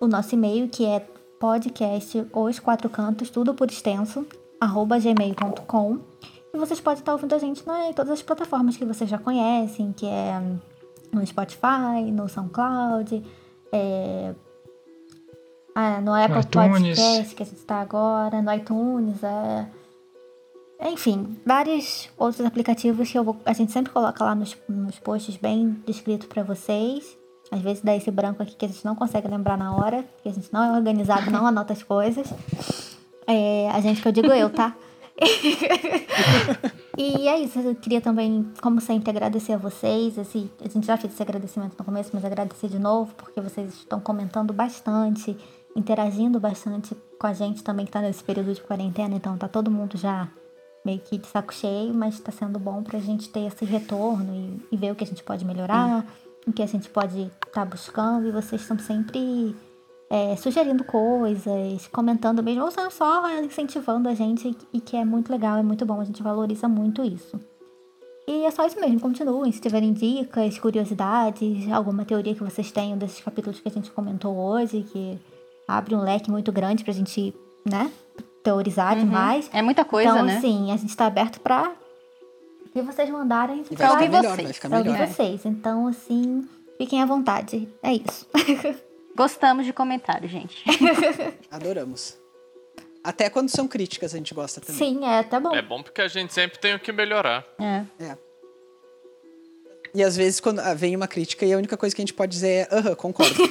[0.00, 1.06] O nosso e-mail que é
[1.38, 4.26] podcast os quatro cantos, tudo por extenso,
[4.60, 5.98] arroba gmail.com.
[6.54, 9.18] E vocês podem estar ouvindo a gente né, em todas as plataformas que vocês já
[9.18, 10.40] conhecem, que é
[11.12, 13.24] no Spotify, no SoundCloud,
[13.72, 14.34] é,
[15.74, 16.98] ah, no Apple iTunes.
[16.98, 19.66] Podcast que a gente está agora, no iTunes, é...
[20.84, 25.80] Enfim, vários outros aplicativos que vou- a gente sempre coloca lá nos, nos posts bem
[25.86, 27.16] descrito para vocês.
[27.52, 30.28] Às vezes dá esse branco aqui que a gente não consegue lembrar na hora, porque
[30.28, 32.26] a gente não é organizado, não anota as coisas.
[33.26, 34.74] É, a gente que eu digo eu, tá?
[36.98, 40.16] e é isso, eu queria também, como sempre, agradecer a vocês.
[40.18, 43.74] Esse, a gente já fez esse agradecimento no começo, mas agradecer de novo, porque vocês
[43.74, 45.36] estão comentando bastante,
[45.74, 49.70] interagindo bastante com a gente também, que tá nesse período de quarentena, então tá todo
[49.70, 50.28] mundo já
[50.84, 54.74] meio que de saco cheio, mas tá sendo bom pra gente ter esse retorno e,
[54.74, 56.04] e ver o que a gente pode melhorar,
[56.46, 59.54] o que a gente pode estar buscando, e vocês estão sempre
[60.10, 65.56] é, sugerindo coisas, comentando mesmo, ou só incentivando a gente, e que é muito legal,
[65.58, 67.40] é muito bom, a gente valoriza muito isso.
[68.26, 69.50] E é só isso mesmo, continuem.
[69.50, 74.36] Se tiverem dicas, curiosidades, alguma teoria que vocês tenham desses capítulos que a gente comentou
[74.36, 75.18] hoje, que
[75.76, 77.34] abre um leque muito grande pra gente,
[77.64, 77.90] né,
[78.42, 79.48] teorizar demais.
[79.52, 80.36] É muita coisa, então, né?
[80.36, 81.72] assim, a gente tá aberto pra
[82.72, 83.60] que vocês mandarem.
[83.60, 84.58] E Pra ficar ouvir melhor, vocês.
[84.58, 85.06] pra ouvir melhor.
[85.08, 85.44] vocês.
[85.44, 87.68] Então, assim, fiquem à vontade.
[87.82, 88.26] É isso.
[89.14, 90.64] Gostamos de comentário, gente.
[91.50, 92.16] Adoramos.
[93.04, 94.78] Até quando são críticas a gente gosta também.
[94.78, 95.54] Sim, é até bom.
[95.54, 97.44] É bom porque a gente sempre tem o que melhorar.
[97.60, 97.84] É.
[98.02, 98.16] É.
[99.94, 102.14] E às vezes quando ah, vem uma crítica e a única coisa que a gente
[102.14, 103.34] pode dizer é aham, concordo.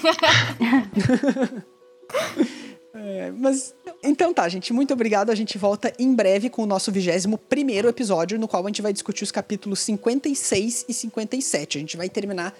[2.94, 3.74] É, mas
[4.04, 5.32] então tá, gente, muito obrigado.
[5.32, 8.82] A gente volta em breve com o nosso 21 primeiro episódio, no qual a gente
[8.82, 11.78] vai discutir os capítulos 56 e 57.
[11.78, 12.54] A gente vai terminar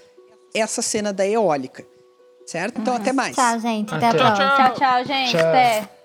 [0.54, 1.86] essa cena da eólica.
[2.46, 2.82] Certo?
[2.82, 3.36] Então até mais.
[3.36, 3.94] Tchau, gente.
[3.94, 4.18] Até, Até.
[4.18, 4.56] a próxima.
[4.56, 5.32] Tchau, tchau, gente.
[5.32, 5.40] Tchau.
[5.40, 6.01] Até.